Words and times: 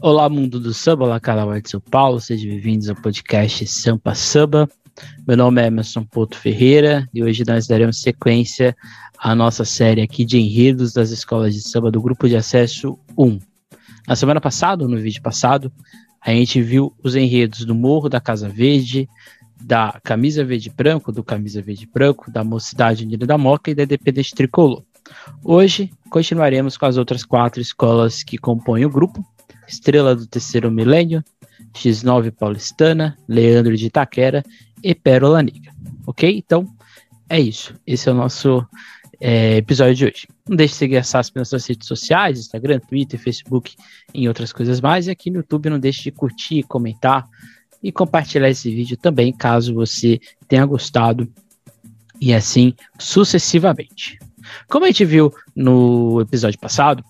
Olá, 0.00 0.28
mundo 0.28 0.60
do 0.60 0.72
samba, 0.72 1.06
olá, 1.06 1.18
Calauá 1.18 1.58
de 1.58 1.68
São 1.68 1.80
Paulo, 1.80 2.20
sejam 2.20 2.50
bem-vindos 2.50 2.88
ao 2.88 2.94
podcast 2.94 3.66
Sampa 3.66 4.14
Samba. 4.14 4.68
Meu 5.26 5.36
nome 5.36 5.60
é 5.60 5.66
Emerson 5.66 6.04
Porto 6.04 6.38
Ferreira 6.38 7.08
e 7.12 7.20
hoje 7.20 7.42
nós 7.44 7.66
daremos 7.66 8.00
sequência 8.00 8.76
à 9.18 9.34
nossa 9.34 9.64
série 9.64 10.00
aqui 10.00 10.24
de 10.24 10.38
enredos 10.38 10.92
das 10.92 11.10
escolas 11.10 11.52
de 11.52 11.62
samba 11.62 11.90
do 11.90 12.00
Grupo 12.00 12.28
de 12.28 12.36
Acesso 12.36 12.96
1. 13.18 13.40
Na 14.06 14.14
semana 14.14 14.40
passada, 14.40 14.86
no 14.86 14.96
vídeo 14.98 15.20
passado, 15.20 15.72
a 16.20 16.30
gente 16.30 16.62
viu 16.62 16.94
os 17.02 17.16
enredos 17.16 17.64
do 17.64 17.74
Morro 17.74 18.08
da 18.08 18.20
Casa 18.20 18.48
Verde, 18.48 19.08
da 19.60 19.98
Camisa 20.04 20.44
Verde 20.44 20.70
Branco, 20.70 21.10
do 21.10 21.24
Camisa 21.24 21.60
Verde 21.60 21.88
Branco, 21.92 22.30
da 22.30 22.44
Mocidade 22.44 23.04
Unida 23.04 23.26
da 23.26 23.36
Moca 23.36 23.68
e 23.68 23.74
da 23.74 23.82
Independente 23.82 24.32
Tricolor. 24.32 24.84
Hoje 25.42 25.90
continuaremos 26.08 26.76
com 26.76 26.86
as 26.86 26.96
outras 26.96 27.24
quatro 27.24 27.60
escolas 27.60 28.22
que 28.22 28.38
compõem 28.38 28.84
o 28.84 28.90
grupo, 28.90 29.26
Estrela 29.68 30.16
do 30.16 30.26
Terceiro 30.26 30.70
Milênio, 30.70 31.22
X9 31.74 32.30
Paulistana, 32.30 33.16
Leandro 33.28 33.76
de 33.76 33.86
Itaquera 33.86 34.42
e 34.82 34.94
Pérola 34.94 35.42
Negra. 35.42 35.72
Ok? 36.06 36.36
Então, 36.36 36.66
é 37.28 37.38
isso. 37.38 37.74
Esse 37.86 38.08
é 38.08 38.12
o 38.12 38.14
nosso 38.14 38.66
é, 39.20 39.56
episódio 39.56 39.94
de 39.94 40.04
hoje. 40.06 40.28
Não 40.48 40.56
deixe 40.56 40.72
de 40.72 40.78
seguir 40.78 40.96
a 40.96 41.02
SASP 41.02 41.36
nas 41.36 41.48
suas 41.48 41.66
redes 41.66 41.86
sociais, 41.86 42.38
Instagram, 42.38 42.80
Twitter, 42.80 43.20
Facebook 43.20 43.76
e 44.14 44.26
outras 44.26 44.52
coisas 44.52 44.80
mais. 44.80 45.06
E 45.06 45.10
aqui 45.10 45.30
no 45.30 45.38
YouTube 45.38 45.70
não 45.70 45.78
deixe 45.78 46.02
de 46.02 46.10
curtir, 46.10 46.62
comentar 46.62 47.28
e 47.82 47.92
compartilhar 47.92 48.48
esse 48.48 48.70
vídeo 48.70 48.96
também, 48.96 49.32
caso 49.32 49.74
você 49.74 50.20
tenha 50.48 50.64
gostado 50.66 51.30
e 52.20 52.34
assim 52.34 52.74
sucessivamente. 52.98 54.18
Como 54.68 54.84
a 54.84 54.88
gente 54.88 55.04
viu 55.04 55.32
no 55.54 56.20
episódio 56.20 56.58
passado, 56.58 57.04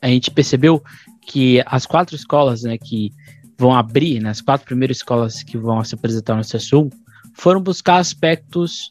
a 0.00 0.08
gente 0.08 0.30
percebeu 0.30 0.82
que 1.28 1.62
as 1.66 1.84
quatro 1.84 2.16
escolas 2.16 2.62
né, 2.62 2.78
que 2.78 3.12
vão 3.58 3.74
abrir, 3.74 4.18
né, 4.18 4.30
as 4.30 4.40
quatro 4.40 4.66
primeiras 4.66 4.96
escolas 4.96 5.42
que 5.42 5.58
vão 5.58 5.84
se 5.84 5.94
apresentar 5.94 6.34
no 6.34 6.42
CSU, 6.42 6.88
foram 7.34 7.60
buscar 7.60 7.98
aspectos 7.98 8.90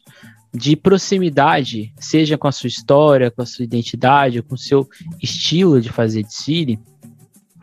de 0.54 0.76
proximidade, 0.76 1.92
seja 1.98 2.38
com 2.38 2.46
a 2.46 2.52
sua 2.52 2.68
história, 2.68 3.30
com 3.30 3.42
a 3.42 3.46
sua 3.46 3.64
identidade, 3.64 4.40
com 4.40 4.54
o 4.54 4.58
seu 4.58 4.88
estilo 5.20 5.80
de 5.80 5.90
fazer 5.90 6.22
desfile, 6.22 6.78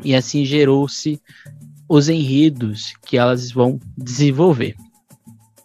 e 0.04 0.14
assim 0.14 0.44
gerou-se 0.44 1.22
os 1.88 2.10
enredos 2.10 2.94
que 3.06 3.18
elas 3.18 3.52
vão 3.52 3.80
desenvolver. 3.98 4.76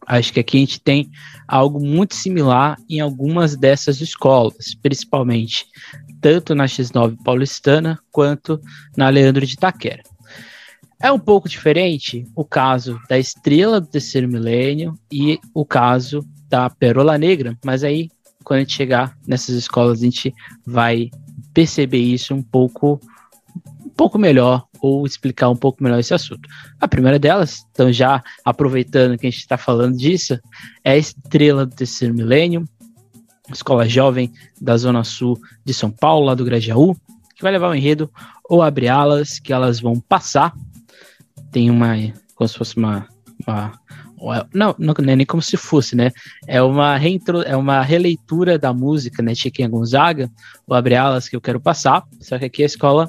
Acho 0.06 0.32
que 0.32 0.40
aqui 0.40 0.56
a 0.56 0.60
gente 0.60 0.80
tem 0.80 1.10
algo 1.48 1.84
muito 1.84 2.14
similar 2.14 2.78
em 2.88 3.00
algumas 3.00 3.56
dessas 3.56 4.00
escolas, 4.00 4.74
principalmente 4.80 5.66
tanto 6.20 6.54
na 6.54 6.66
X9 6.66 7.16
paulistana 7.24 7.98
quanto 8.10 8.60
na 8.96 9.08
Leandro 9.08 9.46
de 9.46 9.54
Itaquera. 9.54 10.02
É 11.02 11.10
um 11.10 11.18
pouco 11.18 11.48
diferente 11.48 12.26
o 12.36 12.44
caso 12.44 13.00
da 13.08 13.18
Estrela 13.18 13.80
do 13.80 13.86
Terceiro 13.86 14.28
Milênio 14.28 14.98
e 15.10 15.40
o 15.54 15.64
caso 15.64 16.22
da 16.48 16.68
Pérola 16.68 17.16
Negra, 17.16 17.56
mas 17.64 17.82
aí, 17.82 18.10
quando 18.44 18.58
a 18.58 18.60
gente 18.60 18.74
chegar 18.74 19.16
nessas 19.26 19.54
escolas, 19.54 20.00
a 20.00 20.04
gente 20.04 20.34
vai 20.66 21.10
perceber 21.54 22.00
isso 22.00 22.34
um 22.34 22.42
pouco, 22.42 23.00
um 23.84 23.88
pouco 23.90 24.18
melhor 24.18 24.66
ou 24.80 25.06
explicar 25.06 25.48
um 25.48 25.56
pouco 25.56 25.82
melhor 25.82 26.00
esse 26.00 26.12
assunto. 26.12 26.48
A 26.78 26.88
primeira 26.88 27.18
delas, 27.18 27.64
então 27.70 27.92
já 27.92 28.22
aproveitando 28.44 29.16
que 29.16 29.26
a 29.26 29.30
gente 29.30 29.40
está 29.40 29.56
falando 29.56 29.96
disso, 29.96 30.38
é 30.84 30.92
a 30.92 30.96
Estrela 30.96 31.64
do 31.64 31.74
Terceiro 31.74 32.14
Milênio, 32.14 32.64
escola 33.52 33.88
jovem 33.88 34.32
da 34.60 34.76
Zona 34.76 35.04
Sul 35.04 35.38
de 35.64 35.74
São 35.74 35.90
Paulo, 35.90 36.26
lá 36.26 36.34
do 36.34 36.44
Grajaú, 36.44 36.94
que 37.34 37.42
vai 37.42 37.52
levar 37.52 37.70
o 37.70 37.74
enredo 37.74 38.10
ou 38.48 38.62
abre 38.62 38.88
alas, 38.88 39.38
que 39.38 39.52
elas 39.52 39.80
vão 39.80 40.00
passar. 40.00 40.52
Tem 41.50 41.70
uma, 41.70 41.94
como 42.34 42.48
se 42.48 42.56
fosse 42.58 42.76
uma, 42.76 43.06
uma 43.46 43.72
não, 44.52 44.74
não, 44.78 44.94
não 44.98 45.12
é 45.12 45.16
nem 45.16 45.26
como 45.26 45.42
se 45.42 45.56
fosse, 45.56 45.96
né? 45.96 46.10
É 46.46 46.60
uma, 46.60 46.96
reintro, 46.96 47.40
é 47.42 47.56
uma 47.56 47.80
releitura 47.82 48.58
da 48.58 48.72
música, 48.72 49.22
né? 49.22 49.34
Chiquinha 49.34 49.68
Gonzaga, 49.68 50.30
o 50.66 50.74
Abre 50.74 50.94
Alas 50.94 51.28
que 51.28 51.34
eu 51.34 51.40
quero 51.40 51.58
passar. 51.58 52.04
Só 52.20 52.38
que 52.38 52.44
aqui 52.44 52.62
a 52.62 52.66
escola, 52.66 53.08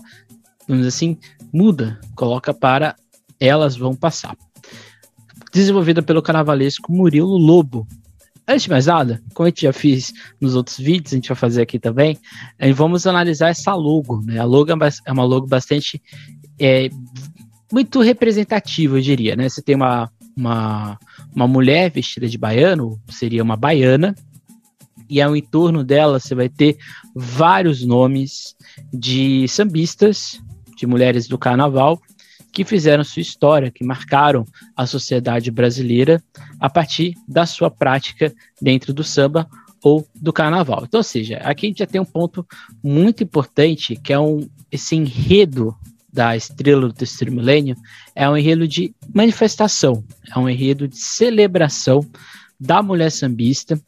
vamos 0.68 0.86
dizer 0.86 0.88
assim, 0.88 1.18
muda, 1.52 2.00
coloca 2.16 2.54
para 2.54 2.96
Elas 3.40 3.76
Vão 3.76 3.94
Passar. 3.94 4.38
Desenvolvida 5.52 6.02
pelo 6.02 6.22
carnavalesco 6.22 6.94
Murilo 6.94 7.38
Lobo, 7.38 7.86
Antes 8.52 8.64
de 8.64 8.70
mais 8.70 8.86
nada, 8.86 9.24
como 9.34 9.48
a 9.48 9.50
gente 9.50 9.62
já 9.62 9.72
fez 9.72 10.12
nos 10.40 10.56
outros 10.56 10.78
vídeos, 10.78 11.14
a 11.14 11.16
gente 11.16 11.30
vai 11.30 11.38
fazer 11.38 11.62
aqui 11.62 11.80
também, 11.80 12.18
vamos 12.76 13.08
analisar 13.08 13.48
essa 13.48 13.74
logo. 13.74 14.22
Né? 14.26 14.40
A 14.40 14.44
logo 14.44 14.70
é, 14.70 14.90
é 15.06 15.12
uma 15.14 15.24
logo 15.24 15.48
bastante 15.48 16.02
é, 16.60 16.90
muito 17.72 18.02
representativa, 18.02 18.98
eu 18.98 19.02
diria. 19.02 19.38
Né? 19.38 19.48
Você 19.48 19.62
tem 19.62 19.74
uma, 19.74 20.12
uma, 20.36 21.00
uma 21.34 21.48
mulher 21.48 21.90
vestida 21.92 22.28
de 22.28 22.38
baiano, 22.38 23.00
seria 23.08 23.42
uma 23.42 23.56
baiana, 23.56 24.14
e 25.10 25.22
ao 25.22 25.34
entorno 25.34 25.82
dela 25.82 26.20
você 26.20 26.36
vai 26.36 26.50
ter 26.50 26.78
vários 27.16 27.86
nomes 27.86 28.54
de 28.94 29.48
sambistas, 29.48 30.42
de 30.76 30.86
mulheres 30.86 31.26
do 31.26 31.38
carnaval, 31.38 32.02
que 32.52 32.66
fizeram 32.66 33.04
sua 33.04 33.22
história, 33.22 33.72
que 33.72 33.84
marcaram 33.84 34.46
a 34.76 34.86
sociedade 34.86 35.50
brasileira 35.50 36.22
a 36.60 36.70
partir 36.70 37.16
da 37.28 37.46
sua 37.46 37.72
prática 37.72 38.34
dentro 38.62 38.94
do 38.94 39.04
samba 39.04 39.48
ou 39.84 40.08
do 40.16 40.32
carnaval. 40.32 40.84
Então, 40.86 41.00
ou 41.00 41.04
seja, 41.04 41.38
aqui 41.38 41.66
a 41.66 41.70
gente 41.70 41.80
já 41.80 41.88
tem 41.88 42.02
um 42.02 42.06
ponto 42.06 42.46
muito 42.84 43.24
importante, 43.24 43.96
que 43.96 44.14
é 44.14 44.20
um, 44.20 44.48
esse 44.72 44.96
enredo 44.96 45.76
da 46.12 46.36
Estrela 46.36 46.88
do 46.88 46.94
Terceiro 46.94 47.34
Milênio, 47.34 47.76
é 48.14 48.30
um 48.30 48.36
enredo 48.36 48.68
de 48.68 48.94
manifestação, 49.14 50.04
é 50.30 50.38
um 50.38 50.50
enredo 50.50 50.88
de 50.88 50.98
celebração 50.98 52.06
da 52.60 52.84
mulher 52.84 53.10
sambista 53.10 53.82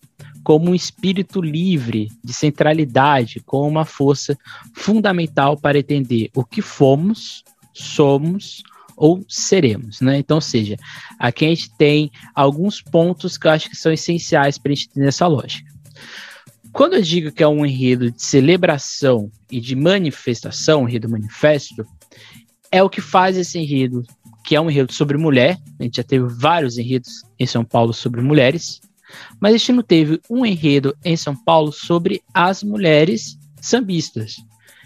como 0.43 0.71
um 0.71 0.75
espírito 0.75 1.41
livre, 1.41 2.11
de 2.23 2.33
centralidade, 2.33 3.39
como 3.45 3.67
uma 3.67 3.85
força 3.85 4.37
fundamental 4.73 5.57
para 5.57 5.79
entender 5.79 6.29
o 6.35 6.43
que 6.43 6.61
fomos, 6.61 7.43
somos 7.73 8.63
ou 8.95 9.25
seremos, 9.27 10.01
né? 10.01 10.19
Então, 10.19 10.37
ou 10.37 10.41
seja, 10.41 10.77
aqui 11.19 11.45
a 11.45 11.49
gente 11.49 11.75
tem 11.77 12.11
alguns 12.35 12.81
pontos 12.81 13.37
que 13.37 13.47
eu 13.47 13.51
acho 13.51 13.69
que 13.69 13.75
são 13.75 13.91
essenciais 13.91 14.57
para 14.57 14.71
a 14.71 14.75
gente 14.75 14.87
entender 14.89 15.07
essa 15.07 15.27
lógica. 15.27 15.71
Quando 16.71 16.95
eu 16.95 17.01
digo 17.01 17.31
que 17.31 17.43
é 17.43 17.47
um 17.47 17.65
enredo 17.65 18.11
de 18.11 18.21
celebração 18.21 19.31
e 19.51 19.59
de 19.59 19.75
manifestação, 19.75 20.83
um 20.83 20.89
enredo 20.89 21.09
manifesto, 21.09 21.85
é 22.71 22.81
o 22.81 22.89
que 22.89 23.01
faz 23.01 23.37
esse 23.37 23.59
enredo, 23.59 24.03
que 24.43 24.55
é 24.55 24.61
um 24.61 24.69
enredo 24.69 24.91
sobre 24.91 25.17
mulher, 25.17 25.59
a 25.79 25.83
gente 25.83 25.97
já 25.97 26.03
teve 26.03 26.25
vários 26.27 26.77
enredos 26.77 27.23
em 27.39 27.45
São 27.45 27.63
Paulo 27.63 27.93
sobre 27.93 28.21
mulheres, 28.21 28.81
mas 29.39 29.53
a 29.53 29.57
gente 29.57 29.71
não 29.71 29.83
teve 29.83 30.19
um 30.27 30.43
enredo 30.43 30.97
em 31.05 31.15
São 31.15 31.35
Paulo 31.35 31.71
sobre 31.71 32.23
as 32.33 32.63
mulheres 32.63 33.37
sambistas. 33.61 34.37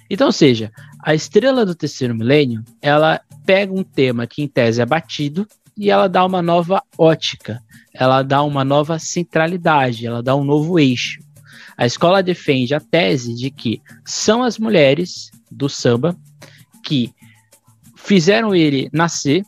Então, 0.09 0.27
ou 0.27 0.33
seja, 0.33 0.71
a 1.03 1.13
estrela 1.13 1.65
do 1.65 1.75
terceiro 1.75 2.15
milênio, 2.15 2.63
ela 2.81 3.21
pega 3.45 3.73
um 3.73 3.83
tema 3.83 4.27
que 4.27 4.41
em 4.41 4.47
tese 4.47 4.81
é 4.81 4.85
batido 4.85 5.47
e 5.77 5.89
ela 5.89 6.07
dá 6.07 6.25
uma 6.25 6.41
nova 6.41 6.81
ótica, 6.97 7.61
ela 7.93 8.23
dá 8.23 8.41
uma 8.43 8.63
nova 8.63 8.97
centralidade, 8.99 10.05
ela 10.05 10.23
dá 10.23 10.35
um 10.35 10.43
novo 10.43 10.79
eixo. 10.79 11.19
A 11.77 11.85
escola 11.85 12.23
defende 12.23 12.73
a 12.73 12.79
tese 12.79 13.35
de 13.35 13.51
que 13.51 13.81
são 14.03 14.43
as 14.43 14.57
mulheres 14.57 15.29
do 15.51 15.69
samba 15.69 16.17
que 16.83 17.13
fizeram 17.95 18.55
ele 18.55 18.89
nascer, 18.91 19.43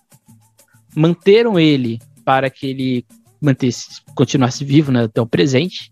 manteram 0.96 1.60
ele 1.60 2.00
para 2.24 2.50
que 2.50 2.68
ele 2.68 3.06
mantesse, 3.42 4.02
continuasse 4.14 4.64
vivo 4.64 4.92
né, 4.92 5.06
até 5.06 5.20
o 5.22 5.26
presente, 5.26 5.92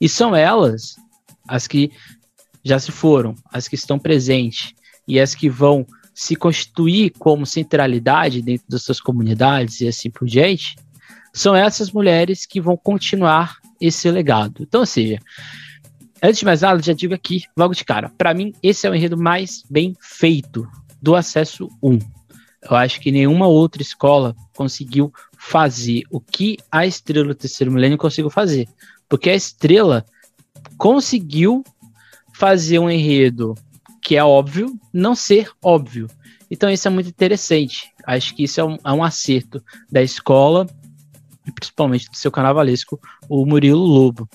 e 0.00 0.08
são 0.08 0.34
elas 0.34 0.96
as 1.48 1.66
que 1.66 1.90
já 2.68 2.78
se 2.78 2.92
foram, 2.92 3.34
as 3.50 3.66
que 3.66 3.74
estão 3.74 3.98
presentes 3.98 4.74
e 5.06 5.18
as 5.18 5.34
que 5.34 5.48
vão 5.48 5.86
se 6.14 6.36
constituir 6.36 7.12
como 7.18 7.46
centralidade 7.46 8.42
dentro 8.42 8.66
das 8.68 8.82
suas 8.82 9.00
comunidades 9.00 9.80
e 9.80 9.88
assim 9.88 10.10
por 10.10 10.26
diante, 10.26 10.76
são 11.32 11.54
essas 11.54 11.92
mulheres 11.92 12.44
que 12.44 12.60
vão 12.60 12.76
continuar 12.76 13.56
esse 13.80 14.10
legado. 14.10 14.64
Então, 14.64 14.80
ou 14.80 14.86
seja, 14.86 15.18
antes 16.22 16.40
de 16.40 16.44
mais 16.44 16.62
nada, 16.62 16.82
já 16.82 16.92
digo 16.92 17.14
aqui, 17.14 17.44
logo 17.56 17.72
de 17.72 17.84
cara, 17.84 18.10
para 18.18 18.34
mim, 18.34 18.52
esse 18.62 18.86
é 18.86 18.90
o 18.90 18.94
enredo 18.94 19.16
mais 19.16 19.62
bem 19.70 19.96
feito 20.00 20.68
do 21.00 21.14
acesso 21.14 21.68
1. 21.82 21.98
Eu 22.68 22.76
acho 22.76 23.00
que 23.00 23.12
nenhuma 23.12 23.46
outra 23.46 23.80
escola 23.80 24.34
conseguiu 24.56 25.12
fazer 25.38 26.02
o 26.10 26.20
que 26.20 26.58
a 26.70 26.84
estrela 26.84 27.28
do 27.28 27.34
terceiro 27.34 27.72
milênio 27.72 27.96
conseguiu 27.96 28.30
fazer. 28.30 28.68
Porque 29.08 29.30
a 29.30 29.34
estrela 29.36 30.04
conseguiu 30.76 31.62
fazer 32.38 32.78
um 32.78 32.90
enredo 32.90 33.54
que 34.00 34.16
é 34.16 34.24
óbvio 34.24 34.78
não 34.92 35.14
ser 35.14 35.50
óbvio. 35.62 36.08
Então 36.50 36.70
isso 36.70 36.88
é 36.88 36.90
muito 36.90 37.08
interessante. 37.08 37.92
Acho 38.06 38.34
que 38.34 38.44
isso 38.44 38.60
é 38.60 38.64
um, 38.64 38.78
é 38.84 38.92
um 38.92 39.02
acerto 39.02 39.62
da 39.90 40.02
escola 40.02 40.66
e 41.46 41.52
principalmente 41.52 42.08
do 42.10 42.16
seu 42.16 42.30
carnavalesco, 42.30 43.00
o 43.28 43.44
Murilo 43.44 43.84
Lobo. 43.84 44.28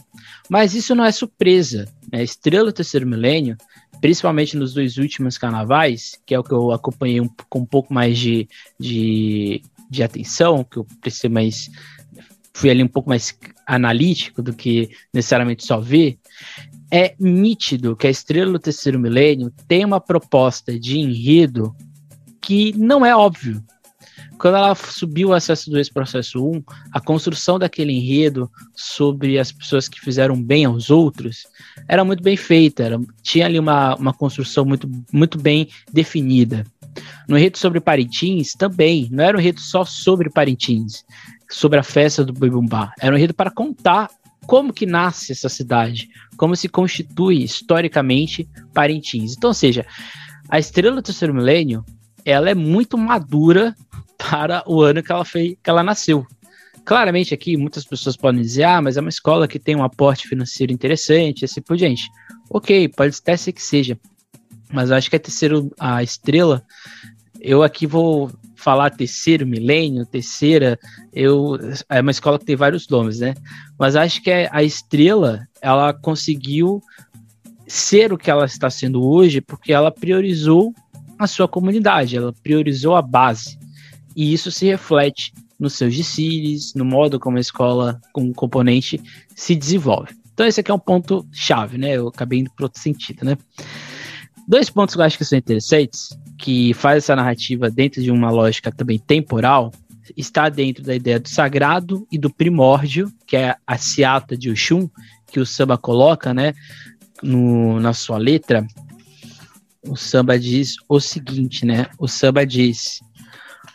Mas 0.50 0.74
isso 0.74 0.94
não 0.94 1.06
é 1.06 1.12
surpresa. 1.12 1.88
Né? 2.12 2.24
Estrela 2.24 2.66
do 2.66 2.74
Terceiro 2.74 3.08
Milênio 3.08 3.58
principalmente 4.04 4.58
nos 4.58 4.74
dois 4.74 4.98
últimos 4.98 5.38
carnavais, 5.38 6.20
que 6.26 6.36
é 6.36 6.40
o 6.40 6.44
que 6.44 6.52
eu 6.52 6.74
acompanhei 6.74 7.22
um, 7.22 7.30
com 7.50 7.60
um 7.60 7.66
pouco 7.66 7.94
mais 7.94 8.20
de, 8.20 8.50
de, 8.78 9.62
de 9.90 10.04
atenção, 10.04 10.62
que 10.62 10.76
eu 10.76 10.86
precisei 11.00 11.30
mais. 11.30 11.72
fui 12.54 12.70
ali 12.70 12.84
um 12.84 12.88
pouco 12.90 13.08
mais 13.08 13.34
analítico 13.66 14.42
do 14.42 14.52
que 14.52 14.90
necessariamente 15.14 15.66
só 15.66 15.80
ver. 15.80 16.20
É 16.96 17.16
nítido 17.20 17.96
que 17.96 18.06
a 18.06 18.10
Estrela 18.12 18.52
do 18.52 18.60
Terceiro 18.60 19.00
Milênio 19.00 19.52
tem 19.68 19.84
uma 19.84 20.00
proposta 20.00 20.80
de 20.80 21.00
enredo 21.00 21.76
que 22.40 22.72
não 22.78 23.04
é 23.04 23.16
óbvio. 23.16 23.64
Quando 24.38 24.58
ela 24.58 24.76
subiu 24.76 25.30
o 25.30 25.34
acesso 25.34 25.72
2 25.72 25.90
processo 25.90 26.46
1, 26.46 26.64
a 26.92 27.02
construção 27.02 27.58
daquele 27.58 27.94
enredo 27.94 28.48
sobre 28.76 29.40
as 29.40 29.52
pessoas 29.52 29.90
que 29.90 30.00
fizeram 30.00 30.40
bem 30.40 30.66
aos 30.66 30.92
outros 30.92 31.48
era 31.88 32.06
muito 32.06 32.22
bem 32.22 32.38
feita, 32.38 32.84
era, 32.84 33.00
tinha 33.24 33.48
ali 33.48 33.58
uma, 33.58 33.96
uma 33.96 34.14
construção 34.14 34.64
muito, 34.64 34.88
muito 35.12 35.40
bem 35.40 35.70
definida. 35.92 36.64
No 37.28 37.40
enredo 37.40 37.58
sobre 37.58 37.80
Parintins, 37.80 38.54
também, 38.54 39.10
não 39.12 39.24
era 39.24 39.36
um 39.36 39.40
enredo 39.40 39.62
só 39.62 39.84
sobre 39.84 40.30
Parintins, 40.30 41.04
sobre 41.50 41.80
a 41.80 41.84
festa 41.84 42.24
do 42.24 42.34
Bumbá, 42.34 42.94
era 43.00 43.16
um 43.16 43.18
enredo 43.18 43.34
para 43.34 43.50
contar 43.50 44.12
como 44.46 44.74
que 44.74 44.86
nasce 44.86 45.32
essa 45.32 45.50
cidade, 45.50 46.10
como 46.38 46.56
se 46.56 46.68
constitui 46.68 47.44
historicamente 47.44 48.48
Parintins. 48.74 49.34
Então, 49.36 49.50
ou 49.50 49.54
seja, 49.54 49.86
a 50.50 50.60
Estrela 50.60 50.96
do 50.96 51.02
Terceiro 51.02 51.34
Milênio, 51.34 51.84
ela 52.26 52.50
é 52.50 52.56
muito 52.56 52.98
madura 52.98 53.76
para 54.18 54.64
o 54.68 54.82
ano 54.82 55.04
que 55.04 55.12
ela, 55.12 55.26
fez, 55.26 55.56
que 55.62 55.70
ela 55.70 55.84
nasceu. 55.84 56.26
Claramente 56.86 57.34
aqui 57.34 57.56
muitas 57.56 57.86
pessoas 57.86 58.18
podem 58.18 58.42
dizer, 58.42 58.64
ah, 58.64 58.82
mas 58.82 58.98
é 58.98 59.02
uma 59.02 59.10
escola 59.10 59.48
que 59.48 59.60
tem 59.60 59.76
um 59.76 59.84
aporte 59.84 60.28
financeiro 60.28 60.72
interessante, 60.72 61.46
assim 61.46 61.62
por 61.62 61.78
diante. 61.78 62.10
Ok, 62.50 62.90
pode 62.90 63.16
até 63.18 63.38
ser 63.38 63.54
que 63.54 63.62
seja. 63.62 63.98
Mas 64.72 64.92
acho 64.92 65.10
que 65.10 65.16
a 65.16 65.20
terceira, 65.20 65.56
a 65.80 66.04
estrela, 66.04 66.64
eu 67.40 67.64
aqui 67.64 67.86
vou 67.86 68.32
falar 68.64 68.90
terceiro 68.92 69.46
milênio, 69.46 70.06
terceira, 70.06 70.80
eu 71.12 71.58
é 71.90 72.00
uma 72.00 72.12
escola 72.12 72.40
que 72.40 72.46
tem 72.46 72.56
vários 72.56 72.88
nomes, 72.88 73.20
né? 73.20 73.34
Mas 73.78 73.96
acho 73.96 74.22
que 74.22 74.32
a 74.32 74.64
estrela, 74.64 75.46
ela 75.62 75.94
conseguiu 75.94 76.82
ser 77.68 78.14
o 78.14 78.18
que 78.18 78.32
ela 78.32 78.46
está 78.46 78.70
sendo 78.70 79.04
hoje 79.04 79.42
porque 79.42 79.74
ela 79.74 79.92
priorizou 79.92 80.74
a 81.20 81.28
sua 81.28 81.48
comunidade, 81.48 82.16
ela 82.16 82.34
priorizou 82.44 82.96
a 82.96 83.02
base. 83.02 83.60
E 84.16 84.34
isso 84.34 84.52
se 84.52 84.66
reflete 84.66 85.34
nos 85.60 85.74
seus 85.74 85.96
desfiles, 85.96 86.74
no 86.74 86.86
modo 86.86 87.20
como 87.20 87.38
a 87.38 87.42
escola 87.42 88.00
com 88.12 88.30
o 88.30 88.34
componente 88.34 89.02
se 89.36 89.56
desenvolve. 89.56 90.16
Então 90.34 90.46
esse 90.46 90.60
aqui 90.60 90.72
é 90.72 90.74
um 90.74 90.80
ponto 90.80 91.28
chave, 91.32 91.78
né? 91.78 91.98
Eu 91.98 92.08
acabei 92.08 92.40
indo 92.40 92.52
para 92.56 92.66
outro 92.66 92.82
sentido, 92.82 93.26
né? 93.26 93.38
Dois 94.48 94.70
pontos 94.70 94.96
que 94.96 95.02
eu 95.02 95.06
acho 95.06 95.18
que 95.18 95.26
são 95.26 95.38
interessantes, 95.38 96.18
que 96.38 96.74
faz 96.74 96.98
essa 96.98 97.16
narrativa 97.16 97.70
dentro 97.70 98.02
de 98.02 98.12
uma 98.12 98.30
lógica 98.30 98.72
também 98.72 99.00
temporal, 99.00 99.72
está 100.16 100.50
dentro 100.50 100.84
da 100.84 100.96
ideia 100.96 101.20
do 101.20 101.30
sagrado 101.30 102.06
e 102.12 102.18
do 102.18 102.30
primórdio, 102.30 103.12
que 103.26 103.38
é 103.38 103.56
a 103.66 103.78
seata 103.78 104.38
de 104.38 104.50
Oxum, 104.50 104.90
que 105.32 105.40
o 105.40 105.46
samba 105.46 105.78
coloca, 105.78 106.34
né, 106.34 106.54
no, 107.22 107.80
na 107.80 107.94
sua 107.94 108.18
letra. 108.18 108.66
O 109.88 109.96
samba 109.96 110.38
diz 110.38 110.76
o 110.88 111.00
seguinte, 111.00 111.66
né? 111.66 111.88
O 111.98 112.08
samba 112.08 112.46
diz: 112.46 113.02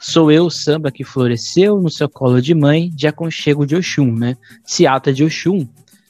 Sou 0.00 0.30
eu 0.30 0.46
o 0.46 0.50
samba 0.50 0.90
que 0.90 1.04
floresceu 1.04 1.80
no 1.80 1.90
seu 1.90 2.08
colo 2.08 2.40
de 2.40 2.54
mãe, 2.54 2.90
de 2.90 3.06
aconchego 3.06 3.66
de 3.66 3.76
Oxum, 3.76 4.14
né? 4.14 4.36
Ciata 4.64 5.12
de 5.12 5.24
Oxum, 5.24 5.66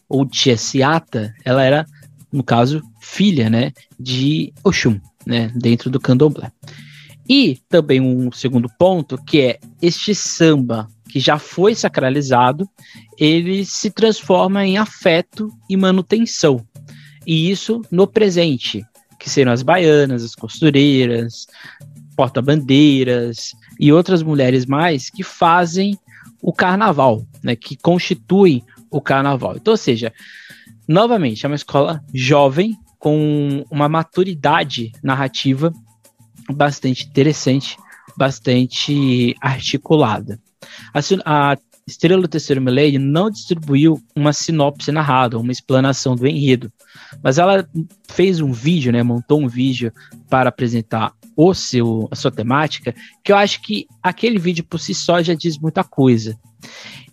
ou 0.09 0.27
tia 0.27 0.57
Ciata, 0.57 1.35
ela 1.45 1.63
era, 1.63 1.87
no 2.33 2.43
caso, 2.43 2.83
filha, 3.01 3.51
né, 3.51 3.73
de 3.99 4.53
Oxum, 4.65 5.01
né, 5.29 5.53
dentro 5.55 5.91
do 5.91 6.01
candomblé. 6.01 6.51
E 7.29 7.59
também 7.69 8.01
um 8.01 8.33
segundo 8.33 8.67
ponto, 8.79 9.23
que 9.23 9.43
é 9.43 9.61
este 9.83 10.15
samba 10.15 10.89
que 11.11 11.21
já 11.21 11.39
foi 11.39 11.75
sacralizado, 11.75 12.67
ele 13.19 13.65
se 13.67 13.91
transforma 13.91 14.65
em 14.65 14.79
afeto 14.79 15.51
e 15.69 15.77
manutenção. 15.77 16.67
E 17.27 17.51
isso 17.51 17.83
no 17.91 18.07
presente, 18.07 18.83
que 19.19 19.29
serão 19.29 19.53
as 19.53 19.63
baianas, 19.63 20.25
as 20.25 20.35
costureiras, 20.35 21.47
porta-bandeiras, 22.17 23.53
e 23.79 23.93
outras 23.93 24.23
mulheres 24.23 24.65
mais 24.65 25.11
que 25.11 25.23
fazem 25.23 25.99
o 26.41 26.53
carnaval, 26.53 27.25
né, 27.43 27.55
que 27.55 27.77
constituem 27.77 28.63
o 28.91 29.01
carnaval. 29.01 29.57
Então, 29.57 29.73
ou 29.73 29.79
seja, 29.79 30.13
novamente, 30.87 31.45
é 31.45 31.49
uma 31.49 31.57
escola 31.57 32.03
jovem 32.15 32.77
com 32.99 33.65
uma 33.71 33.89
maturidade 33.89 34.93
narrativa 35.03 35.73
bastante 36.53 37.07
interessante, 37.07 37.77
bastante 38.17 39.35
articulada. 39.41 40.41
A, 40.93 41.01
a 41.53 41.57
Estrela 41.87 42.23
do 42.23 42.29
Terceiro 42.29 42.61
Milênio 42.61 43.01
não 43.01 43.31
distribuiu 43.31 44.03
uma 44.15 44.33
sinopse 44.33 44.93
narrada, 44.93 45.39
uma 45.39 45.53
explanação 45.53 46.15
do 46.15 46.27
enredo, 46.27 46.71
mas 47.23 47.39
ela 47.39 47.67
fez 48.11 48.41
um 48.41 48.53
vídeo, 48.53 48.93
né, 48.93 49.03
montou 49.03 49.41
um 49.41 49.49
vídeo 49.49 49.93
para 50.29 50.51
apresentar 50.51 51.13
o 51.41 51.55
seu, 51.55 52.09
a 52.11 52.17
sua 52.17 52.33
temática, 52.33 52.93
que 53.23 53.31
eu 53.31 53.37
acho 53.37 53.63
que 53.63 53.87
aquele 54.03 54.41
vídeo 54.41 54.65
por 54.65 54.81
si 54.81 54.93
só 54.93 55.23
já 55.23 55.35
diz 55.35 55.57
muita 55.57 55.85
coisa. 55.85 56.37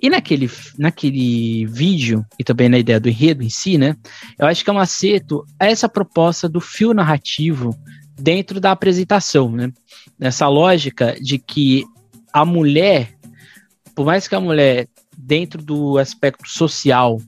E 0.01 0.09
naquele, 0.09 0.49
naquele 0.79 1.67
vídeo, 1.67 2.25
e 2.39 2.43
também 2.43 2.67
na 2.67 2.79
ideia 2.79 2.99
do 2.99 3.07
enredo 3.07 3.43
em 3.43 3.51
si, 3.51 3.77
né, 3.77 3.95
eu 4.39 4.47
acho 4.47 4.63
que 4.63 4.69
é 4.71 4.73
um 4.73 4.79
acerto 4.79 5.45
essa 5.59 5.87
proposta 5.87 6.49
do 6.49 6.59
fio 6.59 6.91
narrativo 6.91 7.69
dentro 8.19 8.59
da 8.59 8.71
apresentação, 8.71 9.51
né? 9.51 9.71
Nessa 10.17 10.47
lógica 10.47 11.15
de 11.21 11.37
que 11.37 11.85
a 12.33 12.43
mulher, 12.43 13.13
por 13.93 14.07
mais 14.07 14.27
que 14.27 14.33
a 14.33 14.39
mulher, 14.39 14.87
dentro 15.15 15.61
do 15.61 15.99
aspecto 15.99 16.49
social, 16.49 17.21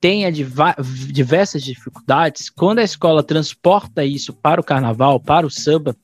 tenha 0.00 0.30
diversas 0.30 1.62
dificuldades, 1.62 2.50
quando 2.50 2.80
a 2.80 2.84
escola 2.84 3.22
transporta 3.22 4.04
isso 4.04 4.32
para 4.32 4.60
o 4.60 4.64
carnaval, 4.64 5.18
para 5.18 5.46
o 5.46 5.50
samba, 5.50 5.96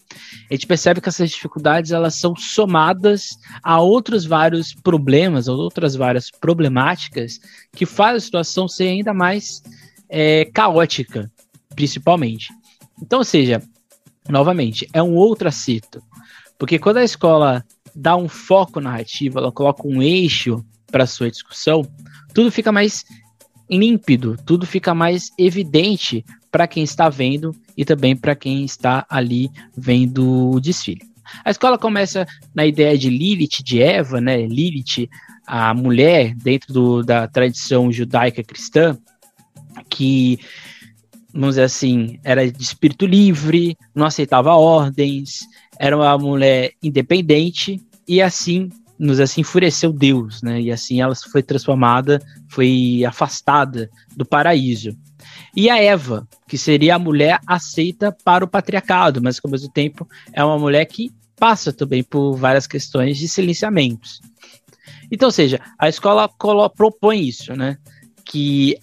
a 0.51 0.55
gente 0.55 0.67
percebe 0.67 1.01
que 1.01 1.09
essas 1.09 1.31
dificuldades 1.31 1.93
elas 1.93 2.15
são 2.15 2.35
somadas 2.35 3.39
a 3.63 3.81
outros 3.81 4.25
vários 4.25 4.75
problemas, 4.75 5.49
a 5.49 5.53
outras 5.53 5.95
várias 5.95 6.31
problemáticas 6.31 7.39
que 7.73 7.85
faz 7.85 8.17
a 8.17 8.21
situação 8.21 8.67
ser 8.67 8.89
ainda 8.89 9.13
mais 9.13 9.63
é, 10.09 10.47
caótica, 10.47 11.31
principalmente. 11.75 12.53
Então, 13.01 13.21
ou 13.21 13.25
seja, 13.25 13.63
novamente, 14.29 14.89
é 14.93 15.03
um 15.03 15.15
outro 15.15 15.49
acerto. 15.49 16.03
Porque 16.59 16.79
quando 16.79 16.99
a 16.99 17.05
escola 17.05 17.65
dá 17.95 18.17
um 18.17 18.29
foco 18.29 18.81
narrativo, 18.81 19.39
ela 19.39 19.53
coloca 19.53 19.87
um 19.87 20.03
eixo 20.03 20.65
para 20.91 21.07
sua 21.07 21.31
discussão, 21.31 21.87
tudo 22.35 22.51
fica 22.51 22.71
mais 22.71 23.05
límpido, 23.79 24.37
tudo 24.45 24.67
fica 24.67 24.95
mais 24.95 25.31
evidente 25.39 26.25
para 26.51 26.67
quem 26.67 26.83
está 26.83 27.09
vendo 27.09 27.55
e 27.77 27.85
também 27.85 28.15
para 28.15 28.35
quem 28.35 28.65
está 28.65 29.07
ali 29.09 29.51
vendo 29.77 30.51
o 30.51 30.61
desfile. 30.61 31.03
A 31.45 31.51
escola 31.51 31.79
começa 31.79 32.27
na 32.55 32.67
ideia 32.67 32.97
de 32.99 33.09
Lilith, 33.09 33.63
de 33.65 33.83
Eva, 33.83 34.21
né? 34.21 34.47
Lilith, 34.47 35.09
a 35.47 35.73
mulher 35.73 36.35
dentro 36.35 36.73
do, 36.73 37.03
da 37.03 37.27
tradição 37.27 37.91
judaica 37.91 38.43
cristã, 38.43 38.99
que, 39.89 40.39
vamos 41.33 41.51
dizer 41.51 41.63
assim, 41.63 42.19
era 42.23 42.51
de 42.51 42.63
espírito 42.63 43.07
livre, 43.07 43.77
não 43.95 44.07
aceitava 44.07 44.55
ordens, 44.55 45.47
era 45.79 45.97
uma 45.97 46.19
mulher 46.19 46.73
independente 46.83 47.81
e 48.07 48.21
assim 48.21 48.69
nos 49.03 49.19
assim 49.19 49.41
enfureceu 49.41 49.93
Deus, 49.93 50.43
né? 50.43 50.61
E 50.61 50.71
assim 50.71 51.01
ela 51.01 51.13
foi 51.15 51.43
transformada, 51.43 52.23
foi 52.49 53.03
afastada 53.05 53.91
do 54.17 54.25
paraíso. 54.25 54.97
E 55.57 55.69
a 55.69 55.77
Eva, 55.77 56.27
que 56.47 56.57
seria 56.57 56.95
a 56.95 57.01
mulher 57.01 57.41
aceita 57.45 58.17
para 58.25 58.45
o 58.45 58.49
patriarcado, 58.49 59.21
mas 59.21 59.41
que 59.41 59.47
ao 59.47 59.51
mesmo 59.51 59.73
tempo 59.73 60.09
é 60.33 60.45
uma 60.45 60.57
mulher 60.57 60.85
que 60.87 61.11
passa 61.37 61.73
também 61.73 62.05
por 62.05 62.37
várias 62.37 62.69
questões 62.69 63.19
de 63.19 63.27
silenciamentos. 63.27 64.21
Então, 65.11 65.27
ou 65.27 65.33
seja, 65.33 65.61
a 65.77 65.89
escola 65.89 66.31
propõe 66.71 67.27
isso, 67.27 67.57
né? 67.57 67.79
Que 68.25 68.79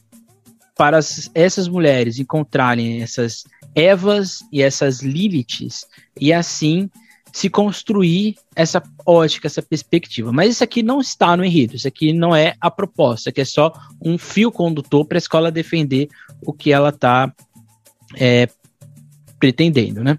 para 0.75 0.99
essas 1.33 1.67
mulheres 1.69 2.19
encontrarem 2.19 3.01
essas 3.01 3.45
Evas 3.73 4.43
e 4.51 4.61
essas 4.61 5.01
Liliths, 5.01 5.85
e 6.19 6.33
assim 6.33 6.89
se 7.31 7.49
construir 7.49 8.35
essa 8.55 8.81
ótica, 9.05 9.47
essa 9.47 9.61
perspectiva. 9.61 10.31
Mas 10.31 10.51
isso 10.51 10.63
aqui 10.63 10.81
não 10.83 10.99
está 10.99 11.35
no 11.37 11.45
enredo, 11.45 11.75
isso 11.75 11.87
aqui 11.87 12.13
não 12.13 12.35
é 12.35 12.55
a 12.59 12.71
proposta, 12.71 13.29
aqui 13.29 13.41
é 13.41 13.45
só 13.45 13.71
um 14.01 14.17
fio 14.17 14.51
condutor 14.51 15.05
para 15.05 15.17
a 15.17 15.19
escola 15.19 15.51
defender 15.51 16.09
o 16.41 16.53
que 16.53 16.71
ela 16.71 16.89
está 16.89 17.33
é, 18.15 18.47
pretendendo, 19.39 20.03
né? 20.03 20.17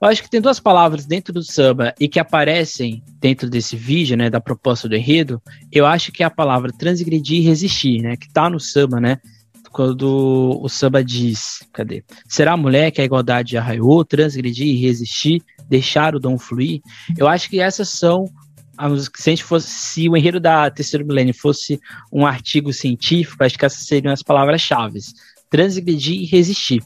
Eu 0.00 0.08
acho 0.08 0.22
que 0.22 0.28
tem 0.28 0.40
duas 0.40 0.60
palavras 0.60 1.06
dentro 1.06 1.32
do 1.32 1.42
samba 1.42 1.94
e 1.98 2.08
que 2.08 2.20
aparecem 2.20 3.02
dentro 3.18 3.48
desse 3.48 3.74
vídeo, 3.74 4.16
né, 4.18 4.28
da 4.28 4.40
proposta 4.40 4.86
do 4.86 4.94
enredo. 4.94 5.40
Eu 5.72 5.86
acho 5.86 6.12
que 6.12 6.22
é 6.22 6.26
a 6.26 6.30
palavra 6.30 6.70
transgredir 6.76 7.38
e 7.38 7.44
resistir, 7.44 8.02
né, 8.02 8.16
que 8.16 8.26
está 8.26 8.50
no 8.50 8.60
samba, 8.60 9.00
né, 9.00 9.18
quando 9.72 10.60
o 10.62 10.68
samba 10.68 11.02
diz, 11.02 11.66
cadê? 11.72 12.04
Será 12.28 12.52
a 12.52 12.56
mulher 12.56 12.92
que 12.92 13.00
a 13.00 13.04
igualdade 13.04 13.56
arraiou, 13.56 14.04
transgredir 14.04 14.68
e 14.68 14.80
resistir, 14.80 15.42
deixar 15.68 16.14
o 16.14 16.20
dom 16.20 16.38
fluir? 16.38 16.80
Eu 17.16 17.28
acho 17.28 17.48
que 17.48 17.60
essas 17.60 17.88
são 17.88 18.26
se 19.14 19.30
a 19.30 19.32
gente 19.32 19.44
fosse, 19.44 19.68
se 19.68 20.08
o 20.08 20.16
enredo 20.16 20.40
da 20.40 20.68
terceiro 20.68 21.06
milênio 21.06 21.32
fosse 21.32 21.80
um 22.12 22.26
artigo 22.26 22.72
científico, 22.72 23.44
acho 23.44 23.56
que 23.56 23.64
essas 23.64 23.86
seriam 23.86 24.12
as 24.12 24.22
palavras-chave: 24.22 24.98
transgredir 25.48 26.22
e 26.22 26.26
resistir. 26.26 26.82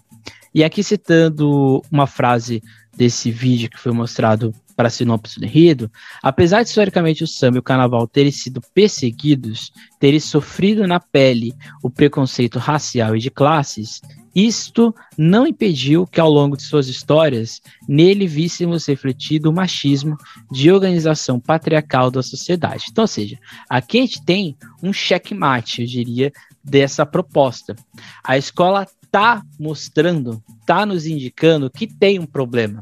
E 0.54 0.62
aqui 0.62 0.82
citando 0.82 1.82
uma 1.90 2.06
frase 2.06 2.62
desse 2.96 3.30
vídeo 3.30 3.70
que 3.70 3.78
foi 3.78 3.92
mostrado 3.92 4.52
para 4.76 4.88
a 4.88 4.90
sinopse 4.90 5.40
do 5.40 5.44
enredo, 5.46 5.90
apesar 6.22 6.62
de 6.62 6.68
historicamente 6.68 7.24
o 7.24 7.26
samba 7.26 7.56
e 7.56 7.60
o 7.60 7.62
carnaval 7.62 8.06
terem 8.06 8.30
sido 8.30 8.60
perseguidos, 8.72 9.72
terem 9.98 10.20
sofrido 10.20 10.86
na 10.86 11.00
pele 11.00 11.52
o 11.82 11.90
preconceito 11.90 12.58
racial 12.58 13.16
e 13.16 13.18
de 13.18 13.30
classes, 13.30 14.00
isto 14.34 14.94
não 15.16 15.46
impediu 15.46 16.06
que 16.06 16.20
ao 16.20 16.30
longo 16.30 16.56
de 16.56 16.62
suas 16.62 16.88
histórias 16.88 17.60
nele 17.88 18.26
víssemos 18.26 18.86
refletido 18.86 19.50
o 19.50 19.52
machismo 19.52 20.16
de 20.50 20.70
organização 20.70 21.40
patriarcal 21.40 22.10
da 22.10 22.22
sociedade. 22.22 22.86
Então, 22.90 23.04
ou 23.04 23.08
seja, 23.08 23.38
aqui 23.68 23.98
a 23.98 24.02
gente 24.02 24.24
tem 24.24 24.56
um 24.82 24.92
checkmate, 24.92 25.82
eu 25.82 25.86
diria, 25.86 26.32
dessa 26.62 27.06
proposta. 27.06 27.74
A 28.22 28.36
escola 28.36 28.86
está 29.02 29.42
mostrando, 29.58 30.42
está 30.60 30.84
nos 30.84 31.06
indicando 31.06 31.70
que 31.70 31.86
tem 31.86 32.18
um 32.18 32.26
problema 32.26 32.80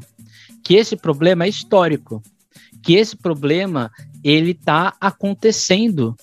que 0.67 0.75
esse 0.75 0.97
problema 0.97 1.45
é 1.45 1.47
histórico, 1.47 2.21
que 2.83 2.95
esse 2.95 3.15
problema 3.15 3.89
ele 4.21 4.51
está 4.51 4.93
acontecendo 4.99 6.13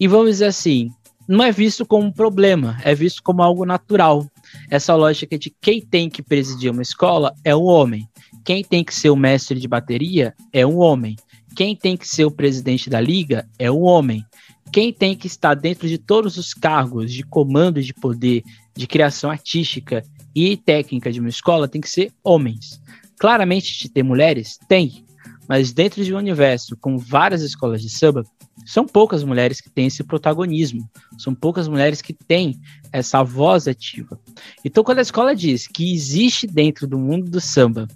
e 0.00 0.08
vamos 0.08 0.30
dizer 0.30 0.46
assim, 0.46 0.90
não 1.32 1.42
é 1.42 1.50
visto 1.50 1.86
como 1.86 2.06
um 2.06 2.12
problema, 2.12 2.78
é 2.84 2.94
visto 2.94 3.22
como 3.22 3.42
algo 3.42 3.64
natural. 3.64 4.26
Essa 4.70 4.94
lógica 4.94 5.38
de 5.38 5.50
quem 5.62 5.80
tem 5.80 6.10
que 6.10 6.22
presidir 6.22 6.70
uma 6.70 6.82
escola 6.82 7.34
é 7.42 7.56
o 7.56 7.62
homem, 7.62 8.06
quem 8.44 8.62
tem 8.62 8.84
que 8.84 8.94
ser 8.94 9.08
o 9.08 9.16
mestre 9.16 9.58
de 9.58 9.66
bateria 9.66 10.34
é 10.52 10.66
o 10.66 10.76
homem, 10.76 11.16
quem 11.56 11.74
tem 11.74 11.96
que 11.96 12.06
ser 12.06 12.26
o 12.26 12.30
presidente 12.30 12.90
da 12.90 13.00
liga 13.00 13.48
é 13.58 13.70
o 13.70 13.80
homem, 13.80 14.22
quem 14.70 14.92
tem 14.92 15.16
que 15.16 15.26
estar 15.26 15.54
dentro 15.54 15.88
de 15.88 15.96
todos 15.96 16.36
os 16.36 16.52
cargos 16.52 17.10
de 17.10 17.22
comando 17.22 17.82
de 17.82 17.94
poder, 17.94 18.42
de 18.76 18.86
criação 18.86 19.30
artística 19.30 20.04
e 20.34 20.54
técnica 20.54 21.10
de 21.10 21.18
uma 21.18 21.30
escola 21.30 21.66
tem 21.66 21.80
que 21.80 21.88
ser 21.88 22.12
homens. 22.22 22.78
Claramente 23.18 23.78
de 23.78 23.88
ter 23.88 24.02
mulheres? 24.02 24.58
Tem. 24.68 25.02
Mas 25.48 25.72
dentro 25.72 26.04
de 26.04 26.12
um 26.12 26.18
universo 26.18 26.76
com 26.76 26.98
várias 26.98 27.40
escolas 27.42 27.80
de 27.80 27.88
samba, 27.88 28.22
são 28.64 28.86
poucas 28.86 29.24
mulheres 29.24 29.60
que 29.60 29.70
têm 29.70 29.86
esse 29.86 30.04
protagonismo. 30.04 30.88
São 31.18 31.34
poucas 31.34 31.68
mulheres 31.68 32.00
que 32.00 32.12
têm 32.12 32.60
essa 32.92 33.22
voz 33.22 33.66
ativa. 33.66 34.18
Então, 34.64 34.84
quando 34.84 34.98
a 34.98 35.02
escola 35.02 35.34
diz 35.34 35.66
que 35.66 35.92
existe 35.92 36.46
dentro 36.46 36.86
do 36.86 36.98
mundo 36.98 37.30
do 37.30 37.40
samba, 37.40 37.88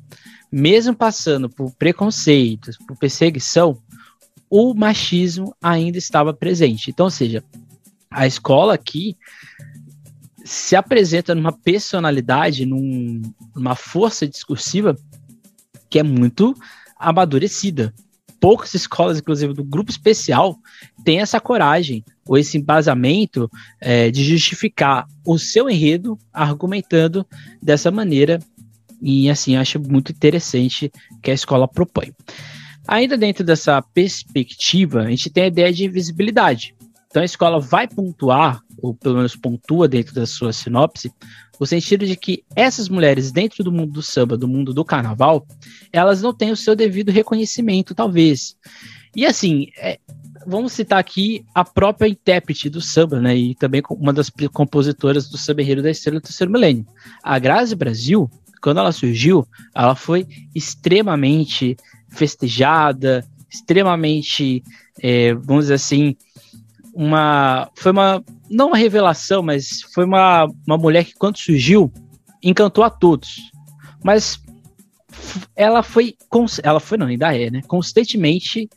mesmo 0.50 0.94
passando 0.94 1.48
por 1.48 1.72
preconceitos, 1.72 2.76
por 2.78 2.96
perseguição, 2.96 3.80
o 4.48 4.74
machismo 4.74 5.54
ainda 5.62 5.98
estava 5.98 6.32
presente. 6.32 6.90
Então, 6.90 7.06
ou 7.06 7.10
seja, 7.10 7.42
a 8.10 8.26
escola 8.26 8.74
aqui 8.74 9.16
se 10.44 10.76
apresenta 10.76 11.34
numa 11.34 11.52
personalidade, 11.52 12.64
num, 12.64 13.20
numa 13.54 13.74
força 13.74 14.26
discursiva 14.28 14.96
que 15.90 15.98
é 15.98 16.02
muito 16.02 16.54
amadurecida. 16.96 17.92
Poucas 18.46 18.74
escolas, 18.74 19.18
inclusive 19.18 19.52
do 19.54 19.64
grupo 19.64 19.90
especial, 19.90 20.56
têm 21.04 21.18
essa 21.18 21.40
coragem 21.40 22.04
ou 22.24 22.38
esse 22.38 22.56
embasamento 22.56 23.50
é, 23.80 24.08
de 24.08 24.22
justificar 24.22 25.04
o 25.26 25.36
seu 25.36 25.68
enredo 25.68 26.16
argumentando 26.32 27.26
dessa 27.60 27.90
maneira. 27.90 28.38
E 29.02 29.28
assim, 29.28 29.56
acho 29.56 29.80
muito 29.80 30.12
interessante 30.12 30.92
que 31.20 31.32
a 31.32 31.34
escola 31.34 31.66
propõe. 31.66 32.12
Ainda 32.86 33.18
dentro 33.18 33.42
dessa 33.42 33.82
perspectiva, 33.82 35.00
a 35.00 35.10
gente 35.10 35.28
tem 35.28 35.42
a 35.42 35.48
ideia 35.48 35.72
de 35.72 35.88
visibilidade. 35.88 36.72
Então 37.08 37.22
a 37.22 37.26
escola 37.26 37.58
vai 37.58 37.88
pontuar, 37.88 38.60
ou 38.80 38.94
pelo 38.94 39.16
menos 39.16 39.34
pontua 39.34 39.88
dentro 39.88 40.14
da 40.14 40.24
sua 40.24 40.52
sinopse, 40.52 41.10
o 41.58 41.66
sentido 41.66 42.06
de 42.06 42.16
que 42.16 42.44
essas 42.54 42.88
mulheres 42.88 43.32
dentro 43.32 43.64
do 43.64 43.72
mundo 43.72 43.92
do 43.92 44.02
samba, 44.02 44.36
do 44.36 44.48
mundo 44.48 44.74
do 44.74 44.84
carnaval, 44.84 45.46
elas 45.92 46.22
não 46.22 46.32
têm 46.32 46.50
o 46.50 46.56
seu 46.56 46.76
devido 46.76 47.10
reconhecimento, 47.10 47.94
talvez. 47.94 48.56
E 49.14 49.24
assim, 49.24 49.68
é, 49.78 49.98
vamos 50.46 50.72
citar 50.72 50.98
aqui 50.98 51.44
a 51.54 51.64
própria 51.64 52.08
intérprete 52.08 52.70
do 52.70 52.80
samba, 52.80 53.20
né, 53.20 53.36
e 53.36 53.54
também 53.54 53.82
uma 53.90 54.12
das 54.12 54.30
compositoras 54.52 55.28
do 55.28 55.36
samba 55.38 55.62
Herreiro 55.62 55.82
da 55.82 55.90
Estrela 55.90 56.20
do 56.20 56.22
terceiro 56.22 56.52
milênio. 56.52 56.86
A 57.22 57.38
Grazi 57.38 57.74
Brasil, 57.74 58.30
quando 58.62 58.78
ela 58.78 58.92
surgiu, 58.92 59.46
ela 59.74 59.94
foi 59.94 60.26
extremamente 60.54 61.76
festejada, 62.10 63.24
extremamente, 63.50 64.62
é, 65.02 65.34
vamos 65.34 65.64
dizer 65.64 65.74
assim, 65.74 66.16
uma 66.94 67.70
foi 67.74 67.92
uma 67.92 68.24
não 68.48 68.68
uma 68.68 68.76
revelação, 68.76 69.42
mas 69.42 69.82
foi 69.92 70.04
uma, 70.04 70.46
uma 70.66 70.78
mulher 70.78 71.04
que 71.04 71.14
quando 71.14 71.38
surgiu 71.38 71.92
encantou 72.42 72.84
a 72.84 72.90
todos. 72.90 73.50
Mas 74.04 74.40
ela 75.54 75.82
foi 75.82 76.14
ela 76.62 76.80
foi 76.80 76.98
não, 76.98 77.06
ainda 77.06 77.36
é, 77.36 77.50
né? 77.50 77.62
Constantemente 77.66 78.68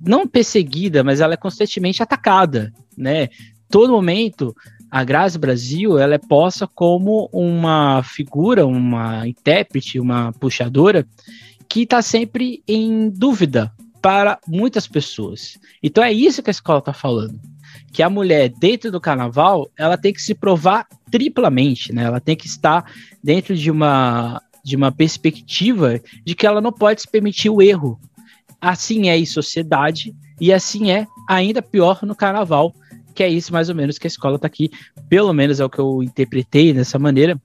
não 0.00 0.26
perseguida, 0.26 1.04
mas 1.04 1.20
ela 1.20 1.34
é 1.34 1.36
constantemente 1.36 2.02
atacada, 2.02 2.72
né? 2.96 3.28
Todo 3.68 3.92
momento 3.92 4.54
a 4.90 5.04
Grazi 5.04 5.38
Brasil 5.38 5.98
ela 5.98 6.14
é 6.14 6.18
posta 6.18 6.66
como 6.66 7.28
uma 7.32 8.02
figura, 8.02 8.66
uma 8.66 9.26
intérprete, 9.26 10.00
uma 10.00 10.32
puxadora 10.32 11.06
que 11.68 11.82
está 11.82 12.02
sempre 12.02 12.62
em 12.66 13.08
dúvida 13.08 13.72
para 14.02 14.38
muitas 14.46 14.88
pessoas. 14.88 15.58
Então 15.82 16.02
é 16.02 16.12
isso 16.12 16.42
que 16.42 16.50
a 16.50 16.52
escola 16.52 16.80
está 16.80 16.92
falando. 16.92 17.38
Que 17.92 18.02
a 18.02 18.10
mulher 18.10 18.48
dentro 18.48 18.90
do 18.90 19.00
carnaval, 19.00 19.68
ela 19.76 19.96
tem 19.96 20.12
que 20.12 20.22
se 20.22 20.34
provar 20.34 20.86
triplamente, 21.10 21.92
né? 21.92 22.04
Ela 22.04 22.20
tem 22.20 22.36
que 22.36 22.46
estar 22.46 22.84
dentro 23.22 23.56
de 23.56 23.70
uma 23.70 24.40
de 24.62 24.76
uma 24.76 24.92
perspectiva 24.92 26.00
de 26.24 26.34
que 26.34 26.46
ela 26.46 26.60
não 26.60 26.72
pode 26.72 27.00
se 27.00 27.08
permitir 27.08 27.48
o 27.48 27.62
erro. 27.62 27.98
Assim 28.60 29.08
é 29.08 29.18
em 29.18 29.24
sociedade 29.24 30.14
e 30.40 30.52
assim 30.52 30.90
é 30.90 31.06
ainda 31.28 31.62
pior 31.62 32.00
no 32.02 32.14
carnaval, 32.14 32.74
que 33.14 33.22
é 33.22 33.28
isso 33.28 33.52
mais 33.52 33.68
ou 33.68 33.74
menos 33.74 33.98
que 33.98 34.06
a 34.06 34.08
escola 34.08 34.36
está 34.36 34.46
aqui, 34.46 34.70
pelo 35.08 35.32
menos 35.32 35.60
é 35.60 35.64
o 35.64 35.70
que 35.70 35.78
eu 35.78 36.02
interpretei 36.02 36.72
dessa 36.72 36.98
maneira, 36.98 37.40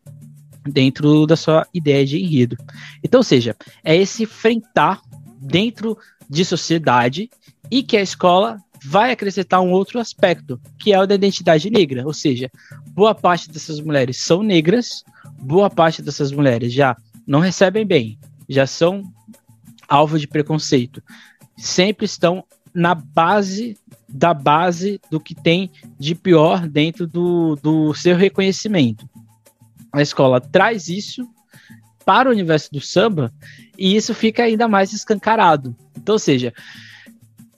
dentro 0.66 1.26
da 1.26 1.36
sua 1.36 1.66
ideia 1.74 2.06
de 2.06 2.22
enredo. 2.22 2.58
Então, 3.04 3.20
ou 3.20 3.24
seja, 3.24 3.56
é 3.84 3.96
esse 3.96 4.24
enfrentar 4.24 5.02
dentro 5.40 5.98
de 6.30 6.44
sociedade 6.44 7.30
e 7.70 7.84
que 7.84 7.98
a 7.98 8.02
escola 8.02 8.58
vai 8.86 9.12
acrescentar 9.12 9.62
um 9.62 9.72
outro 9.72 10.00
aspecto, 10.00 10.60
que 10.78 10.94
é 10.94 11.00
o 11.00 11.08
da 11.08 11.16
identidade 11.16 11.70
negra, 11.70 12.06
ou 12.06 12.14
seja, 12.14 12.52
boa 12.90 13.16
parte 13.16 13.50
dessas 13.50 13.80
mulheres 13.80 14.18
são 14.18 14.44
negras, 14.44 15.04
boa 15.40 15.70
parte 15.70 16.02
dessas 16.02 16.32
mulheres 16.32 16.72
já 16.72 16.96
não 17.26 17.40
recebem 17.40 17.86
bem, 17.86 18.20
já 18.48 18.68
são 18.68 19.04
alvo 19.88 20.20
de 20.20 20.28
preconceito, 20.28 21.02
sempre 21.58 22.06
estão 22.06 22.44
na 22.74 22.94
base 22.94 23.78
da 24.08 24.34
base 24.34 25.00
do 25.10 25.20
que 25.20 25.34
tem 25.34 25.72
de 25.98 26.14
pior 26.14 26.68
dentro 26.68 27.08
do, 27.08 27.56
do 27.56 27.94
seu 27.94 28.16
reconhecimento. 28.16 29.10
A 29.92 30.02
escola 30.02 30.40
traz 30.40 30.90
isso 30.90 31.28
para 32.06 32.30
o 32.30 32.32
universo 32.32 32.72
do 32.72 32.82
samba 32.82 33.34
e 33.78 33.96
isso 33.96 34.14
fica 34.14 34.44
ainda 34.44 34.68
mais 34.68 34.94
escancarado. 34.94 35.76
Então, 35.98 36.14
ou 36.14 36.20
seja, 36.20 36.54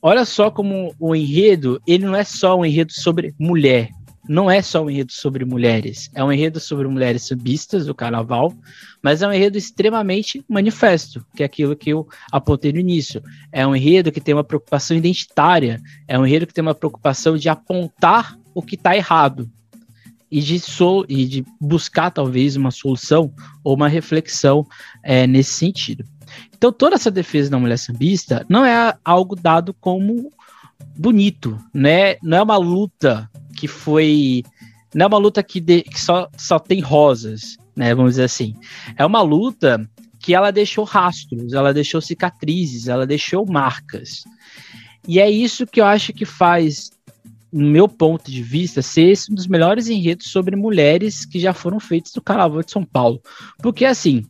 olha 0.07 0.23
só 0.23 0.49
como 0.49 0.95
o 0.97 1.13
enredo, 1.13 1.81
ele 1.85 2.05
não 2.05 2.15
é 2.15 2.23
só 2.23 2.57
um 2.57 2.65
enredo 2.65 2.93
sobre 2.93 3.35
mulher, 3.37 3.89
não 4.25 4.49
é 4.49 4.61
só 4.61 4.81
um 4.81 4.89
enredo 4.89 5.11
sobre 5.11 5.43
mulheres, 5.43 6.09
é 6.15 6.23
um 6.23 6.31
enredo 6.31 6.61
sobre 6.61 6.87
mulheres 6.87 7.27
subistas 7.27 7.87
do 7.87 7.93
carnaval, 7.93 8.53
mas 9.01 9.21
é 9.21 9.27
um 9.27 9.33
enredo 9.33 9.57
extremamente 9.57 10.41
manifesto, 10.47 11.25
que 11.35 11.43
é 11.43 11.45
aquilo 11.45 11.75
que 11.75 11.89
eu 11.89 12.07
apontei 12.31 12.71
no 12.71 12.79
início. 12.79 13.21
É 13.51 13.67
um 13.67 13.75
enredo 13.75 14.09
que 14.09 14.21
tem 14.21 14.33
uma 14.33 14.45
preocupação 14.45 14.95
identitária, 14.95 15.81
é 16.07 16.17
um 16.17 16.25
enredo 16.25 16.47
que 16.47 16.53
tem 16.53 16.61
uma 16.61 16.75
preocupação 16.75 17.35
de 17.35 17.49
apontar 17.49 18.39
o 18.55 18.61
que 18.61 18.75
está 18.75 18.95
errado 18.95 19.49
e 20.31 20.39
de, 20.39 20.57
so, 20.57 21.05
e 21.09 21.25
de 21.25 21.45
buscar 21.59 22.11
talvez 22.11 22.55
uma 22.55 22.71
solução 22.71 23.29
ou 23.61 23.75
uma 23.75 23.89
reflexão 23.89 24.65
é, 25.03 25.27
nesse 25.27 25.51
sentido. 25.51 26.05
Então 26.55 26.71
toda 26.71 26.95
essa 26.95 27.11
defesa 27.11 27.49
da 27.49 27.59
mulher 27.59 27.77
sambista 27.77 28.45
não 28.49 28.65
é 28.65 28.95
algo 29.03 29.35
dado 29.35 29.73
como 29.73 30.31
bonito, 30.95 31.57
né? 31.73 32.15
Não 32.21 32.37
é 32.37 32.41
uma 32.41 32.57
luta 32.57 33.29
que 33.55 33.67
foi, 33.67 34.43
não 34.93 35.05
é 35.05 35.07
uma 35.07 35.17
luta 35.17 35.41
que, 35.43 35.59
de, 35.59 35.83
que 35.83 35.99
só, 35.99 36.27
só 36.37 36.59
tem 36.59 36.79
rosas, 36.79 37.57
né? 37.75 37.93
Vamos 37.93 38.13
dizer 38.13 38.23
assim. 38.23 38.55
É 38.95 39.05
uma 39.05 39.21
luta 39.21 39.87
que 40.19 40.33
ela 40.33 40.51
deixou 40.51 40.83
rastros, 40.83 41.53
ela 41.53 41.73
deixou 41.73 42.01
cicatrizes, 42.01 42.87
ela 42.87 43.05
deixou 43.05 43.45
marcas. 43.45 44.23
E 45.07 45.19
é 45.19 45.29
isso 45.29 45.65
que 45.65 45.79
eu 45.79 45.85
acho 45.85 46.11
que 46.11 46.25
faz 46.25 46.91
no 47.51 47.69
meu 47.69 47.87
ponto 47.87 48.29
de 48.29 48.43
vista, 48.43 48.81
ser 48.81 49.03
esse 49.03 49.31
um 49.31 49.35
dos 49.35 49.47
melhores 49.47 49.87
enredos 49.87 50.27
sobre 50.27 50.55
mulheres 50.55 51.25
que 51.25 51.39
já 51.39 51.53
foram 51.53 51.79
feitos 51.79 52.11
do 52.11 52.21
Carnaval 52.21 52.61
de 52.61 52.71
São 52.71 52.83
Paulo. 52.83 53.21
Porque, 53.59 53.85
assim, 53.85 54.25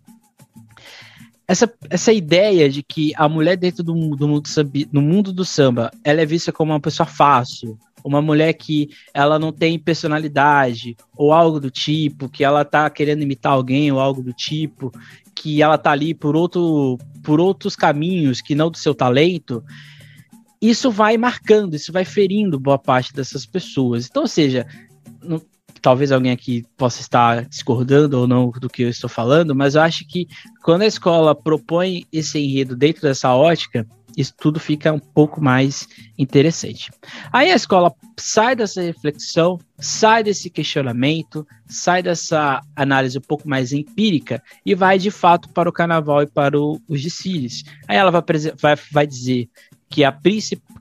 essa, 1.48 1.72
essa 1.90 2.12
ideia 2.12 2.70
de 2.70 2.84
que 2.84 3.14
a 3.16 3.30
mulher 3.30 3.56
dentro 3.56 3.84
do, 3.84 3.94
do 4.16 4.28
mundo, 4.28 4.44
no 4.92 5.02
mundo 5.02 5.32
do 5.32 5.46
samba, 5.46 5.90
ela 6.04 6.22
é 6.22 6.26
vista 6.26 6.52
como 6.52 6.74
uma 6.74 6.80
pessoa 6.80 7.08
fácil, 7.08 7.80
uma 8.04 8.22
mulher 8.22 8.54
que 8.54 8.90
ela 9.14 9.40
não 9.40 9.52
tem 9.52 9.80
personalidade, 9.80 10.96
ou 11.16 11.32
algo 11.32 11.60
do 11.60 11.72
tipo, 11.72 12.30
que 12.30 12.44
ela 12.44 12.66
tá 12.66 12.90
querendo 12.90 13.22
imitar 13.22 13.54
alguém, 13.54 13.92
ou 13.92 14.00
algo 14.00 14.22
do 14.22 14.34
tipo, 14.34 14.92
que 15.34 15.62
ela 15.62 15.78
tá 15.78 15.92
ali 15.92 16.14
por, 16.14 16.36
outro, 16.36 16.98
por 17.24 17.40
outros 17.40 17.76
caminhos 17.76 18.42
que 18.42 18.56
não 18.56 18.70
do 18.70 18.78
seu 18.78 18.94
talento, 18.94 19.64
isso 20.62 20.92
vai 20.92 21.18
marcando, 21.18 21.76
isso 21.76 21.92
vai 21.92 22.04
ferindo 22.04 22.60
boa 22.60 22.80
parte 22.80 23.14
dessas 23.14 23.46
pessoas. 23.46 24.08
Então, 24.08 24.24
ou 24.24 24.28
seja, 24.28 24.66
talvez 25.80 26.12
alguém 26.12 26.32
aqui 26.32 26.64
possa 26.78 27.02
estar 27.02 27.46
discordando 27.46 28.20
ou 28.20 28.28
não 28.28 28.50
do 28.50 28.70
que 28.70 28.84
eu 28.84 28.90
estou 28.90 29.10
falando, 29.10 29.56
mas 29.56 29.76
eu 29.76 29.82
acho 29.82 30.08
que 30.08 30.28
quando 30.64 30.84
a 30.84 30.88
escola 30.88 31.36
propõe 31.36 32.06
esse 32.12 32.40
enredo 32.40 32.76
dentro 32.76 33.02
dessa 33.02 33.34
ótica, 33.34 33.86
isso 34.18 34.34
tudo 34.36 34.60
fica 34.60 34.92
um 34.92 35.00
pouco 35.00 35.40
mais 35.40 35.88
interessante. 36.18 36.92
Aí 37.32 37.52
a 37.52 37.56
escola 37.56 37.94
sai 38.18 38.56
dessa 38.56 38.82
reflexão, 38.82 39.60
sai 39.78 40.24
desse 40.24 40.50
questionamento, 40.50 41.46
sai 41.68 42.02
dessa 42.02 42.60
análise 42.76 43.20
um 43.20 43.22
pouco 43.22 43.48
mais 43.48 43.72
empírica 43.72 44.42
e 44.66 44.74
vai 44.74 44.98
de 44.98 45.12
fato 45.12 45.50
para 45.50 45.70
o 45.70 45.74
carnaval 45.74 46.24
e 46.24 46.28
para 46.28 46.60
o, 46.60 46.82
os 46.88 47.00
desfiles. 47.00 47.64
Aí 47.88 47.98
ela 47.98 48.10
vai, 48.10 48.24
vai, 48.60 48.76
vai 48.92 49.06
dizer 49.06 49.48
que 49.88 50.04
a, 50.04 50.18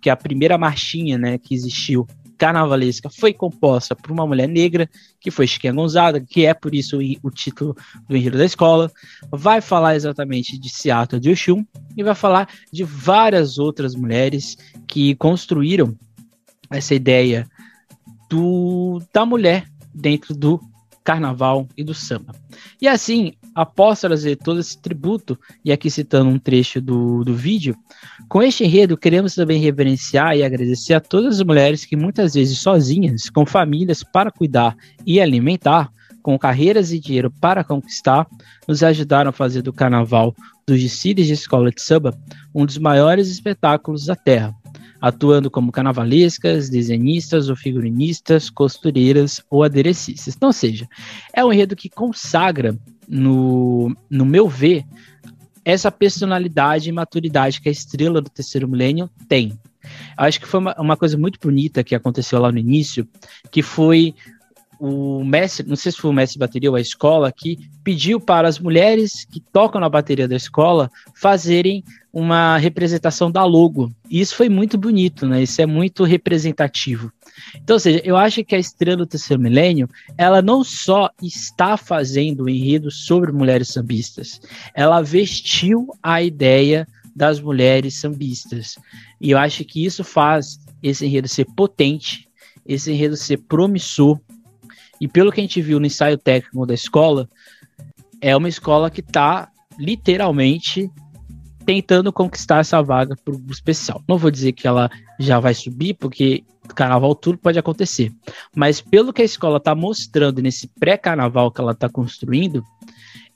que 0.01 0.09
a 0.09 0.17
primeira 0.17 0.57
marchinha 0.57 1.19
né, 1.19 1.37
que 1.37 1.55
existiu 1.55 2.07
carnavalesca 2.37 3.09
foi 3.11 3.33
composta 3.33 3.95
por 3.95 4.11
uma 4.11 4.27
mulher 4.27 4.49
negra, 4.49 4.89
que 5.21 5.31
foi 5.31 5.47
Chiquinha 5.47 5.73
Gonzaga, 5.73 6.21
que 6.21 6.47
é 6.47 6.55
por 6.55 6.75
isso 6.75 6.99
o, 7.23 7.31
título 7.31 7.77
do 8.09 8.17
enredo 8.17 8.39
da 8.39 8.45
escola. 8.45 8.91
Vai 9.31 9.61
falar 9.61 9.97
exatamente 9.97 10.59
de 10.59 10.69
Seattle 10.69 11.21
de 11.21 11.31
Oxum 11.31 11.65
e 11.97 12.03
vai 12.03 12.15
falar 12.15 12.49
de 12.73 12.85
várias 12.85 13.59
outras 13.59 13.95
mulheres 13.95 14.57
que 14.87 15.15
construíram 15.17 15.97
essa 16.71 16.95
ideia 16.95 17.49
do, 18.29 19.01
da 19.13 19.25
mulher 19.25 19.67
dentro 19.95 20.35
do 20.35 20.61
carnaval 21.03 21.69
e 21.77 21.85
do 21.85 21.95
samba. 21.95 22.35
E 22.81 22.89
assim, 22.89 23.35
após 23.57 24.03
trazer 24.03 24.37
todo 24.37 24.61
esse 24.61 24.79
tributo, 24.79 25.39
e 25.65 25.73
aqui 25.73 25.91
citando 25.91 26.29
um 26.29 26.39
trecho 26.39 26.79
do, 26.79 27.25
do 27.25 27.35
vídeo, 27.35 27.75
com 28.29 28.43
este 28.43 28.65
enredo 28.65 28.99
queremos 28.99 29.35
também 29.35 29.59
reverenciar 29.59 30.37
e 30.37 30.45
agradecer 30.45 30.93
a 30.93 31.01
todas 31.01 31.41
as 31.41 31.47
mulheres 31.47 31.87
que 31.87 31.97
muitas 31.97 32.35
vezes 32.35 32.59
sozinhas, 32.59 33.31
com 33.31 33.47
famílias 33.47 34.05
para 34.05 34.31
cuidar 34.31 34.77
e 35.07 35.19
alimentar, 35.19 35.91
com 36.23 36.39
carreiras 36.39 36.93
e 36.93 37.01
dinheiro 37.01 37.33
para 37.41 37.65
conquistar, 37.65 38.27
nos 38.69 38.83
ajudaram 38.83 39.31
a 39.31 39.33
fazer 39.33 39.63
do 39.63 39.73
carnaval 39.73 40.35
dos 40.67 40.83
desfiles 40.83 41.27
de 41.27 41.33
escola 41.33 41.71
de 41.71 41.81
samba 41.81 42.15
um 42.55 42.67
dos 42.67 42.77
maiores 42.77 43.31
espetáculos 43.31 44.05
da 44.05 44.17
Terra, 44.17 44.55
atuando 45.01 45.51
como 45.51 45.73
carnavalescas, 45.73 46.69
desenhistas 46.69 47.49
ou 47.49 47.57
figurinistas, 47.57 48.51
costureiras 48.51 49.41
ou 49.49 49.63
aderecistas. 49.63 50.35
Então, 50.37 50.51
ou 50.51 50.53
seja, 50.53 50.87
é 51.33 51.43
um 51.43 51.51
enredo 51.51 51.75
que 51.75 51.89
consagra, 51.89 52.77
no, 53.09 53.95
no 54.11 54.25
meu 54.25 54.49
ver, 54.49 54.85
essa 55.65 55.91
personalidade 55.91 56.89
e 56.89 56.93
maturidade 56.93 57.61
que 57.61 57.69
a 57.69 57.73
estrela 57.73 58.21
do 58.21 58.31
terceiro 58.31 58.69
milênio 58.69 59.11
tem. 59.29 59.59
Acho 60.17 60.41
que 60.41 60.47
foi 60.47 60.61
uma, 60.61 60.75
uma 60.79 60.97
coisa 60.97 61.17
muito 61.19 61.39
bonita 61.41 61.85
que 61.85 61.95
aconteceu 61.95 62.41
lá 62.41 62.51
no 62.51 62.59
início, 62.59 63.07
que 63.51 63.63
foi 63.63 64.15
o 64.79 65.25
mestre, 65.25 65.67
não 65.67 65.77
sei 65.77 65.93
se 65.93 65.99
foi 65.99 66.11
o 66.11 66.15
mestre 66.15 66.35
de 66.35 66.41
bateria 66.41 66.71
ou 66.71 66.77
a 66.77 66.81
escola, 66.81 67.33
que 67.33 67.59
pediu 67.83 68.21
para 68.21 68.49
as 68.49 68.59
mulheres 68.59 69.25
que 69.25 69.41
tocam 69.41 69.81
na 69.81 69.89
bateria 69.89 70.29
da 70.29 70.37
escola 70.37 70.91
fazerem 71.15 71.83
uma 72.13 72.57
representação 72.57 73.31
da 73.31 73.45
logo. 73.45 73.91
E 74.11 74.21
isso 74.21 74.35
foi 74.35 74.49
muito 74.49 74.79
bonito, 74.79 75.27
né? 75.27 75.43
Isso 75.43 75.61
é 75.61 75.67
muito 75.67 76.05
representativo. 76.05 77.13
Então, 77.55 77.77
ou 77.77 77.81
seja, 77.81 78.01
eu 78.05 78.17
acho 78.17 78.43
que 78.45 78.55
a 78.55 78.59
Estrela 78.59 78.97
do 78.97 79.07
Terceiro 79.07 79.43
Milênio, 79.43 79.89
ela 80.17 80.41
não 80.41 80.65
só 80.65 81.11
está 81.23 81.77
fazendo 81.77 82.45
um 82.45 82.49
enredo 82.49 82.91
sobre 82.91 83.33
mulheres 83.33 83.69
sambistas, 83.69 84.41
ela 84.75 85.03
vestiu 85.03 85.89
a 86.03 86.23
ideia 86.23 86.89
das 87.15 87.41
mulheres 87.41 88.01
sambistas. 88.01 88.77
E 89.21 89.31
eu 89.31 89.39
acho 89.39 89.65
que 89.65 89.85
isso 89.85 90.05
faz 90.05 90.59
esse 90.83 91.07
enredo 91.07 91.29
ser 91.29 91.47
potente, 91.57 92.29
esse 92.67 92.91
enredo 92.91 93.17
ser 93.17 93.39
promissor, 93.39 94.21
e 95.01 95.09
pelo 95.09 95.33
que 95.33 95.41
a 95.41 95.43
gente 95.43 95.61
viu 95.61 95.79
no 95.79 95.87
ensaio 95.87 96.19
técnico 96.19 96.67
da 96.67 96.75
escola, 96.75 97.29
é 98.21 98.37
uma 98.37 98.49
escola 98.49 98.91
que 98.91 99.01
está 99.01 99.51
literalmente 99.79 100.91
tentando 101.65 102.13
conquistar 102.13 102.61
essa 102.61 102.81
vaga 102.81 103.17
para 103.17 103.35
o 103.35 103.51
especial. 103.51 104.03
Não 104.09 104.17
vou 104.17 104.31
dizer 104.31 104.53
que 104.53 104.69
ela 104.69 104.89
já 105.19 105.41
vai 105.41 105.53
subir, 105.53 105.95
porque 105.95 106.45
carnaval 106.75 107.15
tudo 107.15 107.39
pode 107.39 107.59
acontecer. 107.59 108.13
Mas 108.55 108.81
pelo 108.81 109.13
que 109.13 109.23
a 109.23 109.25
escola 109.25 109.59
está 109.59 109.75
mostrando 109.75 110.41
nesse 110.41 110.69
pré-carnaval 110.79 111.51
que 111.51 111.61
ela 111.61 111.73
está 111.73 111.89
construindo, 111.89 112.63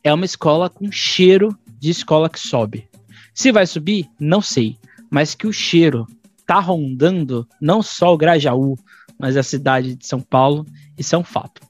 é 0.02 0.12
uma 0.12 0.24
escola 0.24 0.70
com 0.70 0.90
cheiro 0.90 1.56
de 1.78 1.90
escola 1.90 2.30
que 2.30 2.38
sobe. 2.38 2.88
Se 3.34 3.52
vai 3.52 3.66
subir, 3.66 4.08
não 4.18 4.40
sei. 4.40 4.76
Mas 5.10 5.34
que 5.34 5.46
o 5.46 5.52
cheiro 5.52 6.06
tá 6.46 6.60
rondando 6.60 7.46
não 7.60 7.82
só 7.82 8.12
o 8.14 8.16
Grajaú, 8.16 8.76
mas 9.20 9.36
a 9.36 9.42
cidade 9.42 9.94
de 9.94 10.06
São 10.06 10.20
Paulo 10.20 10.66
isso 11.00 11.14
é 11.14 11.18
um 11.18 11.24
fato. 11.24 11.62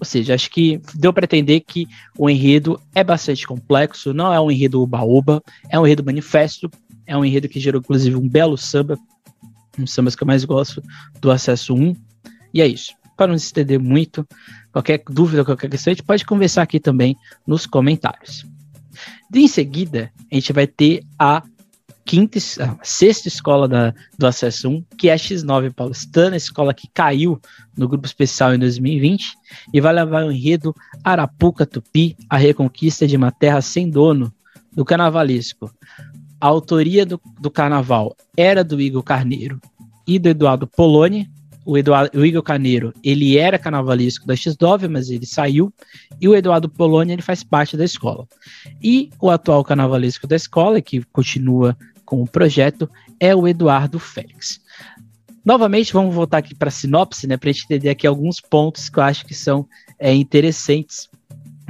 Ou 0.00 0.04
seja, 0.04 0.34
acho 0.34 0.50
que 0.50 0.80
deu 0.94 1.12
para 1.12 1.24
entender 1.24 1.60
que 1.60 1.86
o 2.18 2.28
enredo 2.28 2.80
é 2.94 3.02
bastante 3.02 3.46
complexo, 3.46 4.12
não 4.12 4.32
é 4.32 4.40
um 4.40 4.50
enredo 4.50 4.82
uba-uba, 4.82 5.42
é 5.68 5.78
um 5.78 5.86
enredo 5.86 6.04
manifesto, 6.04 6.70
é 7.06 7.16
um 7.16 7.24
enredo 7.24 7.48
que 7.48 7.60
gerou 7.60 7.80
inclusive 7.80 8.14
um 8.16 8.28
belo 8.28 8.56
samba, 8.56 8.98
um 9.78 9.84
dos 9.84 9.92
sambas 9.92 10.14
que 10.14 10.22
eu 10.22 10.26
mais 10.26 10.44
gosto, 10.44 10.82
do 11.20 11.30
Acesso 11.30 11.74
1. 11.74 11.96
E 12.52 12.60
é 12.60 12.66
isso. 12.66 12.92
Para 13.16 13.28
não 13.28 13.38
se 13.38 13.46
estender 13.46 13.78
muito, 13.78 14.26
qualquer 14.72 15.02
dúvida, 15.08 15.44
qualquer 15.44 15.70
questão, 15.70 15.92
a 15.92 15.94
gente 15.94 16.04
pode 16.04 16.24
conversar 16.24 16.62
aqui 16.62 16.80
também 16.80 17.16
nos 17.46 17.66
comentários. 17.66 18.44
De 19.30 19.40
em 19.40 19.48
seguida, 19.48 20.12
a 20.30 20.34
gente 20.34 20.52
vai 20.52 20.66
ter 20.66 21.04
a 21.18 21.42
quinta, 22.04 22.38
sexta 22.82 23.28
escola 23.28 23.66
da, 23.66 23.94
do 24.18 24.26
Acesso 24.26 24.68
1, 24.68 24.84
que 24.98 25.08
é 25.08 25.12
a 25.14 25.16
X9 25.16 25.72
Paulistana, 25.72 26.36
escola 26.36 26.74
que 26.74 26.88
caiu 26.92 27.40
no 27.76 27.88
grupo 27.88 28.06
especial 28.06 28.54
em 28.54 28.58
2020, 28.58 29.24
e 29.72 29.80
vai 29.80 29.92
levar 29.92 30.24
o 30.24 30.30
enredo 30.30 30.74
Arapuca 31.02 31.64
Tupi, 31.64 32.16
a 32.28 32.36
reconquista 32.36 33.06
de 33.06 33.16
uma 33.16 33.32
terra 33.32 33.60
sem 33.60 33.88
dono, 33.88 34.32
do 34.70 34.84
carnavalesco. 34.84 35.70
A 36.40 36.46
autoria 36.46 37.06
do, 37.06 37.20
do 37.40 37.50
carnaval 37.50 38.14
era 38.36 38.62
do 38.62 38.80
Igor 38.80 39.02
Carneiro 39.02 39.60
e 40.06 40.18
do 40.18 40.28
Eduardo 40.28 40.66
Poloni. 40.66 41.30
O, 41.66 41.78
Eduardo, 41.78 42.18
o 42.18 42.26
Igor 42.26 42.42
Carneiro, 42.42 42.92
ele 43.02 43.38
era 43.38 43.58
carnavalesco 43.58 44.26
da 44.26 44.34
X9, 44.34 44.86
mas 44.86 45.08
ele 45.08 45.24
saiu, 45.24 45.72
e 46.20 46.28
o 46.28 46.34
Eduardo 46.34 46.68
Poloni, 46.68 47.14
ele 47.14 47.22
faz 47.22 47.42
parte 47.42 47.74
da 47.74 47.86
escola. 47.86 48.28
E 48.82 49.08
o 49.18 49.30
atual 49.30 49.64
carnavalesco 49.64 50.26
da 50.26 50.36
escola, 50.36 50.82
que 50.82 51.02
continua 51.04 51.74
com 52.04 52.22
o 52.22 52.26
projeto 52.26 52.88
é 53.18 53.34
o 53.34 53.46
Eduardo 53.46 53.98
Félix. 53.98 54.60
Novamente, 55.44 55.92
vamos 55.92 56.14
voltar 56.14 56.38
aqui 56.38 56.54
para 56.54 56.68
a 56.68 56.72
sinopse, 56.72 57.26
né, 57.26 57.36
para 57.36 57.50
a 57.50 57.52
gente 57.52 57.64
entender 57.64 57.90
aqui 57.90 58.06
alguns 58.06 58.40
pontos 58.40 58.88
que 58.88 58.98
eu 58.98 59.02
acho 59.02 59.26
que 59.26 59.34
são 59.34 59.68
é, 59.98 60.12
interessantes 60.14 61.08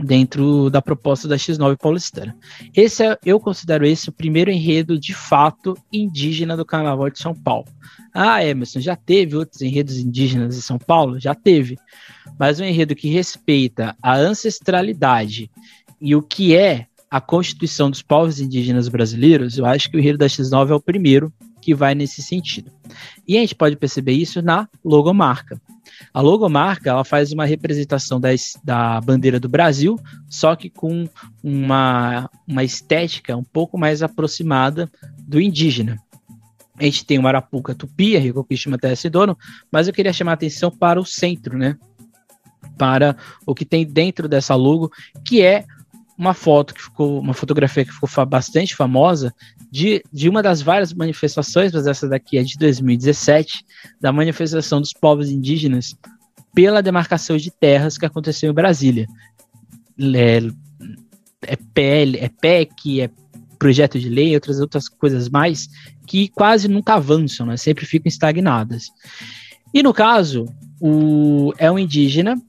dentro 0.03 0.71
da 0.71 0.83
proposta 0.83 1.27
da 1.27 1.37
X9 1.37 1.77
paulistana. 1.77 2.37
Esse 2.75 3.05
é, 3.05 3.19
eu 3.25 3.41
considero 3.41 3.87
esse 3.87 4.09
o 4.09 4.13
primeiro 4.13 4.51
enredo 4.51 4.99
de 4.99 5.15
fato 5.15 5.77
indígena 5.93 6.57
do 6.57 6.65
Carnaval 6.65 7.11
de 7.11 7.19
São 7.19 7.35
Paulo. 7.35 7.67
Ah, 8.13 8.45
Emerson, 8.45 8.81
já 8.81 8.95
teve 8.95 9.37
outros 9.37 9.61
enredos 9.61 9.99
indígenas 9.99 10.57
em 10.57 10.61
São 10.61 10.79
Paulo? 10.79 11.19
Já 11.19 11.35
teve. 11.35 11.77
Mas 12.39 12.61
um 12.61 12.65
enredo 12.65 12.95
que 12.95 13.09
respeita 13.09 13.97
a 14.01 14.17
ancestralidade 14.17 15.51
e 16.01 16.15
o 16.15 16.23
que 16.23 16.55
é 16.55 16.87
a 17.15 17.21
Constituição 17.21 17.89
dos 17.89 18.03
Povos 18.03 18.41
Indígenas 18.41 18.89
Brasileiros, 18.89 19.57
eu 19.57 19.65
acho 19.65 19.89
que 19.89 19.97
o 19.97 20.01
Rio 20.01 20.19
da 20.19 20.27
X9 20.27 20.71
é 20.71 20.75
o 20.75 20.81
primeiro 20.81 21.33
que 21.61 21.73
vai 21.73 21.95
nesse 21.95 22.21
sentido. 22.21 22.73
E 23.25 23.37
a 23.37 23.41
gente 23.41 23.55
pode 23.55 23.77
perceber 23.77 24.15
isso 24.15 24.43
na 24.43 24.69
logomarca. 24.85 25.63
A 26.13 26.21
logomarca 26.21 26.91
ela 26.91 27.05
faz 27.05 27.31
uma 27.31 27.45
representação 27.45 28.21
da, 28.21 28.31
da 28.65 29.01
bandeira 29.01 29.39
do 29.39 29.49
Brasil, 29.49 29.97
só 30.29 30.57
que 30.57 30.69
com 30.69 31.09
uma, 31.41 32.29
uma 32.49 32.65
estética 32.65 33.37
um 33.37 33.45
pouco 33.45 33.79
mais 33.79 34.03
aproximada 34.03 34.91
do 35.17 35.41
indígena. 35.41 35.97
A 36.77 36.83
gente 36.83 37.07
tem 37.07 37.21
o 37.21 37.29
Arapuca 37.29 37.77
Tupi, 37.77 38.17
a 38.17 38.21
Reconquista 38.21 38.69
Matéria 38.69 38.97
Dono, 39.09 39.39
mas 39.71 39.87
eu 39.87 39.95
queria 39.95 40.13
chamar 40.13 40.33
a 40.33 40.35
atenção 40.35 40.69
para 40.69 40.99
o 40.99 41.07
centro, 41.07 41.57
né? 41.57 41.77
Para 42.77 43.17
o 43.47 43.55
que 43.55 43.65
tem 43.65 43.87
dentro 43.87 44.27
dessa 44.27 44.57
logo, 44.57 44.91
que 45.25 45.43
é 45.43 45.65
uma 46.17 46.33
foto 46.33 46.75
que 46.75 46.83
ficou, 46.83 47.21
uma 47.21 47.35
fotografia 47.35 47.85
que 47.85 47.93
ficou 47.93 48.09
bastante 48.27 48.75
famosa 48.75 49.35
de, 49.71 50.03
de 50.13 50.29
uma 50.29 50.43
das 50.43 50.63
várias 50.63 50.93
manifestações, 50.93 51.73
mas 51.73 51.87
essa 51.87 52.09
daqui 52.09 52.39
é 52.39 52.43
de 52.43 52.57
2017, 52.57 53.65
da 54.01 54.13
manifestação 54.13 54.81
dos 54.81 54.93
povos 54.93 55.31
indígenas 55.31 55.97
pela 56.55 56.83
demarcação 56.83 57.37
de 57.37 57.51
terras 57.51 57.99
que 57.99 58.07
aconteceu 58.07 58.51
em 58.51 58.55
Brasília. 58.55 59.07
É, 60.15 60.39
é, 61.43 61.57
PL, 61.75 62.19
é 62.19 62.29
PEC, 62.29 63.01
é 63.03 63.11
projeto 63.59 63.99
de 63.99 64.09
lei, 64.09 64.35
outras 64.35 64.61
outras 64.61 64.89
coisas 64.89 65.29
mais, 65.29 65.69
que 66.07 66.29
quase 66.29 66.69
nunca 66.69 66.95
avançam, 66.95 67.47
né? 67.47 67.57
sempre 67.57 67.85
ficam 67.85 68.09
estagnadas. 68.09 68.91
E 69.73 69.83
no 69.83 69.93
caso, 69.93 70.47
o, 70.81 71.53
é 71.59 71.71
um 71.71 71.79
indígena, 71.79 72.41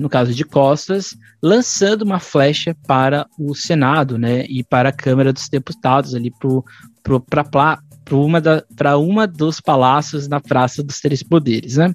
no 0.00 0.08
caso 0.08 0.34
de 0.34 0.44
Costas, 0.44 1.14
lançando 1.42 2.02
uma 2.02 2.18
flecha 2.18 2.74
para 2.86 3.26
o 3.38 3.54
Senado, 3.54 4.16
né, 4.18 4.44
e 4.48 4.64
para 4.64 4.88
a 4.88 4.92
Câmara 4.92 5.32
dos 5.32 5.48
Deputados 5.48 6.14
ali 6.14 6.32
para 6.40 8.16
uma, 8.16 8.40
da, 8.40 8.98
uma 8.98 9.26
dos 9.26 9.60
palácios 9.60 10.26
na 10.26 10.40
Praça 10.40 10.82
dos 10.82 11.00
Três 11.00 11.22
Poderes, 11.22 11.76
né? 11.76 11.94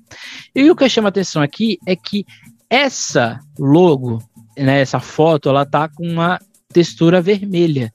E 0.54 0.70
o 0.70 0.76
que 0.76 0.88
chama 0.88 1.10
atenção 1.10 1.42
aqui 1.42 1.80
é 1.86 1.96
que 1.96 2.26
essa 2.70 3.40
logo, 3.58 4.24
né, 4.56 4.82
essa 4.82 5.00
foto, 5.00 5.50
ela 5.50 5.66
tá 5.66 5.90
com 5.90 6.08
uma 6.08 6.40
textura 6.72 7.22
vermelha. 7.22 7.92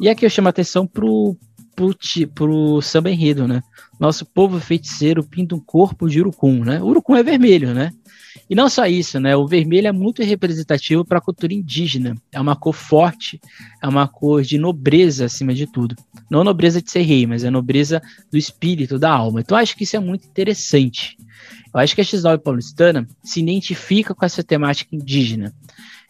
E 0.00 0.08
aqui 0.08 0.24
eu 0.24 0.30
chamo 0.30 0.48
atenção 0.48 0.86
pro, 0.86 1.36
pro, 1.74 1.96
pro 2.34 2.80
samba 2.80 3.10
enredo, 3.10 3.48
né? 3.48 3.60
Nosso 3.98 4.24
povo 4.24 4.60
feiticeiro 4.60 5.24
pinta 5.24 5.56
um 5.56 5.60
corpo 5.60 6.08
de 6.08 6.20
urucum, 6.20 6.64
né? 6.64 6.80
O 6.80 6.86
urucum 6.86 7.16
é 7.16 7.22
vermelho, 7.22 7.74
né? 7.74 7.90
E 8.48 8.54
não 8.54 8.68
só 8.68 8.86
isso, 8.86 9.20
né? 9.20 9.36
O 9.36 9.46
vermelho 9.46 9.88
é 9.88 9.92
muito 9.92 10.22
representativo 10.22 11.04
para 11.04 11.18
a 11.18 11.20
cultura 11.20 11.52
indígena. 11.52 12.14
É 12.32 12.40
uma 12.40 12.56
cor 12.56 12.72
forte, 12.72 13.40
é 13.82 13.86
uma 13.86 14.08
cor 14.08 14.42
de 14.42 14.56
nobreza 14.56 15.26
acima 15.26 15.52
de 15.52 15.66
tudo. 15.66 15.94
Não 16.30 16.42
nobreza 16.42 16.80
de 16.80 16.90
ser 16.90 17.02
rei, 17.02 17.26
mas 17.26 17.44
é 17.44 17.50
nobreza 17.50 18.00
do 18.30 18.38
espírito, 18.38 18.98
da 18.98 19.10
alma. 19.10 19.40
Então 19.40 19.56
acho 19.56 19.76
que 19.76 19.84
isso 19.84 19.96
é 19.96 20.00
muito 20.00 20.26
interessante. 20.26 21.16
Eu 21.74 21.80
acho 21.80 21.94
que 21.94 22.00
a 22.00 22.04
X9 22.04 22.38
paulistana 22.38 23.06
se 23.22 23.40
identifica 23.40 24.14
com 24.14 24.24
essa 24.24 24.42
temática 24.42 24.96
indígena. 24.96 25.52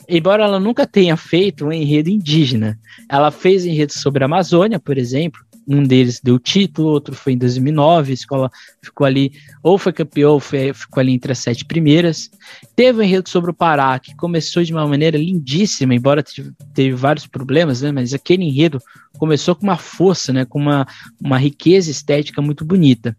Embora 0.09 0.45
ela 0.45 0.61
nunca 0.61 0.87
tenha 0.87 1.17
feito 1.17 1.67
um 1.67 1.73
enredo 1.73 2.09
indígena, 2.09 2.79
ela 3.11 3.31
fez 3.31 3.67
enredos 3.67 3.97
sobre 3.97 4.25
a 4.25 4.27
Amazônia, 4.27 4.79
por 4.79 4.97
exemplo, 4.97 5.41
um 5.69 5.83
deles 5.83 6.21
deu 6.21 6.39
título, 6.39 6.89
outro 6.89 7.15
foi 7.15 7.35
em 7.35 7.39
2009, 7.39 8.11
a 8.11 8.15
escola 8.15 8.51
ficou 8.81 9.07
ali, 9.07 9.33
ou 9.63 9.77
foi 9.77 9.93
campeão, 9.93 10.33
ou 10.33 10.41
foi, 10.41 10.73
ficou 10.73 11.01
ali 11.01 11.13
entre 11.13 11.33
as 11.33 11.39
sete 11.39 11.65
primeiras. 11.65 12.31
Teve 12.75 13.01
um 13.01 13.03
enredo 13.03 13.29
sobre 13.29 13.51
o 13.51 13.55
Pará, 13.55 13.99
que 13.99 14.15
começou 14.15 14.63
de 14.63 14.73
uma 14.73 14.87
maneira 14.87 15.19
lindíssima, 15.19 15.95
embora 15.95 16.25
teve, 16.75 16.93
vários 16.93 17.27
problemas, 17.27 17.83
né, 17.83 17.91
mas 17.91 18.15
aquele 18.15 18.45
enredo 18.45 18.81
começou 19.19 19.55
com 19.55 19.65
uma 19.65 19.77
força, 19.77 20.33
né, 20.33 20.45
com 20.45 20.59
uma, 20.61 20.87
uma 21.21 21.39
riqueza 21.39 21.91
estética 21.91 22.41
muito 22.41 22.65
bonita. 22.65 23.17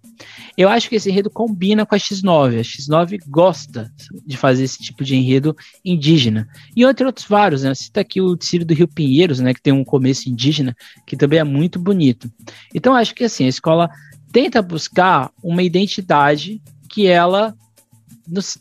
Eu 0.57 0.69
acho 0.69 0.89
que 0.89 0.95
esse 0.95 1.09
enredo 1.09 1.29
combina 1.29 1.85
com 1.85 1.93
a 1.93 1.97
X9, 1.97 2.59
a 2.59 2.63
X9 2.63 3.19
gosta 3.27 3.91
de 4.25 4.37
fazer 4.37 4.63
esse 4.63 4.79
tipo 4.79 5.03
de 5.03 5.15
enredo 5.15 5.55
indígena. 5.83 6.47
E 6.75 6.83
entre 6.83 7.05
outros 7.05 7.27
vários, 7.27 7.63
né, 7.63 7.73
cita 7.75 8.01
aqui 8.01 8.21
o 8.21 8.37
Ciro 8.39 8.65
do 8.65 8.73
Rio 8.73 8.87
Pinheiros, 8.87 9.39
né, 9.39 9.53
que 9.53 9.61
tem 9.61 9.73
um 9.73 9.83
começo 9.83 10.29
indígena, 10.29 10.75
que 11.05 11.17
também 11.17 11.39
é 11.39 11.43
muito 11.43 11.77
bonito. 11.79 12.31
Então 12.73 12.95
acho 12.95 13.13
que 13.13 13.25
assim, 13.25 13.45
a 13.45 13.49
escola 13.49 13.89
tenta 14.31 14.61
buscar 14.61 15.31
uma 15.43 15.63
identidade 15.63 16.61
que 16.89 17.07
ela 17.07 17.55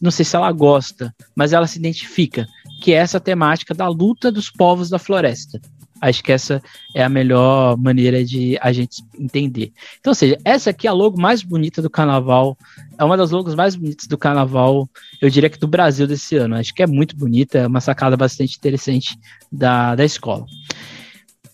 não, 0.01 0.11
sei 0.11 0.25
se 0.25 0.37
ela 0.37 0.51
gosta, 0.53 1.15
mas 1.35 1.53
ela 1.53 1.67
se 1.67 1.79
identifica, 1.79 2.47
que 2.83 2.93
é 2.93 2.97
essa 2.97 3.21
temática 3.21 3.75
da 3.75 3.89
luta 3.89 4.31
dos 4.31 4.51
povos 4.51 4.89
da 4.89 4.99
floresta. 4.99 5.61
Acho 6.01 6.23
que 6.23 6.31
essa 6.31 6.63
é 6.95 7.03
a 7.03 7.09
melhor 7.09 7.77
maneira 7.77 8.25
de 8.25 8.57
a 8.61 8.73
gente 8.73 9.03
entender. 9.19 9.73
Então, 9.99 10.13
ou 10.13 10.15
seja, 10.15 10.39
essa 10.45 10.71
aqui 10.71 10.87
é 10.87 10.91
a 10.91 10.93
logo 10.93 11.21
mais 11.21 11.43
bonita 11.43 11.83
do 11.83 11.91
carnaval. 11.91 12.57
É 12.97 13.03
uma 13.03 13.17
das 13.17 13.33
logos 13.33 13.55
mais 13.55 13.75
bonitas 13.75 14.07
do 14.07 14.17
carnaval, 14.17 14.89
eu 15.21 15.29
diria 15.29 15.51
que 15.51 15.59
do 15.59 15.67
Brasil 15.67 16.07
desse 16.07 16.37
ano. 16.37 16.55
Acho 16.55 16.73
que 16.73 16.83
é 16.83 16.87
muito 16.87 17.17
bonita, 17.17 17.59
é 17.59 17.67
uma 17.67 17.81
sacada 17.81 18.17
bastante 18.17 18.57
interessante 18.57 19.19
da, 19.51 19.97
da 19.97 20.05
escola. 20.05 20.47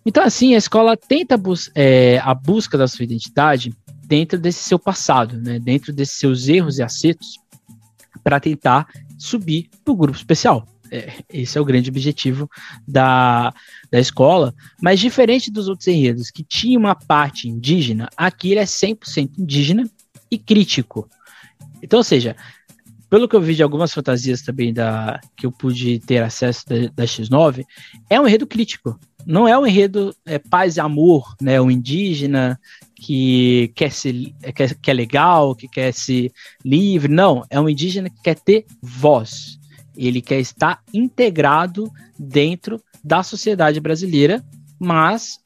Então, 0.07 0.23
assim, 0.23 0.55
a 0.55 0.59
escola 0.59 0.97
tenta 0.97 1.37
bus 1.37 1.71
é, 1.75 2.19
a 2.23 2.35
busca 2.35 2.77
da 2.77 2.87
sua 2.87 3.05
identidade 3.05 3.75
dentro 4.07 4.39
desse 4.39 4.63
seu 4.63 4.79
passado, 4.79 5.41
né? 5.41 5.59
dentro 5.59 5.93
desses 5.93 6.19
seus 6.19 6.47
erros 6.47 6.79
e 6.79 6.83
acertos, 6.83 7.39
para 8.25 8.41
tentar 8.41 8.89
subir 9.19 9.69
para 9.85 9.93
o 9.93 9.97
grupo 9.97 10.17
especial. 10.17 10.67
É, 10.91 11.13
esse 11.33 11.57
é 11.57 11.61
o 11.61 11.65
grande 11.65 11.91
objetivo 11.91 12.49
da, 12.87 13.53
da 13.91 14.01
escola. 14.01 14.55
Mas 14.83 14.99
diferente 14.99 15.51
dos 15.51 15.69
outros 15.69 15.87
enredos, 15.87 16.31
que 16.31 16.43
tinha 16.43 16.79
uma 16.79 16.95
parte 16.95 17.49
indígena, 17.49 18.09
aqui 18.17 18.53
ele 18.53 18.61
é 18.61 18.65
100% 18.65 19.33
indígena 19.39 19.89
e 20.31 20.39
crítico. 20.39 21.09
Então, 21.83 21.99
ou 21.99 22.05
seja, 22.05 22.35
pelo 23.11 23.29
que 23.29 23.37
eu 23.37 23.41
vi 23.41 23.55
de 23.55 23.63
algumas 23.63 23.93
fantasias 23.93 24.43
também 24.43 24.73
da 24.73 25.21
que 25.37 25.47
eu 25.47 25.53
pude 25.53 25.99
ter 26.01 26.23
acesso 26.23 26.65
da, 26.67 26.77
da 26.95 27.05
X9, 27.05 27.65
é 28.09 28.21
um 28.21 28.27
enredo 28.27 28.47
crítico. 28.47 28.99
Não 29.27 29.49
é 29.49 29.59
um 29.59 29.67
enredo 29.67 30.15
é, 30.25 30.39
paz 30.39 30.77
e 30.77 30.81
amor, 30.81 31.35
né? 31.41 31.61
Um 31.61 31.71
indígena 31.71 32.61
que 32.95 33.71
quer 33.75 33.93
ser 33.93 34.33
que 34.55 34.75
que 34.75 34.91
é 34.91 34.95
legal, 34.95 35.55
que 35.55 35.69
quer 35.69 35.93
ser 35.93 36.33
livre. 36.65 37.13
Não, 37.13 37.45
é 37.51 37.61
um 37.61 37.69
indígena 37.69 38.09
que 38.11 38.23
quer 38.23 38.39
ter 38.39 38.67
voz. 38.83 39.59
Ele 39.97 40.21
quer 40.21 40.41
estar 40.41 40.83
integrado 40.93 41.91
dentro 42.19 42.83
da 43.03 43.23
sociedade 43.23 43.81
brasileira, 43.81 44.45
mas 44.79 45.39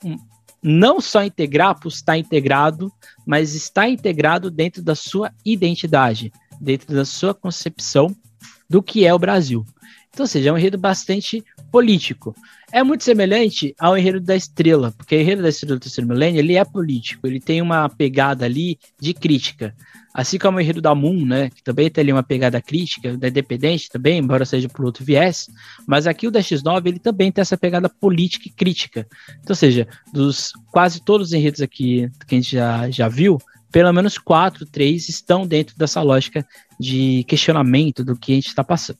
não 0.62 1.00
só 1.00 1.24
integrar 1.24 1.78
por 1.78 1.88
estar 1.88 2.16
integrado, 2.18 2.92
mas 3.26 3.54
estar 3.54 3.88
integrado 3.88 4.50
dentro 4.50 4.82
da 4.82 4.94
sua 4.94 5.32
identidade, 5.44 6.32
dentro 6.60 6.94
da 6.94 7.04
sua 7.04 7.34
concepção 7.34 8.14
do 8.68 8.82
que 8.82 9.06
é 9.06 9.14
o 9.14 9.18
Brasil. 9.18 9.64
Então, 10.10 10.24
ou 10.24 10.28
seja, 10.28 10.50
é 10.50 10.52
um 10.52 10.58
enredo 10.58 10.78
bastante 10.78 11.44
político. 11.70 12.34
É 12.70 12.82
muito 12.82 13.02
semelhante 13.02 13.74
ao 13.78 13.96
enredo 13.96 14.20
da 14.20 14.36
Estrela, 14.36 14.92
porque 14.92 15.16
o 15.16 15.20
enredo 15.20 15.42
da 15.42 15.48
Estrela 15.48 15.76
do 15.76 15.80
Terceiro 15.80 16.08
Milênio, 16.08 16.38
ele 16.38 16.54
é 16.54 16.64
político, 16.64 17.26
ele 17.26 17.40
tem 17.40 17.62
uma 17.62 17.88
pegada 17.88 18.44
ali 18.44 18.78
de 19.00 19.14
crítica. 19.14 19.74
Assim 20.12 20.38
como 20.38 20.58
o 20.58 20.60
enredo 20.60 20.80
da 20.80 20.94
Moon, 20.94 21.24
né, 21.24 21.48
que 21.48 21.62
também 21.62 21.88
tem 21.88 22.02
ali 22.02 22.12
uma 22.12 22.22
pegada 22.22 22.60
crítica, 22.60 23.16
da 23.16 23.28
Independente 23.28 23.88
também, 23.88 24.18
embora 24.18 24.44
seja 24.44 24.68
por 24.68 24.84
outro 24.84 25.04
viés, 25.04 25.48
mas 25.86 26.06
aqui 26.06 26.26
o 26.26 26.30
da 26.30 26.40
X9, 26.40 26.86
ele 26.86 26.98
também 26.98 27.32
tem 27.32 27.40
essa 27.40 27.56
pegada 27.56 27.88
política 27.88 28.48
e 28.48 28.52
crítica. 28.52 29.06
Então, 29.30 29.50
ou 29.50 29.54
seja, 29.54 29.86
dos 30.12 30.52
quase 30.70 31.02
todos 31.02 31.28
os 31.28 31.32
enredos 31.32 31.62
aqui 31.62 32.10
que 32.26 32.34
a 32.34 32.38
gente 32.38 32.50
já, 32.50 32.90
já 32.90 33.08
viu, 33.08 33.38
pelo 33.70 33.92
menos 33.92 34.18
quatro, 34.18 34.64
três 34.64 35.08
estão 35.08 35.46
dentro 35.46 35.76
dessa 35.76 36.02
lógica 36.02 36.46
de 36.78 37.24
questionamento 37.24 38.04
do 38.04 38.16
que 38.16 38.32
a 38.32 38.34
gente 38.36 38.48
está 38.48 38.64
passando. 38.64 38.98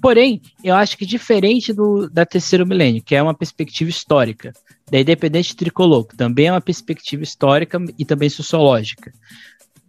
Porém, 0.00 0.40
eu 0.62 0.74
acho 0.74 0.96
que 0.96 1.04
diferente 1.04 1.72
do 1.72 2.08
da 2.08 2.24
terceiro 2.24 2.66
milênio, 2.66 3.02
que 3.02 3.14
é 3.14 3.22
uma 3.22 3.34
perspectiva 3.34 3.90
histórica, 3.90 4.52
da 4.90 4.98
Independente 4.98 5.54
Tricolor, 5.54 6.06
que 6.06 6.16
também 6.16 6.46
é 6.46 6.52
uma 6.52 6.60
perspectiva 6.60 7.22
histórica 7.22 7.78
e 7.98 8.04
também 8.04 8.30
sociológica, 8.30 9.12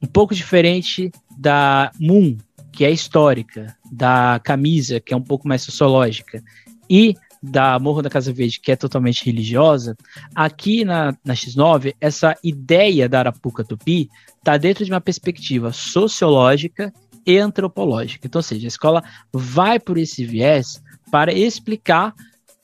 um 0.02 0.08
pouco 0.08 0.36
diferente 0.36 1.12
da 1.38 1.92
Moon, 2.00 2.38
que 2.72 2.84
é 2.84 2.92
histórica, 2.92 3.76
da 3.92 4.40
Camisa, 4.44 5.00
que 5.00 5.14
é 5.14 5.18
um 5.18 5.24
pouco 5.24 5.48
mais 5.48 5.62
sociológica, 5.62 6.44
e 6.90 7.16
da 7.42 7.80
Morro 7.80 8.02
da 8.02 8.10
Casa 8.10 8.34
Verde, 8.34 8.60
que 8.60 8.72
é 8.72 8.76
totalmente 8.76 9.26
religiosa, 9.26 9.96
aqui 10.36 10.84
na, 10.84 11.16
na 11.24 11.34
X9, 11.34 11.96
essa 12.00 12.36
ideia 12.44 13.08
da 13.08 13.20
Arapuca 13.20 13.64
Tupi 13.64 14.10
está 14.38 14.58
dentro 14.58 14.84
de 14.84 14.92
uma 14.92 15.02
perspectiva 15.02 15.72
sociológica 15.72 16.94
e 17.26 17.38
antropológica. 17.38 18.28
Então, 18.28 18.40
ou 18.40 18.44
seja, 18.44 18.68
a 18.68 18.68
escola 18.68 19.04
vai 19.32 19.80
por 19.80 19.98
esse 19.98 20.26
viés 20.26 20.82
para 21.12 21.34
explicar 21.34 22.14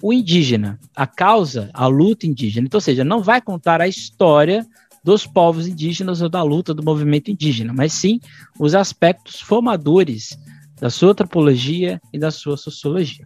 o 0.02 0.14
indígena, 0.14 0.80
a 0.96 1.08
causa, 1.08 1.70
a 1.74 1.88
luta 1.88 2.28
indígena. 2.28 2.68
Então, 2.68 2.78
ou 2.78 2.82
seja, 2.82 3.04
não 3.04 3.24
vai 3.24 3.42
contar 3.42 3.82
a 3.82 3.88
história 3.88 4.66
dos 5.04 5.26
povos 5.26 5.68
indígenas 5.68 6.22
ou 6.22 6.30
da 6.30 6.42
luta 6.42 6.74
do 6.74 6.84
movimento 6.84 7.30
indígena, 7.30 7.72
mas 7.72 7.94
sim 7.94 8.20
os 8.60 8.74
aspectos 8.74 9.40
formadores 9.40 10.38
da 10.80 10.90
sua 10.90 11.12
antropologia 11.12 12.02
e 12.12 12.20
da 12.20 12.32
sua 12.32 12.58
sociologia. 12.58 13.26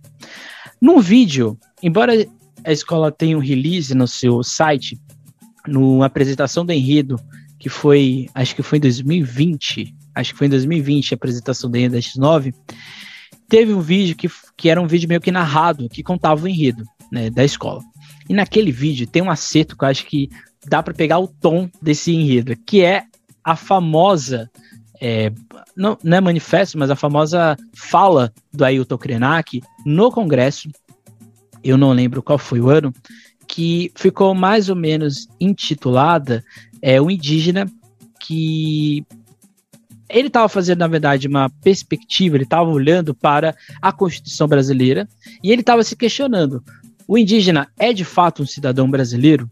Num 0.81 0.99
vídeo, 0.99 1.57
embora 1.83 2.13
a 2.63 2.71
escola 2.71 3.11
tenha 3.11 3.37
um 3.37 3.41
release 3.41 3.93
no 3.93 4.07
seu 4.07 4.43
site, 4.43 4.99
numa 5.67 6.05
apresentação 6.05 6.65
do 6.65 6.71
enredo, 6.71 7.19
que 7.59 7.69
foi, 7.69 8.27
acho 8.33 8.55
que 8.55 8.63
foi 8.63 8.77
em 8.77 8.81
2020, 8.81 9.93
acho 10.15 10.31
que 10.31 10.37
foi 10.37 10.47
em 10.47 10.49
2020 10.49 11.13
a 11.13 11.15
apresentação 11.15 11.69
do 11.69 11.75
enredo 11.75 11.95
da 11.95 11.99
X9, 11.99 12.53
teve 13.49 13.73
um 13.73 13.81
vídeo 13.81 14.15
que, 14.15 14.29
que 14.55 14.69
era 14.69 14.81
um 14.81 14.87
vídeo 14.87 15.09
meio 15.09 15.19
que 15.19 15.31
narrado, 15.31 15.89
que 15.89 16.03
contava 16.03 16.43
o 16.43 16.47
enredo 16.47 16.85
né, 17.11 17.29
da 17.29 17.43
escola. 17.43 17.81
E 18.29 18.33
naquele 18.33 18.71
vídeo 18.71 19.07
tem 19.07 19.21
um 19.21 19.31
acerto 19.31 19.75
que 19.75 19.83
eu 19.83 19.89
acho 19.89 20.05
que 20.05 20.29
dá 20.67 20.81
para 20.83 20.93
pegar 20.93 21.19
o 21.19 21.27
tom 21.27 21.69
desse 21.81 22.13
enredo, 22.13 22.55
que 22.55 22.81
é 22.81 23.03
a 23.43 23.55
famosa 23.55 24.49
é, 25.01 25.31
não, 25.75 25.97
não 26.03 26.17
é 26.17 26.21
manifesto, 26.21 26.77
mas 26.77 26.89
a 26.89 26.95
famosa 26.95 27.57
fala 27.73 28.33
do 28.51 28.65
Ailton 28.65 28.97
Krenak 28.97 29.61
no 29.85 30.11
Congresso, 30.11 30.69
eu 31.63 31.77
não 31.77 31.91
lembro 31.91 32.21
qual 32.21 32.37
foi 32.37 32.59
o 32.59 32.69
ano, 32.69 32.93
que 33.47 33.91
ficou 33.95 34.35
mais 34.35 34.69
ou 34.69 34.75
menos 34.75 35.27
intitulada 35.39 36.43
é, 36.81 37.01
O 37.01 37.09
Indígena, 37.09 37.65
que 38.19 39.05
ele 40.09 40.27
estava 40.27 40.49
fazendo, 40.49 40.79
na 40.79 40.87
verdade, 40.87 41.27
uma 41.27 41.49
perspectiva, 41.49 42.35
ele 42.35 42.43
estava 42.43 42.69
olhando 42.69 43.13
para 43.13 43.55
a 43.81 43.91
Constituição 43.91 44.47
brasileira 44.47 45.07
e 45.43 45.51
ele 45.51 45.61
estava 45.61 45.83
se 45.83 45.95
questionando: 45.95 46.63
o 47.07 47.17
indígena 47.17 47.67
é 47.77 47.93
de 47.93 48.03
fato 48.03 48.41
um 48.41 48.45
cidadão 48.45 48.89
brasileiro? 48.89 49.49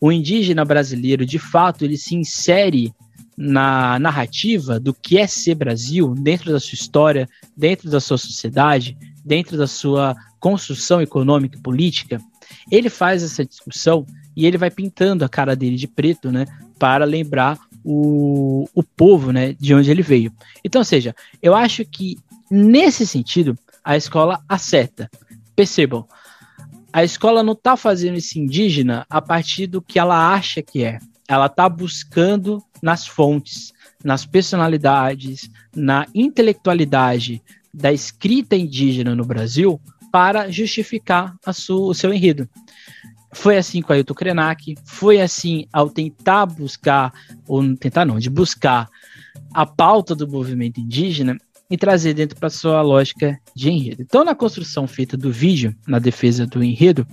O 0.00 0.10
indígena 0.10 0.64
brasileiro, 0.64 1.24
de 1.24 1.38
fato, 1.38 1.84
ele 1.84 1.96
se 1.96 2.14
insere 2.16 2.92
na 3.42 3.98
narrativa 3.98 4.78
do 4.78 4.92
que 4.92 5.16
é 5.16 5.26
ser 5.26 5.54
Brasil, 5.54 6.14
dentro 6.14 6.52
da 6.52 6.60
sua 6.60 6.74
história, 6.74 7.26
dentro 7.56 7.88
da 7.88 7.98
sua 7.98 8.18
sociedade, 8.18 8.98
dentro 9.24 9.56
da 9.56 9.66
sua 9.66 10.14
construção 10.38 11.00
econômica 11.00 11.56
e 11.56 11.62
política? 11.62 12.20
Ele 12.70 12.90
faz 12.90 13.22
essa 13.22 13.42
discussão 13.42 14.04
e 14.36 14.44
ele 14.44 14.58
vai 14.58 14.70
pintando 14.70 15.24
a 15.24 15.28
cara 15.28 15.56
dele 15.56 15.76
de 15.76 15.88
preto, 15.88 16.30
né, 16.30 16.44
para 16.78 17.06
lembrar 17.06 17.58
o, 17.82 18.68
o 18.74 18.82
povo, 18.82 19.32
né, 19.32 19.54
de 19.54 19.74
onde 19.74 19.90
ele 19.90 20.02
veio. 20.02 20.30
Então, 20.62 20.80
ou 20.80 20.84
seja, 20.84 21.14
eu 21.42 21.54
acho 21.54 21.82
que 21.86 22.18
nesse 22.50 23.06
sentido 23.06 23.58
a 23.82 23.96
escola 23.96 24.42
acerta. 24.46 25.10
Percebam, 25.56 26.06
a 26.92 27.02
escola 27.02 27.42
não 27.42 27.54
está 27.54 27.74
fazendo 27.74 28.16
esse 28.16 28.38
indígena 28.38 29.06
a 29.08 29.22
partir 29.22 29.66
do 29.66 29.80
que 29.80 29.98
ela 29.98 30.34
acha 30.34 30.60
que 30.60 30.84
é. 30.84 30.98
Ela 31.26 31.46
está 31.46 31.68
buscando 31.68 32.62
nas 32.82 33.06
fontes, 33.06 33.72
nas 34.04 34.24
personalidades, 34.24 35.50
na 35.74 36.06
intelectualidade 36.14 37.42
da 37.72 37.92
escrita 37.92 38.56
indígena 38.56 39.14
no 39.14 39.24
Brasil 39.24 39.80
para 40.10 40.50
justificar 40.50 41.36
o 41.46 41.94
seu 41.94 42.12
enredo. 42.12 42.48
Foi 43.32 43.56
assim 43.56 43.80
com 43.80 43.92
Ailton 43.92 44.14
Krenak, 44.14 44.74
foi 44.84 45.20
assim 45.20 45.66
ao 45.72 45.88
tentar 45.88 46.46
buscar, 46.46 47.12
ou 47.46 47.76
tentar 47.76 48.04
não, 48.04 48.18
de 48.18 48.28
buscar 48.28 48.88
a 49.54 49.64
pauta 49.64 50.16
do 50.16 50.26
movimento 50.26 50.80
indígena 50.80 51.38
e 51.70 51.76
trazer 51.76 52.14
dentro 52.14 52.36
para 52.36 52.50
sua 52.50 52.82
lógica 52.82 53.38
de 53.54 53.70
enredo. 53.70 54.02
Então, 54.02 54.24
na 54.24 54.34
construção 54.34 54.88
feita 54.88 55.16
do 55.16 55.30
vídeo, 55.30 55.74
na 55.86 56.00
defesa 56.00 56.44
do 56.44 56.64
enredo, 56.64 57.06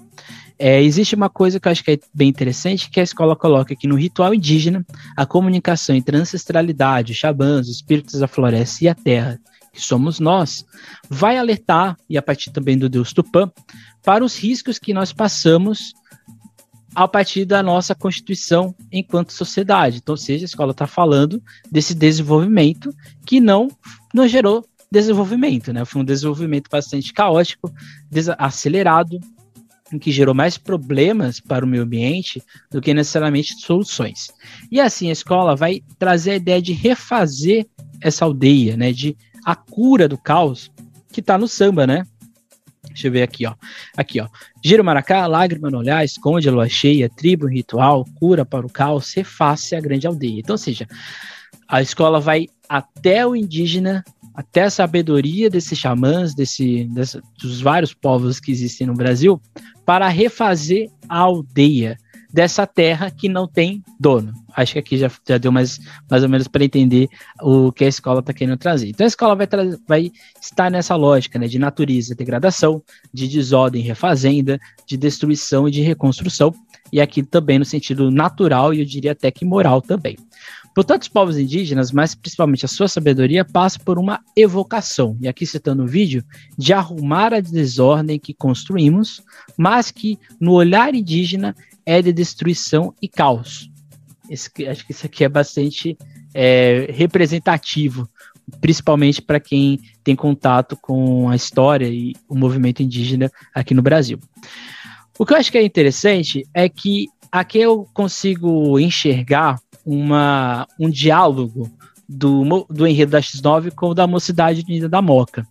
é, 0.60 0.82
existe 0.82 1.16
uma 1.16 1.30
coisa 1.30 1.60
que 1.60 1.68
eu 1.68 1.72
acho 1.72 1.84
que 1.84 1.92
é 1.92 2.00
bem 2.14 2.30
interessante, 2.30 2.90
que 2.90 3.00
a 3.00 3.04
escola 3.04 3.36
coloca 3.36 3.76
que 3.76 3.88
no 3.88 3.96
ritual 3.96 4.34
indígena, 4.34 4.86
a 5.16 5.26
comunicação 5.26 5.96
entre 5.96 6.18
a 6.18 6.20
ancestralidade, 6.20 7.12
os 7.12 7.18
xamãs, 7.18 7.68
os 7.68 7.76
espíritos 7.76 8.20
da 8.20 8.28
floresta 8.28 8.84
e 8.84 8.88
a 8.88 8.96
terra, 8.96 9.40
que 9.72 9.82
somos 9.82 10.20
nós, 10.20 10.66
vai 11.10 11.38
alertar, 11.38 11.96
e 12.10 12.18
a 12.18 12.22
partir 12.22 12.50
também 12.52 12.78
do 12.78 12.90
deus 12.90 13.14
Tupã, 13.14 13.52
para 14.04 14.24
os 14.24 14.38
riscos 14.38 14.80
que 14.80 14.94
nós 14.94 15.14
passamos 15.14 15.94
a 16.96 17.08
partir 17.08 17.46
da 17.46 17.62
nossa 17.62 17.94
constituição 17.94 18.74
enquanto 18.92 19.32
sociedade. 19.32 19.98
Então, 19.98 20.14
ou 20.14 20.18
seja, 20.18 20.46
a 20.46 20.48
escola 20.48 20.72
está 20.72 20.88
falando 20.88 21.42
desse 21.72 21.94
desenvolvimento 21.94 22.92
que 23.24 23.40
não, 23.40 23.68
não 24.12 24.28
gerou 24.28 24.66
desenvolvimento, 24.92 25.72
né? 25.72 25.86
Foi 25.86 26.02
um 26.02 26.06
desenvolvimento 26.06 26.70
bastante 26.72 27.14
caótico, 27.14 27.72
acelerado, 28.40 29.20
que 30.00 30.12
gerou 30.12 30.36
mais 30.36 30.58
problemas 30.58 31.40
para 31.40 31.64
o 31.64 31.68
meio 31.68 31.84
ambiente 31.84 32.42
do 32.70 32.82
que 32.82 32.94
necessariamente 32.94 33.54
soluções. 33.62 34.28
E 34.72 34.82
assim 34.82 35.10
a 35.10 35.14
escola 35.14 35.56
vai 35.56 35.82
trazer 35.98 36.32
a 36.32 36.36
ideia 36.36 36.62
de 36.62 36.74
refazer 36.74 37.66
essa 38.02 38.26
aldeia, 38.26 38.76
né? 38.76 38.92
De 38.92 39.16
a 39.46 39.56
cura 39.56 40.08
do 40.08 40.18
caos 40.18 40.72
que 41.12 41.22
está 41.22 41.38
no 41.38 41.48
samba, 41.48 41.88
né? 41.88 42.06
Deixa 42.88 43.08
eu 43.08 43.12
ver 43.12 43.22
aqui, 43.22 43.46
ó. 43.46 43.54
Aqui, 43.96 44.20
ó. 44.20 44.28
Giro 44.64 44.84
maracá, 44.84 45.26
lágrima 45.28 45.70
no 45.70 45.78
olhar, 45.78 46.04
esconde 46.04 46.50
a 46.50 46.52
lua 46.52 46.68
cheia, 46.68 47.10
tribo 47.10 47.48
ritual, 47.48 48.04
cura 48.16 48.44
para 48.44 48.66
o 48.66 48.70
caos, 48.70 49.14
reface 49.14 49.76
a 49.76 49.80
grande 49.80 50.08
aldeia. 50.08 50.40
Então, 50.40 50.56
ou 50.56 50.58
seja, 50.58 50.88
a 51.68 51.82
escola 51.82 52.20
vai 52.20 52.48
até 52.68 53.26
o 53.26 53.36
indígena, 53.36 54.04
até 54.38 54.66
a 54.66 54.70
sabedoria 54.70 55.50
desses 55.50 55.80
xamãs, 55.80 56.36
desse, 56.36 56.88
dos 57.42 57.60
vários 57.60 57.92
povos 57.92 58.40
que 58.40 58.52
existem 58.52 58.86
no 58.86 58.94
Brasil, 58.94 59.42
para 59.84 60.08
refazer 60.10 60.92
a 61.10 61.18
aldeia 61.18 61.98
dessa 62.32 62.68
terra 62.68 63.10
que 63.10 63.28
não 63.28 63.48
tem 63.48 63.84
dono. 64.00 64.32
Acho 64.56 64.74
que 64.74 64.80
aqui 64.80 64.98
já, 64.98 65.10
já 65.28 65.40
deu 65.40 65.52
mais, 65.52 65.80
mais 66.08 66.22
ou 66.22 66.30
menos 66.30 66.48
para 66.48 66.64
entender 66.64 67.08
o 67.42 67.72
que 67.72 67.84
a 67.84 67.88
escola 67.88 68.20
está 68.20 68.32
querendo 68.32 68.58
trazer. 68.58 68.90
Então 68.90 69.06
a 69.06 69.08
escola 69.08 69.36
vai, 69.36 69.48
vai 69.88 70.12
estar 70.40 70.70
nessa 70.70 70.96
lógica 70.96 71.40
né, 71.40 71.48
de 71.48 71.58
natureza, 71.58 72.14
degradação, 72.14 72.84
de 73.12 73.28
desordem, 73.28 73.82
refazenda, 73.82 74.60
de 74.86 74.98
destruição 74.98 75.68
e 75.68 75.72
de 75.72 75.82
reconstrução, 75.82 76.54
e 76.94 77.02
aqui 77.02 77.24
também 77.24 77.58
no 77.58 77.66
sentido 77.66 78.12
natural 78.12 78.72
e 78.72 78.82
eu 78.82 78.86
diria 78.86 79.14
até 79.14 79.32
que 79.32 79.44
moral 79.44 79.82
também. 79.82 80.16
Portanto, 80.78 81.02
os 81.02 81.08
povos 81.08 81.40
indígenas, 81.40 81.92
mas 81.92 82.14
principalmente 82.14 82.64
a 82.64 82.68
sua 82.68 82.88
sabedoria, 82.88 83.44
passa 83.44 83.80
por 83.80 83.98
uma 83.98 84.20
evocação, 84.36 85.18
e 85.20 85.28
aqui 85.28 85.44
citando 85.44 85.82
o 85.82 85.88
vídeo, 85.88 86.24
de 86.56 86.72
arrumar 86.72 87.34
a 87.34 87.40
desordem 87.40 88.20
que 88.20 88.32
construímos, 88.32 89.24
mas 89.58 89.90
que 89.90 90.20
no 90.40 90.52
olhar 90.52 90.94
indígena 90.94 91.56
é 91.84 92.00
de 92.00 92.14
destruição 92.14 92.94
e 93.02 93.08
caos. 93.08 93.72
Esse, 94.30 94.52
acho 94.68 94.86
que 94.86 94.92
isso 94.92 95.04
aqui 95.08 95.24
é 95.24 95.30
bastante 95.30 95.98
é, 96.32 96.92
representativo, 96.94 98.08
principalmente 98.62 99.20
para 99.20 99.40
quem 99.40 99.80
tem 100.04 100.16
contato 100.16 100.78
com 100.80 101.28
a 101.28 101.36
história 101.36 101.88
e 101.88 102.14
o 102.30 102.36
movimento 102.36 102.84
indígena 102.84 103.32
aqui 103.52 103.74
no 103.74 103.82
Brasil. 103.82 104.20
O 105.18 105.26
que 105.26 105.34
eu 105.34 105.38
acho 105.38 105.52
que 105.52 105.58
é 105.58 105.64
interessante 105.64 106.48
é 106.54 106.70
que 106.70 107.08
aqui 107.32 107.58
eu 107.58 107.88
consigo 107.96 108.80
enxergar 108.80 109.58
uma, 109.88 110.68
um 110.78 110.90
diálogo 110.90 111.72
do, 112.08 112.66
do 112.70 112.86
enredo 112.86 113.14
da 113.14 113.22
X9 113.22 113.72
com 113.72 113.88
o 113.92 113.94
da 113.94 114.06
Mocidade 114.06 114.66
Unida 114.68 114.90
da 114.90 115.02
Moca. 115.02 115.48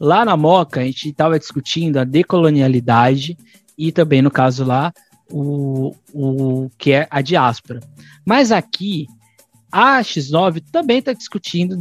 Lá 0.00 0.24
na 0.24 0.36
Moca, 0.36 0.80
a 0.80 0.84
gente 0.84 1.10
estava 1.10 1.38
discutindo 1.38 1.98
a 1.98 2.04
decolonialidade 2.04 3.38
e 3.78 3.92
também, 3.92 4.20
no 4.20 4.30
caso 4.30 4.64
lá, 4.64 4.92
o, 5.30 5.94
o 6.12 6.68
que 6.76 6.90
é 6.92 7.06
a 7.08 7.22
diáspora. 7.22 7.78
Mas 8.24 8.50
aqui, 8.50 9.06
a 9.70 10.00
X9 10.00 10.64
também 10.72 10.98
está 10.98 11.12
discutindo 11.12 11.78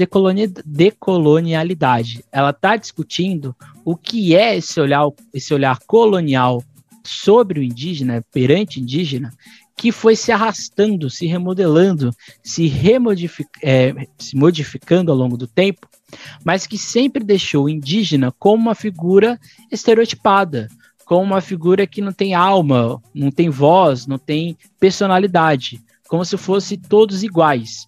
decolonialidade. 0.63 2.23
Ela 2.31 2.51
está 2.51 2.75
discutindo 2.75 3.55
o 3.83 3.95
que 3.95 4.35
é 4.35 4.55
esse 4.55 4.79
olhar, 4.79 5.07
esse 5.33 5.51
olhar 5.55 5.79
colonial 5.87 6.63
sobre 7.03 7.59
o 7.59 7.63
indígena, 7.63 8.23
perante 8.31 8.79
indígena, 8.79 9.33
que 9.75 9.91
foi 9.91 10.15
se 10.15 10.31
arrastando, 10.31 11.09
se 11.09 11.25
remodelando, 11.25 12.11
se, 12.41 12.67
remodific 12.67 13.49
é, 13.61 13.93
se 14.17 14.35
modificando 14.35 15.11
ao 15.11 15.17
longo 15.17 15.35
do 15.37 15.47
tempo, 15.47 15.87
mas 16.43 16.65
que 16.65 16.77
sempre 16.77 17.23
deixou 17.23 17.65
o 17.65 17.69
indígena 17.69 18.31
como 18.39 18.63
uma 18.63 18.75
figura 18.75 19.39
estereotipada, 19.69 20.69
como 21.05 21.23
uma 21.23 21.41
figura 21.41 21.85
que 21.85 22.01
não 22.01 22.13
tem 22.13 22.33
alma, 22.33 23.01
não 23.13 23.29
tem 23.29 23.49
voz, 23.49 24.07
não 24.07 24.17
tem 24.17 24.57
personalidade, 24.79 25.81
como 26.07 26.23
se 26.23 26.37
fossem 26.37 26.79
todos 26.79 27.23
iguais. 27.23 27.87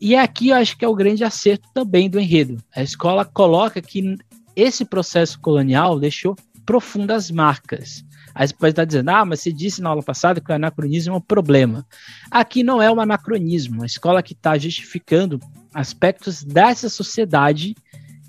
E 0.00 0.16
aqui 0.16 0.48
eu 0.48 0.56
acho 0.56 0.76
que 0.76 0.84
é 0.84 0.88
o 0.88 0.94
grande 0.94 1.24
acerto 1.24 1.68
também 1.72 2.10
do 2.10 2.20
enredo. 2.20 2.62
A 2.74 2.82
escola 2.82 3.24
coloca 3.24 3.80
que 3.80 4.18
esse 4.54 4.84
processo 4.84 5.38
colonial 5.40 5.98
deixou 5.98 6.36
profundas 6.64 7.30
marcas. 7.30 8.04
Aí 8.38 8.46
você 8.46 8.52
pode 8.52 8.72
estar 8.72 8.84
dizendo, 8.84 9.08
ah, 9.08 9.24
mas 9.24 9.40
você 9.40 9.50
disse 9.50 9.80
na 9.80 9.88
aula 9.88 10.02
passada 10.02 10.42
que 10.42 10.52
o 10.52 10.54
anacronismo 10.54 11.14
é 11.14 11.16
um 11.16 11.22
problema. 11.22 11.86
Aqui 12.30 12.62
não 12.62 12.82
é 12.82 12.92
um 12.92 13.00
anacronismo, 13.00 13.82
a 13.82 13.86
escola 13.86 14.22
que 14.22 14.34
está 14.34 14.58
justificando 14.58 15.40
aspectos 15.72 16.44
dessa 16.44 16.90
sociedade 16.90 17.74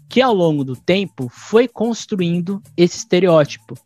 que 0.07 0.21
ao 0.21 0.33
longo 0.33 0.63
do 0.63 0.77
tempo 0.77 1.27
foi 1.29 1.67
construindo 1.67 2.63
esse 2.77 2.99
estereótipo. 2.99 3.77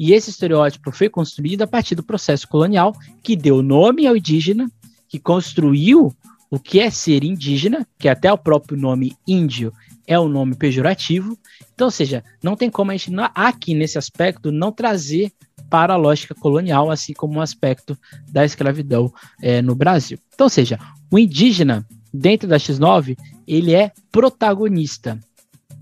E 0.00 0.14
esse 0.14 0.30
estereótipo 0.30 0.90
foi 0.90 1.10
construído 1.10 1.60
a 1.60 1.66
partir 1.66 1.94
do 1.94 2.02
processo 2.02 2.48
colonial, 2.48 2.94
que 3.22 3.36
deu 3.36 3.60
nome 3.60 4.06
ao 4.06 4.16
indígena, 4.16 4.70
que 5.06 5.18
construiu 5.18 6.10
o 6.50 6.58
que 6.58 6.80
é 6.80 6.88
ser 6.88 7.22
indígena, 7.22 7.86
que 7.98 8.08
até 8.08 8.32
o 8.32 8.38
próprio 8.38 8.78
nome 8.78 9.14
índio 9.28 9.70
é 10.06 10.18
um 10.18 10.28
nome 10.28 10.54
pejorativo. 10.54 11.38
Então, 11.74 11.88
ou 11.88 11.90
seja, 11.90 12.24
não 12.42 12.56
tem 12.56 12.70
como 12.70 12.92
a 12.92 12.96
gente, 12.96 13.14
aqui 13.34 13.74
nesse 13.74 13.98
aspecto, 13.98 14.50
não 14.50 14.72
trazer 14.72 15.30
para 15.68 15.94
a 15.94 15.96
lógica 15.96 16.34
colonial, 16.34 16.90
assim 16.90 17.12
como 17.12 17.38
um 17.38 17.40
aspecto 17.40 17.98
da 18.28 18.44
escravidão 18.44 19.12
é, 19.42 19.60
no 19.60 19.74
Brasil. 19.74 20.18
Então, 20.34 20.46
ou 20.46 20.50
seja, 20.50 20.78
o 21.10 21.18
indígena, 21.18 21.86
dentro 22.12 22.48
da 22.48 22.56
X9, 22.56 23.16
ele 23.46 23.74
é 23.74 23.92
protagonista 24.10 25.18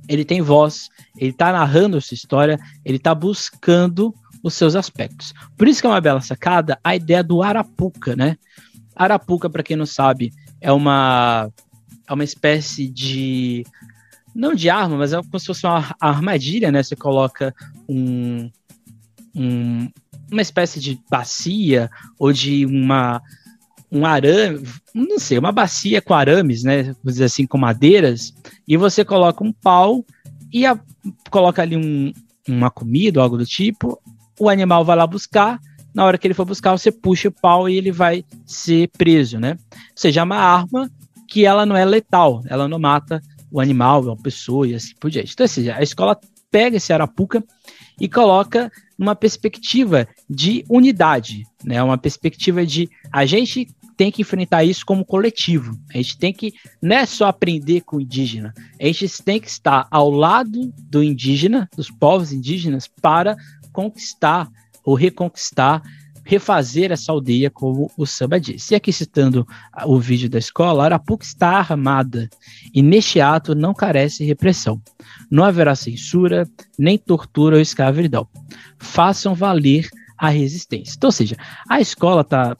ele 0.08 0.24
tem 0.24 0.42
voz, 0.42 0.88
ele 1.16 1.30
está 1.30 1.52
narrando 1.52 2.00
sua 2.00 2.14
história, 2.14 2.58
ele 2.84 2.96
está 2.96 3.14
buscando 3.14 4.14
os 4.42 4.54
seus 4.54 4.76
aspectos. 4.76 5.32
Por 5.56 5.66
isso 5.66 5.80
que 5.80 5.86
é 5.86 5.90
uma 5.90 6.00
bela 6.00 6.20
sacada 6.20 6.78
a 6.84 6.94
ideia 6.94 7.22
do 7.22 7.42
Arapuca, 7.42 8.14
né? 8.14 8.36
Arapuca, 8.94 9.48
para 9.48 9.62
quem 9.62 9.76
não 9.76 9.86
sabe, 9.86 10.32
é 10.60 10.72
uma 10.72 11.50
é 12.06 12.12
uma 12.12 12.24
espécie 12.24 12.88
de 12.88 13.64
não 14.34 14.54
de 14.54 14.68
arma, 14.68 14.98
mas 14.98 15.12
é 15.12 15.16
como 15.16 15.38
se 15.38 15.46
fosse 15.46 15.66
uma 15.66 15.94
armadilha, 15.98 16.70
né? 16.70 16.82
Você 16.82 16.94
coloca 16.94 17.54
um 17.88 18.50
um, 19.34 19.88
uma 20.30 20.42
espécie 20.42 20.80
de 20.80 21.00
bacia 21.10 21.90
ou 22.18 22.32
de 22.32 22.64
uma 22.66 23.20
um 23.90 24.04
arame, 24.04 24.66
não 24.92 25.20
sei, 25.20 25.38
uma 25.38 25.52
bacia 25.52 26.02
com 26.02 26.14
arames, 26.14 26.64
né? 26.64 26.82
Vamos 26.82 27.12
dizer 27.12 27.24
assim, 27.24 27.46
com 27.46 27.56
madeiras, 27.56 28.34
e 28.66 28.76
você 28.76 29.04
coloca 29.04 29.44
um 29.44 29.52
pau 29.52 30.04
e 30.52 30.66
a, 30.66 30.76
coloca 31.30 31.62
ali 31.62 31.76
um, 31.76 32.12
uma 32.48 32.70
comida 32.70 33.20
algo 33.20 33.38
do 33.38 33.46
tipo, 33.46 34.00
o 34.38 34.48
animal 34.48 34.84
vai 34.84 34.96
lá 34.96 35.06
buscar, 35.06 35.60
na 35.94 36.04
hora 36.04 36.18
que 36.18 36.26
ele 36.26 36.34
for 36.34 36.44
buscar, 36.44 36.72
você 36.72 36.90
puxa 36.90 37.28
o 37.28 37.32
pau 37.32 37.68
e 37.68 37.76
ele 37.76 37.92
vai 37.92 38.24
ser 38.44 38.88
preso, 38.98 39.38
né? 39.38 39.56
Ou 39.72 39.78
seja, 39.94 40.20
é 40.20 40.24
uma 40.24 40.38
arma 40.38 40.90
que 41.28 41.46
ela 41.46 41.64
não 41.64 41.76
é 41.76 41.84
letal, 41.84 42.42
ela 42.46 42.66
não 42.66 42.80
mata 42.80 43.22
o 43.50 43.60
animal, 43.60 44.10
a 44.10 44.16
pessoa 44.16 44.66
e 44.66 44.74
assim 44.74 44.94
por 44.98 45.08
diante. 45.08 45.32
Então, 45.32 45.46
a 45.76 45.82
escola 45.82 46.18
pega 46.50 46.76
esse 46.76 46.92
arapuca 46.92 47.44
e 48.00 48.08
coloca 48.08 48.70
numa 48.98 49.14
perspectiva 49.14 50.06
de 50.28 50.64
unidade, 50.68 51.44
né? 51.64 51.82
Uma 51.82 51.98
perspectiva 51.98 52.64
de 52.64 52.88
a 53.12 53.26
gente 53.26 53.68
tem 53.96 54.10
que 54.10 54.22
enfrentar 54.22 54.64
isso 54.64 54.84
como 54.84 55.04
coletivo. 55.04 55.78
A 55.92 55.96
gente 55.98 56.18
tem 56.18 56.32
que 56.32 56.52
não 56.82 56.96
é 56.96 57.06
só 57.06 57.26
aprender 57.26 57.82
com 57.82 57.96
o 57.96 58.00
indígena, 58.00 58.52
a 58.80 58.84
gente 58.84 59.22
tem 59.22 59.40
que 59.40 59.48
estar 59.48 59.86
ao 59.90 60.10
lado 60.10 60.72
do 60.78 61.02
indígena, 61.02 61.68
dos 61.76 61.90
povos 61.90 62.32
indígenas, 62.32 62.88
para 63.00 63.36
conquistar 63.72 64.48
ou 64.84 64.94
reconquistar, 64.94 65.82
refazer 66.24 66.90
essa 66.90 67.12
aldeia, 67.12 67.50
como 67.50 67.90
o 67.96 68.06
samba 68.06 68.40
diz. 68.40 68.70
E 68.70 68.74
aqui 68.74 68.92
citando 68.92 69.46
o 69.84 69.98
vídeo 69.98 70.28
da 70.28 70.38
escola, 70.38 70.84
Arapuca 70.84 71.24
está 71.24 71.50
armada 71.50 72.28
e 72.72 72.82
neste 72.82 73.20
ato 73.20 73.54
não 73.54 73.74
carece 73.74 74.24
repressão. 74.24 74.80
Não 75.30 75.44
haverá 75.44 75.74
censura, 75.74 76.48
nem 76.78 76.96
tortura 76.96 77.56
ou 77.56 77.62
escravidão. 77.62 78.26
Façam 78.78 79.34
valer 79.34 79.88
a 80.16 80.28
resistência. 80.28 80.94
Então, 80.96 81.08
ou 81.08 81.12
seja, 81.12 81.36
a 81.68 81.80
escola 81.80 82.22
está 82.22 82.56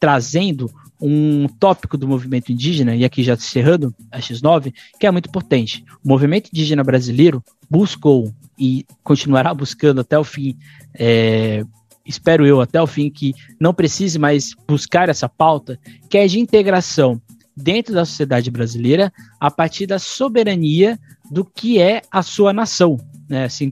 trazendo 0.00 0.70
um 1.00 1.46
tópico 1.48 1.98
do 1.98 2.08
movimento 2.08 2.50
indígena, 2.50 2.96
e 2.96 3.04
aqui 3.04 3.22
já 3.22 3.34
encerrando 3.34 3.94
a 4.10 4.20
X9, 4.20 4.72
que 4.98 5.06
é 5.06 5.10
muito 5.10 5.28
importante. 5.28 5.84
O 6.02 6.08
movimento 6.08 6.48
indígena 6.48 6.82
brasileiro 6.82 7.42
buscou 7.68 8.32
e 8.58 8.86
continuará 9.02 9.52
buscando 9.52 10.00
até 10.00 10.18
o 10.18 10.24
fim, 10.24 10.56
é, 10.94 11.64
espero 12.04 12.46
eu, 12.46 12.60
até 12.60 12.80
o 12.80 12.86
fim, 12.86 13.10
que 13.10 13.32
não 13.60 13.72
precise 13.72 14.18
mais 14.18 14.54
buscar 14.68 15.08
essa 15.08 15.28
pauta, 15.28 15.78
que 16.08 16.18
é 16.18 16.26
de 16.26 16.38
integração 16.38 17.20
dentro 17.56 17.94
da 17.94 18.04
sociedade 18.04 18.50
brasileira 18.50 19.12
a 19.40 19.50
partir 19.50 19.86
da 19.86 19.98
soberania 19.98 20.98
do 21.30 21.44
que 21.44 21.80
é 21.80 22.02
a 22.10 22.22
sua 22.22 22.52
nação, 22.52 22.98
né? 23.28 23.44
Assim, 23.44 23.70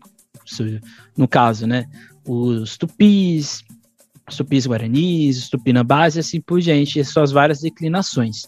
no 1.17 1.29
caso, 1.29 1.67
né? 1.67 1.87
Os 2.25 2.77
tupis, 2.77 3.65
os 4.29 4.37
tupis 4.37 4.67
guaranis, 4.67 5.39
os 5.39 5.51
tupinambás 5.51 6.17
e 6.17 6.21
assim 6.21 6.41
por 6.41 6.61
diante, 6.61 6.99
e 6.99 7.05
suas 7.05 7.33
várias 7.33 7.61
declinações. 7.61 8.43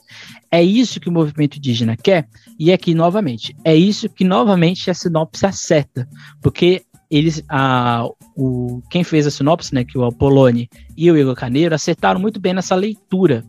É 0.50 0.62
isso 0.62 1.00
que 1.00 1.08
o 1.08 1.12
movimento 1.12 1.58
indígena 1.58 1.96
quer, 1.96 2.28
e 2.58 2.72
aqui 2.72 2.94
novamente, 2.94 3.56
é 3.64 3.74
isso 3.74 4.08
que 4.08 4.24
novamente 4.24 4.90
a 4.90 4.94
sinopse 4.94 5.44
acerta, 5.44 6.08
porque 6.40 6.82
eles, 7.10 7.42
a, 7.48 8.08
o, 8.36 8.82
quem 8.90 9.04
fez 9.04 9.26
a 9.26 9.30
sinopse, 9.30 9.74
né, 9.74 9.84
que 9.84 9.96
o 9.96 10.04
Apolone 10.04 10.68
e 10.96 11.10
o 11.10 11.16
Igor 11.16 11.34
Caneiro, 11.34 11.74
acertaram 11.74 12.20
muito 12.20 12.40
bem 12.40 12.54
nessa 12.54 12.74
leitura, 12.74 13.44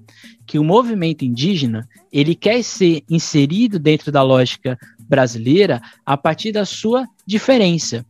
que 0.46 0.60
o 0.60 0.64
movimento 0.64 1.26
indígena, 1.26 1.88
ele 2.12 2.36
quer 2.36 2.64
ser 2.64 3.04
inserido 3.10 3.80
dentro 3.80 4.12
da 4.12 4.22
lógica 4.22 4.78
brasileira 5.00 5.82
a 6.06 6.16
partir 6.16 6.52
da 6.52 6.66
sua 6.66 7.08
diferença. 7.26 8.06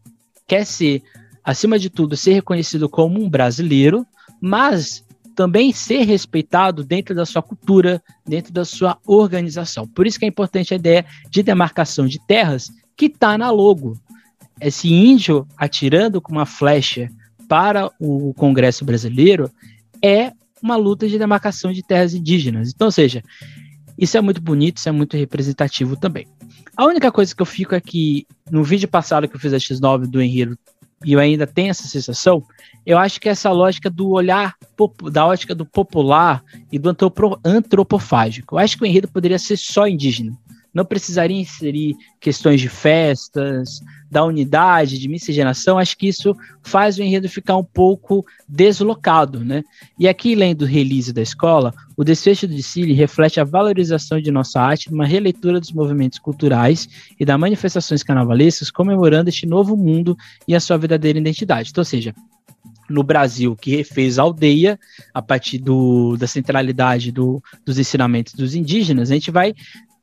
Quer 0.47 0.65
ser 0.65 1.01
acima 1.43 1.79
de 1.79 1.89
tudo, 1.89 2.17
ser 2.17 2.33
reconhecido 2.33 2.89
como 2.89 3.23
um 3.23 3.29
brasileiro, 3.29 4.05
mas 4.41 5.05
também 5.35 5.73
ser 5.73 6.03
respeitado 6.03 6.83
dentro 6.83 7.13
da 7.13 7.25
sua 7.25 7.41
cultura, 7.41 8.01
dentro 8.25 8.53
da 8.53 8.63
sua 8.63 8.97
organização. 9.05 9.85
Por 9.87 10.07
isso 10.07 10.17
que 10.17 10.25
é 10.25 10.27
importante 10.27 10.73
a 10.73 10.77
ideia 10.77 11.05
de 11.29 11.43
demarcação 11.43 12.07
de 12.07 12.19
terras 12.25 12.71
que 12.95 13.07
está 13.07 13.37
na 13.37 13.51
logo. 13.51 13.97
Esse 14.59 14.91
índio 14.91 15.47
atirando 15.57 16.21
com 16.21 16.31
uma 16.31 16.45
flecha 16.45 17.09
para 17.47 17.91
o 17.99 18.33
Congresso 18.33 18.85
brasileiro 18.85 19.51
é 20.01 20.31
uma 20.61 20.75
luta 20.75 21.07
de 21.07 21.17
demarcação 21.17 21.71
de 21.71 21.83
terras 21.83 22.13
indígenas. 22.13 22.71
Então, 22.73 22.87
ou 22.87 22.91
seja, 22.91 23.23
isso 23.97 24.17
é 24.17 24.21
muito 24.21 24.41
bonito, 24.41 24.77
isso 24.77 24.89
é 24.89 24.91
muito 24.91 25.17
representativo 25.17 25.95
também. 25.95 26.27
A 26.75 26.85
única 26.85 27.11
coisa 27.11 27.35
que 27.35 27.41
eu 27.41 27.45
fico 27.45 27.75
é 27.75 27.81
que 27.81 28.25
no 28.49 28.63
vídeo 28.63 28.87
passado 28.87 29.27
que 29.27 29.35
eu 29.35 29.39
fiz 29.39 29.53
a 29.53 29.57
X9 29.57 30.07
do 30.07 30.21
Enredo 30.21 30.57
e 31.05 31.13
eu 31.13 31.19
ainda 31.19 31.45
tenho 31.45 31.69
essa 31.69 31.87
sensação, 31.87 32.43
eu 32.85 32.97
acho 32.97 33.19
que 33.19 33.29
essa 33.29 33.51
lógica 33.51 33.89
do 33.89 34.09
olhar 34.09 34.55
da 35.11 35.25
ótica 35.25 35.53
do 35.53 35.65
popular 35.65 36.43
e 36.71 36.79
do 36.79 36.95
antropofágico. 37.43 38.55
Eu 38.55 38.59
acho 38.59 38.77
que 38.77 38.83
o 38.83 38.85
enredo 38.85 39.07
poderia 39.07 39.37
ser 39.37 39.57
só 39.57 39.87
indígena 39.87 40.35
não 40.75 40.83
precisaria 40.83 41.39
inserir 41.39 41.95
questões 42.19 42.59
de 42.59 42.67
festas, 42.67 43.79
da 44.09 44.23
unidade, 44.23 44.99
de 44.99 45.07
miscigenação, 45.07 45.77
acho 45.77 45.97
que 45.97 46.07
isso 46.07 46.35
faz 46.61 46.97
o 46.97 47.03
enredo 47.03 47.27
ficar 47.27 47.57
um 47.57 47.63
pouco 47.63 48.25
deslocado, 48.47 49.43
né? 49.43 49.63
E 49.97 50.07
aqui, 50.07 50.35
lendo 50.35 50.61
o 50.61 50.65
release 50.65 51.11
da 51.11 51.21
escola, 51.21 51.73
o 51.97 52.03
desfecho 52.03 52.47
do 52.47 52.55
desfile 52.55 52.93
reflete 52.93 53.39
a 53.39 53.43
valorização 53.43 54.19
de 54.19 54.31
nossa 54.31 54.61
arte 54.61 54.91
numa 54.91 55.05
releitura 55.05 55.59
dos 55.59 55.71
movimentos 55.71 56.19
culturais 56.19 56.87
e 57.19 57.25
das 57.25 57.39
manifestações 57.39 58.03
carnavalescas 58.03 58.71
comemorando 58.71 59.29
este 59.29 59.45
novo 59.45 59.75
mundo 59.75 60.17
e 60.47 60.55
a 60.55 60.59
sua 60.59 60.77
verdadeira 60.77 61.19
identidade. 61.19 61.69
Então, 61.71 61.81
ou 61.81 61.85
seja, 61.85 62.13
no 62.89 63.03
Brasil 63.03 63.55
que 63.55 63.75
refez 63.75 64.19
a 64.19 64.23
aldeia 64.23 64.79
a 65.13 65.21
partir 65.21 65.57
do, 65.57 66.15
da 66.17 66.27
centralidade 66.27 67.11
do, 67.11 67.41
dos 67.65 67.79
ensinamentos 67.79 68.33
dos 68.33 68.53
indígenas, 68.55 69.09
a 69.09 69.13
gente 69.13 69.31
vai 69.31 69.53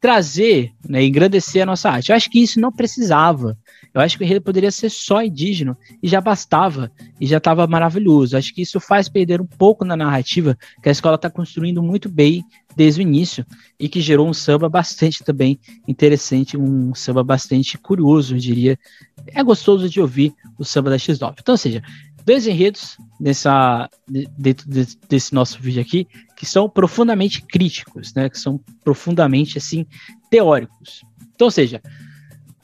trazer, 0.01 0.73
né, 0.88 1.05
engrandecer 1.05 1.62
a 1.62 1.67
nossa 1.67 1.88
arte. 1.88 2.11
Eu 2.11 2.17
acho 2.17 2.29
que 2.29 2.43
isso 2.43 2.59
não 2.59 2.73
precisava. 2.73 3.57
Eu 3.95 4.01
acho 4.01 4.17
que 4.17 4.25
o 4.25 4.27
enredo 4.27 4.43
poderia 4.43 4.71
ser 4.71 4.91
só 4.91 5.23
indígena 5.23 5.77
e 6.03 6.09
já 6.09 6.21
bastava, 6.21 6.91
e 7.21 7.27
já 7.27 7.37
estava 7.37 7.67
maravilhoso. 7.67 8.37
Acho 8.37 8.55
que 8.55 8.63
isso 8.63 8.81
faz 8.81 9.09
perder 9.09 9.41
um 9.41 9.47
pouco 9.47 9.85
na 9.85 9.97
narrativa 9.97 10.57
que 10.83 10.89
a 10.89 10.93
escola 10.93 11.17
está 11.17 11.29
construindo 11.29 11.83
muito 11.83 12.09
bem 12.09 12.45
desde 12.75 13.01
o 13.01 13.03
início 13.03 13.45
e 13.79 13.89
que 13.89 14.01
gerou 14.01 14.27
um 14.27 14.33
samba 14.33 14.69
bastante 14.69 15.23
também 15.23 15.59
interessante, 15.87 16.57
um 16.57 16.95
samba 16.95 17.23
bastante 17.23 17.77
curioso, 17.77 18.35
eu 18.35 18.39
diria. 18.39 18.79
É 19.27 19.43
gostoso 19.43 19.89
de 19.89 20.01
ouvir 20.01 20.33
o 20.59 20.65
samba 20.65 20.91
da 20.91 20.97
X9. 20.97 21.35
Então, 21.39 21.53
ou 21.53 21.59
seja, 21.59 21.83
dois 22.25 22.47
enredos 22.47 22.97
nessa, 23.21 23.91
dentro 24.39 24.67
desse 25.09 25.35
nosso 25.35 25.61
vídeo 25.61 25.83
aqui 25.83 26.07
que 26.37 26.47
são 26.47 26.69
profundamente 26.69 27.43
críticos, 27.43 28.15
né? 28.15 28.29
Que 28.29 28.39
são 28.39 28.59
profundamente 28.83 29.59
assim 29.59 29.87
teóricos. 30.31 31.03
Então, 31.35 31.47
ou 31.47 31.51
seja, 31.51 31.81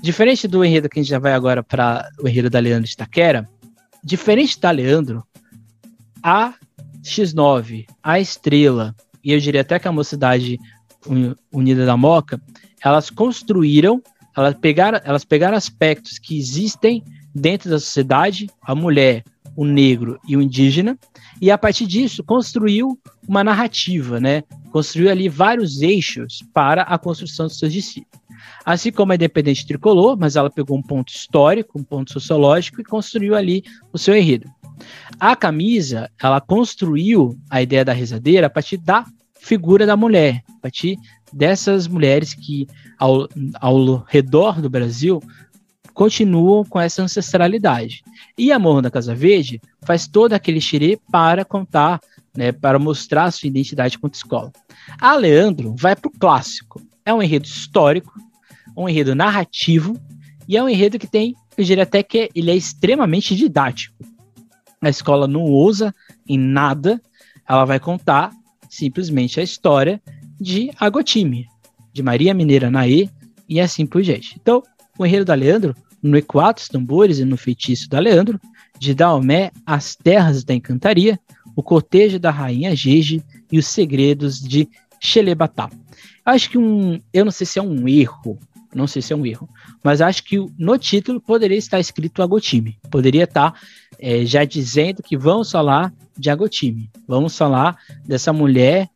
diferente 0.01 0.47
do 0.47 0.65
enredo 0.65 0.89
que 0.89 0.99
a 0.99 1.03
gente 1.03 1.11
já 1.11 1.19
vai 1.19 1.33
agora 1.33 1.63
para 1.63 2.09
o 2.21 2.29
enredo 2.29 2.51
da 2.51 2.59
Leandro 2.59 2.89
de 2.89 2.97
Taquera, 2.97 3.49
diferente 4.03 4.59
da 4.61 4.71
Leandro, 4.71 5.25
a 6.23 6.55
X9, 7.03 7.87
a 8.03 8.19
Estrela 8.21 8.95
e 9.23 9.33
eu 9.33 9.41
diria 9.41 9.61
até 9.61 9.79
que 9.79 9.89
a 9.89 9.93
Mocidade 9.93 10.59
Unida 11.53 11.85
da 11.85 11.97
Moca, 11.97 12.41
elas 12.83 13.11
construíram, 13.11 14.03
elas 14.37 14.55
pegaram, 14.55 15.01
elas 15.05 15.25
pegaram 15.25 15.57
aspectos 15.57 16.19
que 16.19 16.39
existem 16.39 17.03
dentro 17.35 17.69
da 17.69 17.79
sociedade, 17.79 18.49
a 18.63 18.75
mulher, 18.75 19.25
o 19.57 19.65
negro 19.65 20.19
e 20.27 20.37
o 20.37 20.41
indígena, 20.41 20.99
e 21.43 21.51
a 21.51 21.59
partir 21.59 21.87
disso 21.87 22.25
construiu 22.25 22.99
uma 23.29 23.45
narrativa, 23.45 24.19
né? 24.19 24.43
Construiu 24.71 25.11
ali 25.11 25.29
vários 25.29 25.83
eixos 25.83 26.43
para 26.55 26.83
a 26.83 26.99
construção 26.99 27.47
dos 27.47 27.59
seus 27.59 27.73
discípulos. 27.73 28.18
Assim 28.65 28.91
como 28.93 29.13
a 29.13 29.15
Independente 29.15 29.67
Tricolor, 29.67 30.17
mas 30.19 30.37
ela 30.37 30.51
pegou 30.51 30.77
um 30.77 30.83
ponto 30.83 31.13
histórico, 31.13 31.79
um 31.79 31.85
ponto 31.85 32.13
sociológico 32.13 32.81
e 32.81 32.85
construiu 32.85 33.35
ali 33.35 33.63
o 33.93 33.99
seu 33.99 34.17
enredo. 34.17 34.49
A 35.19 35.35
camisa, 35.35 36.11
ela 36.23 36.41
construiu 36.41 37.39
a 37.51 37.61
ideia 37.63 37.85
da 37.85 37.93
rezadeira 37.93 38.47
a 38.47 38.51
partir 38.51 38.77
da 38.77 39.05
figura 39.41 39.87
da 39.87 39.97
mulher, 39.97 40.43
a 40.57 40.61
partir 40.61 40.97
dessas 41.33 41.87
mulheres 41.87 42.35
que 42.35 42.67
ao, 42.99 43.29
ao 43.61 44.05
redor 44.09 44.61
do 44.61 44.71
Brasil 44.71 45.21
continuam 45.99 46.65
com 46.65 46.79
essa 46.79 47.03
ancestralidade. 47.03 48.03
E 48.37 48.53
a 48.53 48.59
Morro 48.59 48.83
da 48.83 48.91
Casa 48.91 49.15
Verde 49.15 49.61
faz 49.83 50.07
todo 50.07 50.33
aquele 50.33 50.61
xerê 50.61 50.97
para 51.11 51.45
contar, 51.45 52.01
né, 52.37 52.53
para 52.53 52.79
mostrar 52.79 53.33
sua 53.33 53.49
identidade 53.49 53.99
quanto 53.99 54.15
escola. 54.15 54.53
A 55.01 55.17
Leandro 55.17 55.75
vai 55.77 55.97
para 55.97 56.09
o 56.09 56.19
clássico. 56.19 56.81
É 57.05 57.13
um 57.13 57.23
enredo 57.23 57.47
histórico, 57.47 58.13
um 58.85 58.89
enredo 58.89 59.15
narrativo, 59.15 59.99
e 60.47 60.57
é 60.57 60.63
um 60.63 60.69
enredo 60.69 60.99
que 60.99 61.07
tem, 61.07 61.35
eu 61.57 61.65
diria 61.65 61.83
até 61.83 62.03
que 62.03 62.31
ele 62.35 62.51
é 62.51 62.57
extremamente 62.57 63.35
didático. 63.35 63.97
A 64.81 64.89
escola 64.89 65.27
não 65.27 65.43
ousa 65.43 65.95
em 66.27 66.39
nada, 66.39 67.01
ela 67.49 67.65
vai 67.65 67.81
contar 67.81 68.33
simplesmente 68.69 69.41
a 69.41 69.43
história 69.43 70.01
de 70.41 70.71
Agotime, 70.79 71.47
de 71.93 72.03
Maria 72.03 72.33
Mineira 72.33 72.71
Naê 72.71 73.09
e 73.49 73.61
assim 73.61 73.85
por 73.85 74.03
diante. 74.03 74.37
Então, 74.41 74.63
o 74.99 75.05
enredo 75.05 75.25
da 75.25 75.35
Leandro 75.35 75.75
no 76.03 76.17
Equato, 76.17 76.63
os 76.63 76.69
tambores 76.69 77.19
e 77.19 77.25
no 77.25 77.37
feitiço 77.37 77.89
da 77.89 77.99
Leandro, 77.99 78.41
de 78.79 78.95
Daomé, 78.95 79.51
as 79.67 79.97
terras 79.97 80.45
da 80.45 80.55
encantaria, 80.55 81.19
o 81.57 81.63
cortejo 81.63 82.19
da 82.21 82.31
rainha 82.31 82.75
Gege 82.77 83.23
e 83.51 83.59
os 83.59 83.67
segredos 83.67 84.41
de 84.41 84.69
Xelebatá. 85.01 85.69
Acho 86.25 86.51
que 86.51 86.59
um, 86.59 87.01
eu 87.13 87.25
não 87.25 87.33
sei 87.33 87.47
se 87.47 87.59
é 87.59 87.63
um 87.63 87.89
erro, 87.89 88.39
não 88.75 88.87
sei 88.87 89.01
se 89.01 89.13
é 89.13 89.17
um 89.17 89.25
erro, 89.25 89.49
mas 89.83 90.01
acho 90.01 90.23
que 90.25 90.39
no 90.59 90.77
título 90.79 91.21
poderia 91.21 91.57
estar 91.57 91.81
escrito 91.81 92.23
Agotime. 92.23 92.79
Poderia 92.91 93.25
estar 93.25 93.59
é, 93.99 94.25
já 94.25 94.45
dizendo 94.45 95.03
que 95.03 95.17
vamos 95.17 95.51
falar 95.51 95.93
de 96.17 96.31
Agotime. 96.31 96.91
Vamos 97.07 97.37
falar 97.37 97.77
dessa 98.05 98.33
mulher 98.33 98.89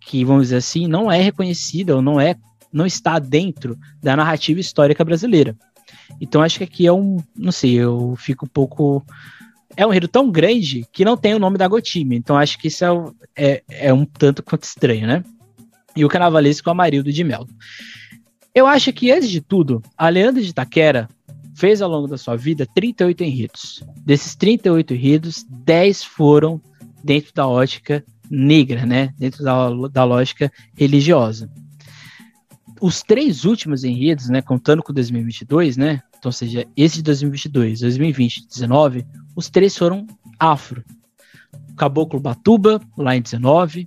que, 0.00 0.24
vamos 0.24 0.44
dizer 0.44 0.56
assim, 0.56 0.86
não 0.86 1.12
é 1.12 1.20
reconhecida 1.20 1.94
ou 1.94 2.02
não 2.02 2.20
é 2.20 2.36
não 2.72 2.84
está 2.84 3.18
dentro 3.18 3.78
da 4.02 4.14
narrativa 4.14 4.60
histórica 4.60 5.04
brasileira. 5.04 5.56
Então 6.20 6.42
acho 6.42 6.58
que 6.58 6.64
aqui 6.64 6.86
é 6.86 6.92
um, 6.92 7.16
não 7.36 7.52
sei, 7.52 7.74
eu 7.74 8.14
fico 8.16 8.44
um 8.44 8.48
pouco 8.48 9.04
é 9.76 9.86
um 9.86 9.90
enredo 9.90 10.08
tão 10.08 10.30
grande 10.30 10.84
que 10.92 11.04
não 11.04 11.16
tem 11.16 11.34
o 11.34 11.38
nome 11.38 11.56
da 11.56 11.68
Gotime. 11.68 12.16
Então 12.16 12.36
acho 12.36 12.58
que 12.58 12.68
isso 12.68 12.84
é, 12.84 12.92
é, 13.36 13.62
é 13.68 13.94
um 13.94 14.04
tanto 14.04 14.42
quanto 14.42 14.64
estranho, 14.64 15.06
né? 15.06 15.22
E 15.94 16.04
o 16.04 16.08
carnavalesco 16.08 16.68
Amarildo 16.68 17.12
de 17.12 17.22
Melo. 17.24 17.46
Eu 18.58 18.66
acho 18.66 18.92
que, 18.92 19.12
antes 19.12 19.30
de 19.30 19.40
tudo, 19.40 19.80
a 19.96 20.08
Leandra 20.08 20.42
de 20.42 20.52
Taquera 20.52 21.08
fez 21.54 21.80
ao 21.80 21.88
longo 21.88 22.08
da 22.08 22.18
sua 22.18 22.34
vida 22.34 22.66
38 22.74 23.22
enredos. 23.22 23.84
Desses 24.04 24.34
38 24.34 24.94
enredos, 24.94 25.46
10 25.48 26.02
foram 26.02 26.60
dentro 27.04 27.32
da 27.32 27.46
ótica 27.46 28.04
negra, 28.28 28.84
né? 28.84 29.14
Dentro 29.16 29.44
da, 29.44 29.70
da 29.86 30.02
lógica 30.02 30.50
religiosa. 30.76 31.48
Os 32.80 33.00
três 33.00 33.44
últimos 33.44 33.84
enredos, 33.84 34.28
né, 34.28 34.42
contando 34.42 34.82
com 34.82 34.92
2022, 34.92 35.76
né? 35.76 36.02
Então, 36.18 36.32
seja, 36.32 36.66
esse 36.76 36.96
de 36.96 37.04
2022, 37.04 37.78
2020 37.78 38.38
e 38.38 38.40
2019, 38.40 39.06
os 39.36 39.48
três 39.48 39.78
foram 39.78 40.04
afro. 40.36 40.82
Caboclo 41.76 42.18
Batuba, 42.18 42.80
lá 42.96 43.16
em 43.16 43.22
19, 43.22 43.86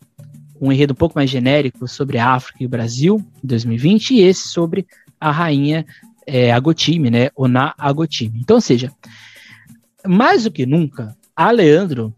um 0.62 0.72
enredo 0.72 0.94
um 0.94 0.96
pouco 0.96 1.16
mais 1.16 1.30
genérico 1.30 1.88
sobre 1.88 2.20
a 2.20 2.30
África 2.30 2.62
e 2.62 2.66
o 2.68 2.70
Brasil, 2.70 3.18
em 3.44 3.48
2020, 3.48 4.12
e 4.12 4.22
esse 4.22 4.48
sobre 4.48 4.86
a 5.20 5.32
rainha 5.32 5.86
é, 6.28 6.52
Agotime, 6.52 7.10
né? 7.10 7.30
Oná 7.36 7.74
Agotime. 7.78 8.40
Então, 8.40 8.58
ou 8.58 8.62
seja, 8.62 8.92
mais 10.06 10.44
do 10.44 10.52
que 10.52 10.66
nunca, 10.66 11.18
a 11.36 11.50
Leandro 11.50 12.14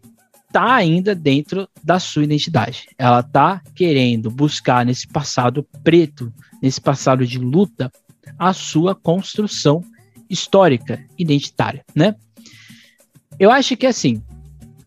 está 0.46 0.74
ainda 0.74 1.14
dentro 1.14 1.68
da 1.82 1.98
sua 1.98 2.24
identidade. 2.24 2.86
Ela 2.98 3.20
está 3.20 3.62
querendo 3.74 4.30
buscar 4.30 4.84
nesse 4.84 5.08
passado 5.08 5.66
preto, 5.82 6.32
nesse 6.62 6.80
passado 6.80 7.26
de 7.26 7.38
luta, 7.38 7.90
a 8.38 8.52
sua 8.52 8.94
construção 8.94 9.82
histórica, 10.28 11.04
identitária, 11.18 11.84
né? 11.94 12.14
Eu 13.38 13.50
acho 13.50 13.76
que 13.76 13.86
assim, 13.86 14.22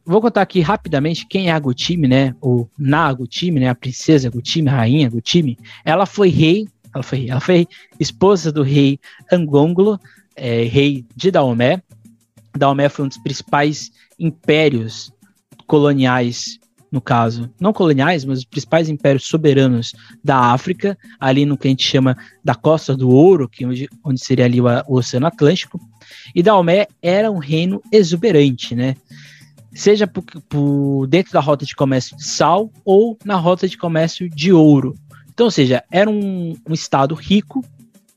vou 0.08 0.22
contar 0.22 0.42
aqui 0.42 0.62
rapidamente 0.62 1.28
quem 1.28 1.50
é 1.50 1.52
a 1.52 1.60
Gutime, 1.60 2.08
né? 2.08 2.34
Ou 2.40 2.70
na 2.78 3.12
Gutime, 3.12 3.60
né? 3.60 3.70
A 3.70 3.76
princesa 3.76 4.30
Gutime, 4.30 4.70
a 4.70 4.78
rainha 4.78 5.10
Gutime. 5.10 5.58
Ela 5.84 6.06
foi 6.06 6.30
rei, 6.30 6.68
ela 6.94 7.04
foi, 7.04 7.30
ela 7.30 7.40
foi 7.42 7.68
esposa 8.00 8.52
do 8.52 8.64
rei 8.64 9.00
Angonglo, 9.32 10.00
é, 10.36 10.64
rei 10.64 11.06
de 11.16 11.30
Daomé. 11.30 11.82
Daomé 12.58 12.88
foi 12.88 13.06
um 13.06 13.08
dos 13.10 13.18
principais 13.18 13.92
impérios 14.18 15.12
coloniais, 15.68 16.58
no 16.90 17.02
caso, 17.02 17.52
não 17.60 17.74
coloniais, 17.74 18.24
mas 18.24 18.40
os 18.40 18.46
principais 18.46 18.88
impérios 18.88 19.28
soberanos 19.28 19.94
da 20.24 20.54
África, 20.54 20.98
ali 21.20 21.46
no 21.46 21.58
que 21.58 21.68
a 21.68 21.70
gente 21.70 21.86
chama 21.86 22.16
da 22.44 22.56
Costa 22.56 22.96
do 22.96 23.10
Ouro, 23.10 23.50
que 23.50 23.66
é 23.66 23.68
onde, 23.68 23.90
onde 24.04 24.24
seria 24.24 24.46
ali 24.46 24.62
o, 24.62 24.66
o 24.88 24.96
Oceano 24.96 25.28
Atlântico. 25.28 25.80
E 26.34 26.42
Daomé 26.42 26.88
era 27.02 27.30
um 27.30 27.38
reino 27.38 27.82
exuberante, 27.92 28.74
né? 28.74 28.96
Seja 29.78 30.08
por, 30.08 30.24
por, 30.50 31.08
dentro 31.08 31.32
da 31.32 31.40
rota 31.40 31.66
de 31.66 31.76
comércio 31.76 32.18
de 32.18 32.26
sal 32.26 32.72
ou 32.84 33.18
na 33.24 33.36
rota 33.36 33.68
de 33.68 33.78
comércio 33.78 34.30
de 34.30 34.52
ouro. 34.52 34.96
Então, 35.30 35.46
ou 35.46 35.52
seja, 35.52 35.84
era 35.92 36.10
um, 36.10 36.56
um 36.68 36.74
estado 36.74 37.14
rico 37.14 37.64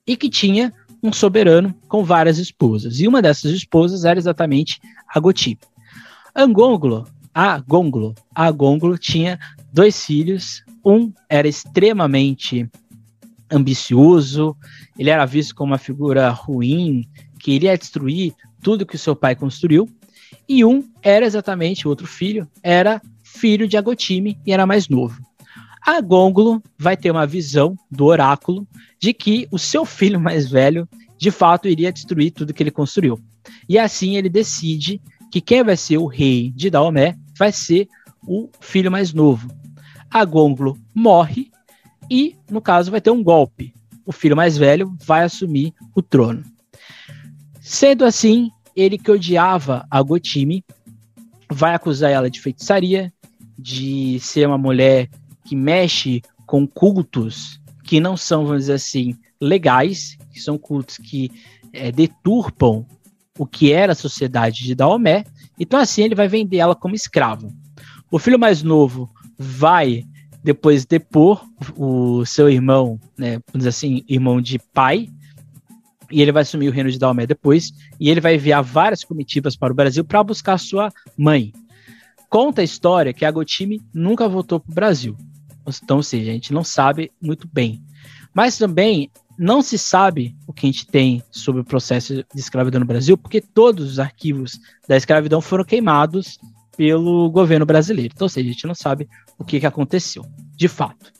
e 0.06 0.16
que 0.16 0.30
tinha 0.30 0.72
um 1.02 1.12
soberano 1.12 1.74
com 1.86 2.02
várias 2.02 2.38
esposas. 2.38 3.00
E 3.00 3.06
uma 3.06 3.20
dessas 3.20 3.52
esposas 3.52 4.04
era 4.04 4.18
exatamente 4.18 4.80
a. 5.06 5.58
Angonglo, 6.34 7.06
a 7.34 7.58
Gonglo, 7.61 8.14
a 8.34 8.50
Gonglo 8.50 8.96
tinha 8.96 9.38
dois 9.72 10.04
filhos. 10.04 10.64
Um 10.84 11.12
era 11.28 11.46
extremamente 11.46 12.68
ambicioso, 13.50 14.56
ele 14.98 15.11
era 15.11 15.26
visto 15.26 15.54
como 15.54 15.72
uma 15.72 15.78
figura 15.78 16.30
ruim, 16.30 17.04
que 17.38 17.52
iria 17.52 17.76
destruir 17.76 18.32
tudo 18.62 18.86
que 18.86 18.96
o 18.96 18.98
seu 18.98 19.14
pai 19.14 19.34
construiu. 19.34 19.88
E 20.53 20.64
um 20.64 20.82
era 21.01 21.24
exatamente, 21.24 21.86
o 21.86 21.90
outro 21.90 22.09
filho, 22.09 22.44
era 22.61 23.01
filho 23.22 23.68
de 23.68 23.76
Agotime 23.76 24.36
e 24.44 24.53
era 24.53 24.66
mais 24.66 24.88
novo. 24.88 25.22
A 25.80 26.01
Gonglo 26.01 26.61
vai 26.76 26.96
ter 26.96 27.12
uma 27.12 27.24
visão 27.24 27.76
do 27.88 28.07
oráculo 28.07 28.66
de 28.98 29.14
que 29.14 29.46
o 29.53 29.61
seu 29.61 29.84
filho 29.84 30.18
mais 30.18 30.51
velho, 30.51 30.88
de 31.16 31.30
fato, 31.30 31.68
iria 31.68 31.92
destruir 31.92 32.32
tudo 32.32 32.53
que 32.53 32.64
ele 32.64 32.72
construiu. 32.72 33.16
E 33.68 33.78
assim 33.78 34.16
ele 34.16 34.28
decide 34.28 35.01
que 35.30 35.40
quem 35.40 35.62
vai 35.62 35.76
ser 35.76 35.98
o 35.98 36.07
rei 36.07 36.51
de 36.51 36.68
Daomé 36.68 37.16
vai 37.38 37.53
ser 37.53 37.88
o 38.26 38.51
filho 38.59 38.90
mais 38.90 39.14
novo. 39.14 39.48
A 40.11 40.24
Gonglo 40.24 40.76
morre 40.92 41.48
e, 42.11 42.34
no 42.51 42.61
caso, 42.61 42.90
vai 42.90 43.01
ter 43.01 43.12
um 43.12 43.22
golpe. 43.22 43.72
O 44.05 44.11
filho 44.11 44.34
mais 44.34 44.59
velho 44.59 44.96
vai 45.07 45.22
assumir 45.22 45.72
o 45.94 46.03
trono. 46.03 46.42
Sendo 47.61 48.05
assim, 48.05 48.51
ele 48.75 48.99
que 48.99 49.11
odiava 49.11 49.87
a 49.91 50.03
Gotime 50.03 50.64
vai 51.51 51.75
acusar 51.75 52.11
ela 52.11 52.31
de 52.31 52.41
feitiçaria, 52.41 53.12
de 53.59 54.18
ser 54.21 54.47
uma 54.47 54.59
mulher 54.59 55.09
que 55.45 55.57
mexe 55.57 56.23
com 56.47 56.66
cultos 56.66 57.61
que 57.85 58.01
não 58.01 58.16
são, 58.16 58.45
vamos 58.45 58.62
dizer 58.62 58.75
assim, 58.75 59.16
legais, 59.41 60.16
que 60.33 60.41
são 60.41 60.57
cultos 60.57 60.97
que 60.97 61.31
é, 61.73 61.91
deturpam 61.91 62.87
o 63.39 63.47
que 63.47 63.73
era 63.73 63.93
a 63.93 63.97
sociedade 63.97 64.64
de 64.64 64.75
Daomé. 64.75 65.25
Então, 65.59 65.81
assim, 65.81 66.03
ele 66.03 66.14
vai 66.14 66.29
vender 66.29 66.59
ela 66.59 66.75
como 66.75 66.95
escrava. 66.95 67.49
O 68.11 68.18
filho 68.18 68.39
mais 68.39 68.62
novo 68.62 69.11
vai 69.39 70.05
depois 70.43 70.87
depor 70.87 71.45
o 71.77 72.25
seu 72.25 72.49
irmão, 72.49 72.99
né, 73.18 73.41
vamos 73.49 73.59
dizer 73.59 73.68
assim, 73.68 74.05
irmão 74.09 74.41
de 74.41 74.59
pai, 74.59 75.09
e 76.11 76.20
ele 76.20 76.32
vai 76.32 76.42
assumir 76.42 76.68
o 76.68 76.72
reino 76.72 76.90
de 76.90 76.98
Daomé 76.98 77.26
depois, 77.26 77.72
e 77.98 78.11
ele 78.11 78.20
vai 78.20 78.34
enviar 78.34 78.62
várias 78.62 79.04
comitivas 79.04 79.56
para 79.56 79.72
o 79.72 79.76
Brasil 79.76 80.04
para 80.04 80.22
buscar 80.22 80.58
sua 80.58 80.92
mãe. 81.16 81.52
Conta 82.28 82.61
a 82.61 82.64
história 82.64 83.12
que 83.12 83.24
a 83.24 83.30
Gotime 83.30 83.82
nunca 83.92 84.28
voltou 84.28 84.61
para 84.61 84.70
o 84.70 84.74
Brasil. 84.74 85.16
Então, 85.82 85.98
ou 85.98 86.02
seja, 86.02 86.30
a 86.30 86.34
gente 86.34 86.52
não 86.52 86.64
sabe 86.64 87.12
muito 87.20 87.48
bem. 87.52 87.82
Mas 88.32 88.56
também 88.56 89.11
não 89.38 89.62
se 89.62 89.78
sabe 89.78 90.36
o 90.46 90.52
que 90.52 90.66
a 90.66 90.70
gente 90.70 90.86
tem 90.86 91.22
sobre 91.30 91.62
o 91.62 91.64
processo 91.64 92.14
de 92.14 92.40
escravidão 92.40 92.80
no 92.80 92.86
Brasil, 92.86 93.16
porque 93.16 93.40
todos 93.40 93.92
os 93.92 93.98
arquivos 93.98 94.61
da 94.86 94.96
escravidão 94.96 95.40
foram 95.40 95.64
queimados 95.64 96.38
pelo 96.76 97.30
governo 97.30 97.66
brasileiro. 97.66 98.12
Então, 98.14 98.26
ou 98.26 98.28
seja, 98.28 98.48
a 98.48 98.52
gente 98.52 98.66
não 98.66 98.74
sabe 98.74 99.08
o 99.38 99.44
que, 99.44 99.58
que 99.58 99.66
aconteceu, 99.66 100.24
de 100.54 100.68
fato. 100.68 101.12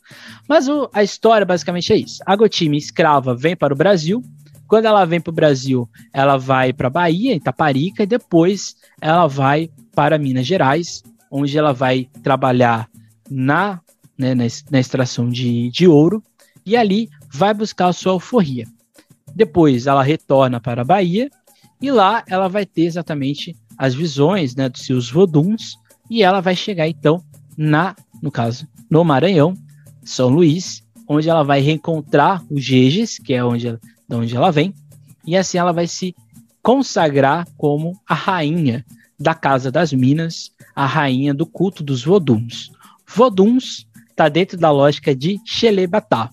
Mas 0.49 0.69
o, 0.69 0.89
a 0.93 1.03
história 1.03 1.47
basicamente 1.47 1.93
é 1.93 1.97
isso. 1.97 2.23
A 2.27 2.37
Gotime, 2.37 2.77
escrava, 2.77 3.35
vem 3.35 3.57
para 3.57 3.73
o 3.73 3.77
Brasil, 3.77 4.23
quando 4.71 4.85
ela 4.85 5.05
vem 5.05 5.21
para 5.21 5.33
o 5.33 5.35
Brasil, 5.35 5.91
ela 6.13 6.37
vai 6.37 6.73
para 6.73 6.89
Bahia, 6.89 7.35
Itaparica, 7.35 8.05
e 8.05 8.07
depois 8.07 8.77
ela 9.01 9.27
vai 9.27 9.69
para 9.97 10.17
Minas 10.17 10.47
Gerais, 10.47 11.03
onde 11.29 11.59
ela 11.59 11.73
vai 11.73 12.09
trabalhar 12.23 12.89
na, 13.29 13.81
né, 14.17 14.33
na, 14.33 14.79
extração 14.79 15.29
de, 15.29 15.69
de 15.71 15.89
ouro, 15.89 16.23
e 16.65 16.77
ali 16.77 17.09
vai 17.33 17.53
buscar 17.53 17.89
a 17.89 17.93
sua 17.93 18.13
alforria. 18.13 18.65
Depois 19.35 19.89
ela 19.89 20.05
retorna 20.05 20.61
para 20.61 20.83
a 20.83 20.85
Bahia, 20.85 21.29
e 21.83 21.91
lá 21.91 22.23
ela 22.29 22.47
vai 22.47 22.65
ter 22.65 22.83
exatamente 22.83 23.57
as 23.77 23.93
visões 23.93 24.55
né, 24.55 24.69
dos 24.69 24.83
seus 24.83 25.11
voduns, 25.11 25.75
e 26.09 26.23
ela 26.23 26.41
vai 26.41 26.55
chegar 26.55 26.87
então 26.87 27.21
na, 27.59 27.97
no 28.23 28.31
caso, 28.31 28.69
no 28.89 29.03
Maranhão, 29.03 29.53
São 30.05 30.29
Luís, 30.29 30.85
onde 31.09 31.29
ela 31.29 31.43
vai 31.43 31.61
reencontrar 31.61 32.41
os 32.49 32.63
Geges, 32.63 33.19
que 33.19 33.35
é 33.35 33.45
onde 33.45 33.67
ela 33.67 33.81
de 34.11 34.17
onde 34.17 34.37
ela 34.37 34.51
vem, 34.51 34.75
e 35.25 35.37
assim 35.37 35.57
ela 35.57 35.73
vai 35.73 35.87
se 35.87 36.17
consagrar 36.61 37.47
como 37.57 37.97
a 38.09 38.15
rainha 38.15 38.85
da 39.19 39.35
Casa 39.35 39.71
das 39.71 39.93
Minas, 39.93 40.51
a 40.75 40.85
rainha 40.85 41.33
do 41.33 41.47
culto 41.47 41.85
dos 41.85 42.03
Voduns. 42.03 42.73
Voduns 43.07 43.87
está 44.09 44.29
dentro 44.29 44.59
da 44.59 44.71
lógica 44.73 45.15
de 45.15 45.39
Xelebatá. 45.47 46.31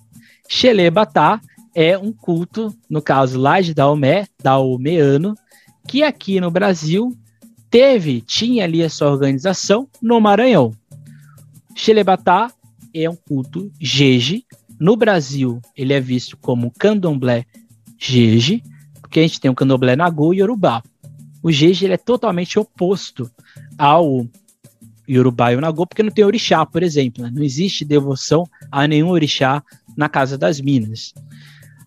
Xelebatá 0.50 1.40
é 1.76 1.96
um 1.96 2.12
culto, 2.12 2.76
no 2.90 3.02
caso 3.02 3.40
lá 3.40 3.62
de 3.62 3.76
Daomé, 3.76 4.26
daomeano, 4.42 5.36
que 5.88 6.02
aqui 6.02 6.42
no 6.42 6.50
Brasil 6.50 7.16
teve, 7.70 8.22
tinha 8.22 8.64
ali 8.64 8.84
a 8.84 8.90
sua 8.90 9.12
organização 9.12 9.88
no 10.02 10.20
Maranhão. 10.20 10.74
Xelebatá 11.76 12.52
é 12.92 13.08
um 13.08 13.16
culto 13.16 13.72
jeje. 13.80 14.44
No 14.80 14.96
Brasil, 14.96 15.62
ele 15.76 15.94
é 15.94 16.00
visto 16.00 16.36
como 16.38 16.72
candomblé 16.72 17.46
Jeje, 17.98 18.64
porque 19.02 19.20
a 19.20 19.24
gente 19.24 19.40
tem 19.40 19.50
o 19.50 19.56
candomblé 19.56 19.96
Nagô 19.96 20.34
e 20.34 20.40
Yorubá. 20.40 20.84
O 21.42 21.52
Jeje 21.52 21.86
ele 21.86 21.94
é 21.94 21.98
totalmente 21.98 22.60
oposto 22.60 23.30
ao 23.78 24.28
Yorubá 25.10 25.54
e 25.54 25.56
o 25.56 25.62
Nagô, 25.62 25.88
porque 25.88 26.04
não 26.04 26.12
tem 26.12 26.26
orixá, 26.26 26.66
por 26.66 26.84
exemplo. 26.84 27.24
Né? 27.24 27.32
Não 27.34 27.44
existe 27.44 27.86
devoção 27.86 28.46
a 28.72 28.88
nenhum 28.88 29.10
orixá 29.10 29.64
na 29.96 30.10
Casa 30.10 30.38
das 30.38 30.60
Minas. 30.60 31.14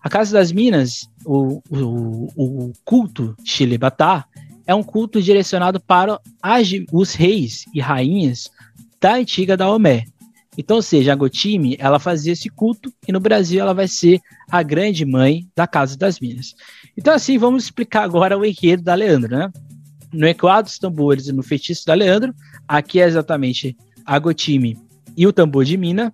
A 0.01 0.09
Casa 0.09 0.33
das 0.33 0.51
Minas, 0.51 1.07
o, 1.23 1.61
o, 1.69 2.69
o 2.69 2.73
culto 2.83 3.35
Xilebatá, 3.45 4.25
é 4.65 4.73
um 4.73 4.83
culto 4.83 5.21
direcionado 5.21 5.79
para 5.79 6.19
as, 6.41 6.69
os 6.91 7.13
reis 7.13 7.65
e 7.73 7.79
rainhas 7.79 8.49
da 8.99 9.15
antiga 9.15 9.55
Daomé. 9.55 10.05
Então, 10.57 10.77
ou 10.77 10.81
seja, 10.81 11.13
a 11.13 11.15
Gotime, 11.15 11.77
ela 11.79 11.97
fazia 11.97 12.33
esse 12.33 12.49
culto 12.49 12.93
e 13.07 13.11
no 13.11 13.19
Brasil 13.19 13.61
ela 13.61 13.73
vai 13.73 13.87
ser 13.87 14.19
a 14.49 14.61
grande 14.61 15.05
mãe 15.05 15.47
da 15.55 15.65
Casa 15.65 15.97
das 15.97 16.19
Minas. 16.19 16.53
Então, 16.97 17.13
assim, 17.13 17.37
vamos 17.37 17.63
explicar 17.63 18.03
agora 18.03 18.37
o 18.37 18.45
enredo 18.45 18.83
da 18.83 18.93
Leandro, 18.93 19.35
né? 19.35 19.49
No 20.11 20.27
Equadro 20.27 20.69
dos 20.69 20.77
Tambores 20.77 21.27
e 21.27 21.31
no 21.31 21.41
Feitiço 21.41 21.85
da 21.85 21.93
Leandro, 21.93 22.33
aqui 22.67 22.99
é 22.99 23.05
exatamente 23.05 23.77
a 24.05 24.19
Gotime 24.19 24.77
e 25.15 25.25
o 25.25 25.31
tambor 25.31 25.63
de 25.63 25.77
mina, 25.77 26.13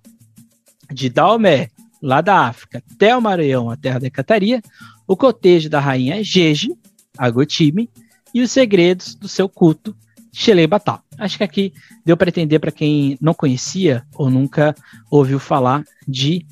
de 0.92 1.08
Daomé, 1.08 1.68
lá 2.00 2.20
da 2.20 2.46
África, 2.46 2.82
até 2.94 3.16
o 3.16 3.20
Maranhão, 3.20 3.70
a 3.70 3.76
terra 3.76 3.98
da 3.98 4.08
Cataria, 4.08 4.62
o 5.06 5.16
cotejo 5.16 5.68
da 5.68 5.80
rainha 5.80 6.22
Jeje, 6.22 6.72
a 7.16 7.28
Gotime, 7.28 7.90
e 8.32 8.40
os 8.40 8.52
segredos 8.52 9.14
do 9.14 9.26
seu 9.26 9.48
culto, 9.48 9.96
Xelebatá. 10.32 11.00
Acho 11.16 11.38
que 11.38 11.44
aqui 11.44 11.72
deu 12.04 12.16
para 12.16 12.28
entender 12.28 12.58
para 12.58 12.70
quem 12.70 13.18
não 13.20 13.34
conhecia 13.34 14.04
ou 14.14 14.30
nunca 14.30 14.74
ouviu 15.10 15.38
falar 15.38 15.84
de 16.06 16.46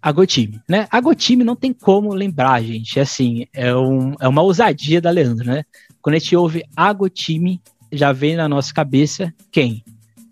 Agotime, 0.00 0.60
né? 0.68 0.86
Agotime 0.90 1.42
não 1.42 1.56
tem 1.56 1.72
como 1.72 2.14
lembrar, 2.14 2.62
gente. 2.62 2.98
É 2.98 3.02
assim, 3.02 3.46
é, 3.52 3.74
um, 3.74 4.14
é 4.20 4.28
uma 4.28 4.42
ousadia 4.42 5.00
da 5.00 5.10
Leandro, 5.10 5.46
né? 5.46 5.64
Quando 6.00 6.14
a 6.14 6.18
gente 6.18 6.36
ouve 6.36 6.64
Agotime, 6.76 7.60
já 7.92 8.12
vem 8.12 8.36
na 8.36 8.48
nossa 8.48 8.72
cabeça 8.72 9.34
quem? 9.50 9.82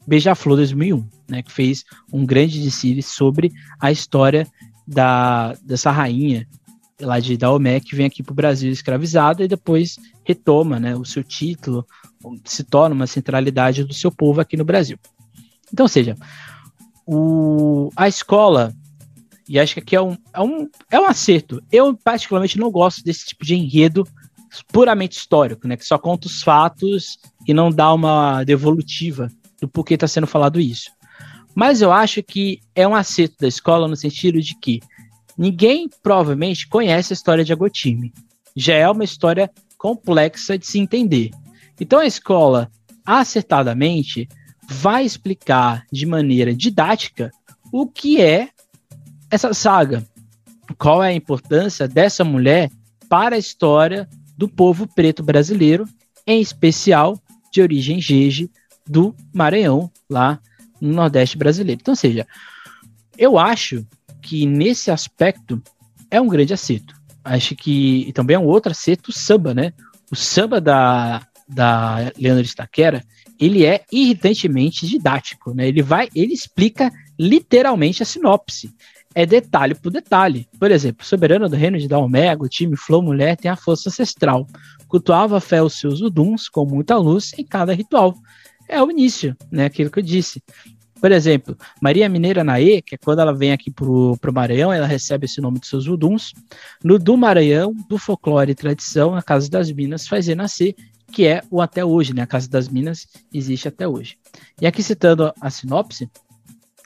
Beija-Flor 0.07 0.57
2001, 0.57 1.05
né? 1.29 1.43
Que 1.43 1.51
fez 1.51 1.85
um 2.13 2.25
grande 2.25 2.63
desfile 2.63 3.03
sobre 3.03 3.53
a 3.81 3.91
história 3.91 4.47
da, 4.87 5.55
dessa 5.65 5.91
rainha 5.91 6.47
lá 7.01 7.21
de 7.21 7.37
Daomé 7.37 7.81
que 7.81 7.95
vem 7.95 8.07
aqui 8.07 8.23
para 8.23 8.33
o 8.33 8.37
Brasil 8.37 8.71
escravizada 8.71 9.45
e 9.45 9.49
depois 9.49 9.99
retoma, 10.25 10.79
né? 10.79 10.97
O 10.97 11.05
seu 11.05 11.23
título 11.23 11.85
se 12.45 12.65
torna 12.65 12.95
uma 12.95 13.07
centralidade 13.07 13.85
do 13.85 13.95
seu 13.95 14.11
povo 14.11 14.41
aqui 14.41 14.57
no 14.57 14.65
Brasil. 14.65 14.99
Então, 15.73 15.87
seja, 15.89 16.17
o, 17.07 17.91
a 17.97 18.09
escola 18.09 18.75
e 19.49 19.61
acho 19.61 19.75
que 19.75 19.81
aqui 19.81 19.97
é 19.97 20.03
um, 20.03 20.17
é 20.33 20.41
um, 20.41 20.69
é 20.91 21.01
um 21.01 21.07
acerto. 21.07 21.63
Eu, 21.71 21.97
particularmente, 21.97 22.59
não 22.59 22.71
gosto 22.71 23.03
desse 23.05 23.27
tipo 23.27 23.45
de 23.45 23.55
enredo 23.55 24.07
puramente 24.73 25.19
histórico, 25.19 25.69
né? 25.69 25.77
Que 25.77 25.85
só 25.85 25.99
conta 25.99 26.27
os 26.27 26.43
fatos 26.43 27.19
e 27.47 27.55
não 27.55 27.71
dá 27.71 27.93
uma 27.93 28.43
devolutiva 28.43 29.31
do 29.61 29.69
porquê 29.69 29.95
está 29.95 30.09
sendo 30.09 30.27
falado 30.27 30.61
isso. 30.61 30.91
Mas 31.55 31.81
eu 31.81 31.93
acho 31.93 32.23
que 32.23 32.61
é 32.75 32.87
um 32.87 32.95
acerto 32.95 33.37
da 33.41 33.49
escola 33.49 33.89
no 33.89 33.97
sentido 33.97 34.41
de 34.41 34.59
que 34.59 34.81
ninguém 35.39 35.89
provavelmente 36.03 36.69
conhece 36.69 37.13
a 37.13 37.15
história 37.15 37.45
de 37.45 37.53
Agotime. 37.53 38.13
Já 38.55 38.75
é 38.75 38.89
uma 38.89 39.05
história 39.05 39.51
complexa 39.79 40.59
de 40.59 40.67
se 40.67 40.79
entender. 40.79 41.31
Então 41.81 41.99
a 41.99 42.07
escola, 42.07 42.71
acertadamente, 43.05 44.29
vai 44.69 45.05
explicar 45.05 45.85
de 45.93 46.07
maneira 46.07 46.55
didática 46.55 47.31
o 47.73 47.87
que 47.87 48.21
é 48.21 48.49
essa 49.31 49.53
saga. 49.55 50.05
Qual 50.79 51.03
é 51.03 51.09
a 51.09 51.15
importância 51.15 51.87
dessa 51.87 52.25
mulher 52.25 52.71
para 53.09 53.37
a 53.37 53.39
história 53.39 54.09
do 54.37 54.49
povo 54.49 54.87
preto 54.87 55.23
brasileiro, 55.23 55.89
em 56.27 56.41
especial 56.41 57.19
de 57.53 57.63
origem 57.63 58.01
jeje 58.01 58.51
do 58.87 59.15
Maranhão, 59.33 59.91
lá 60.09 60.41
no 60.81 60.93
Nordeste 60.93 61.39
brasileiro. 61.39 61.81
Então, 61.81 61.95
seja, 61.95 62.27
eu 63.17 63.39
acho 63.39 63.87
que 64.21 64.47
nesse 64.47 64.91
aspecto 64.91 65.63
é 66.11 66.21
um 66.21 66.29
grande 66.29 66.53
acerto. 66.53 66.95
Acho 67.25 67.57
que 67.57 68.13
também 68.15 68.37
é 68.37 68.39
um 68.39 68.47
outro 68.47 68.73
acerto 68.73 69.11
o 69.11 69.15
samba, 69.15 69.55
né? 69.55 69.73
O 70.11 70.17
samba 70.17 70.61
da, 70.61 71.27
da 71.49 72.13
Leandro 72.19 72.45
Staquera, 72.45 73.05
ele 73.39 73.65
é 73.65 73.85
irritantemente 73.93 74.87
didático, 74.87 75.55
né? 75.55 75.69
Ele 75.69 75.83
vai, 75.83 76.09
ele 76.15 76.33
explica 76.33 76.91
literalmente 77.19 78.03
a 78.03 78.07
sinopse 78.07 78.75
é 79.17 79.25
detalhe 79.25 79.75
por 79.75 79.91
detalhe. 79.91 80.47
Por 80.61 80.71
exemplo, 80.71 81.07
soberano 81.07 81.49
do 81.49 81.57
reino 81.57 81.79
de 81.79 81.89
Dalmega, 81.89 82.45
o 82.45 82.49
time 82.51 82.77
Flow 82.77 83.01
Mulher 83.01 83.35
tem 83.35 83.51
a 83.51 83.57
força 83.57 83.89
ancestral. 83.89 84.47
Cultuava 84.87 85.39
a 85.39 85.41
fé 85.41 85.57
aos 85.57 85.81
seus 85.81 86.03
uduns 86.03 86.51
com 86.51 86.67
muita 86.67 86.99
luz 86.99 87.33
em 87.39 87.43
cada 87.43 87.73
ritual. 87.73 88.15
É 88.69 88.83
o 88.83 88.91
início, 88.91 89.35
né? 89.51 89.65
Aquilo 89.65 89.91
que 89.91 90.01
eu 90.01 90.03
disse. 90.03 90.43
Por 91.01 91.11
exemplo, 91.11 91.57
Maria 91.81 92.11
Mineira 92.11 92.45
Naê, 92.45 92.83
que 92.83 92.97
é 92.97 92.99
quando 92.99 93.21
ela 93.21 93.33
vem 93.33 93.53
aqui 93.53 93.71
pro, 93.71 94.19
pro 94.21 94.35
Maranhão, 94.35 94.71
ela 94.71 94.87
recebe 94.87 95.25
esse 95.25 95.41
nome 95.41 95.61
de 95.61 95.67
seus 95.67 95.87
uduns. 95.87 96.35
No 96.85 96.99
do 96.99 97.17
Maranhão, 97.17 97.75
do 97.89 97.97
folclore 97.97 98.53
e 98.53 98.55
tradição, 98.55 99.15
a 99.15 99.23
Casa 99.23 99.49
das 99.49 99.73
Minas 99.73 100.07
faz 100.07 100.27
renascer, 100.27 100.75
que 101.13 101.27
é 101.27 101.43
o 101.51 101.61
até 101.61 101.85
hoje, 101.85 102.15
né? 102.15 102.23
A 102.23 102.27
Casa 102.27 102.49
das 102.49 102.69
Minas 102.69 103.07
existe 103.33 103.69
até 103.69 103.87
hoje. 103.87 104.17
E 104.61 104.67
aqui 104.67 104.83
citando 104.83 105.33
a 105.41 105.51
sinopse, 105.51 106.11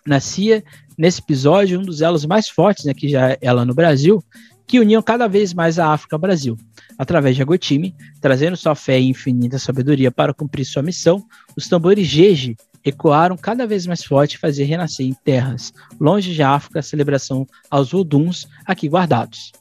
nascia 0.07 0.65
nesse 0.97 1.21
episódio 1.21 1.81
um 1.81 1.83
dos 1.83 2.01
elos 2.01 2.25
mais 2.27 2.49
fortes, 2.49 2.85
né, 2.85 2.95
que 2.95 3.09
já 3.09 3.31
é 3.31 3.39
ela 3.41 3.65
no 3.65 3.75
Brasil, 3.75 4.23
que 4.67 4.79
uniam 4.79 5.03
cada 5.03 5.27
vez 5.27 5.53
mais 5.53 5.79
a 5.79 5.93
África 5.93 6.15
ao 6.15 6.21
Brasil. 6.21 6.57
Através 6.97 7.35
de 7.35 7.43
Agotime, 7.43 7.95
trazendo 8.21 8.57
sua 8.57 8.75
fé 8.75 9.01
e 9.01 9.09
infinita 9.09 9.59
sabedoria 9.59 10.11
para 10.11 10.35
cumprir 10.35 10.65
sua 10.65 10.83
missão, 10.83 11.27
os 11.57 11.69
tambores 11.69 12.07
Jeje 12.07 12.57
ecoaram 12.85 13.37
cada 13.37 13.67
vez 13.67 13.87
mais 13.87 14.05
forte 14.05 14.35
e 14.35 14.39
fazer 14.39 14.65
renascer 14.65 15.07
em 15.07 15.13
terras 15.13 15.73
longe 15.99 16.33
de 16.33 16.43
África 16.43 16.79
a 16.79 16.83
celebração 16.83 17.47
aos 17.71 17.91
Voduns 17.91 18.49
aqui 18.65 18.89
guardados. 18.89 19.53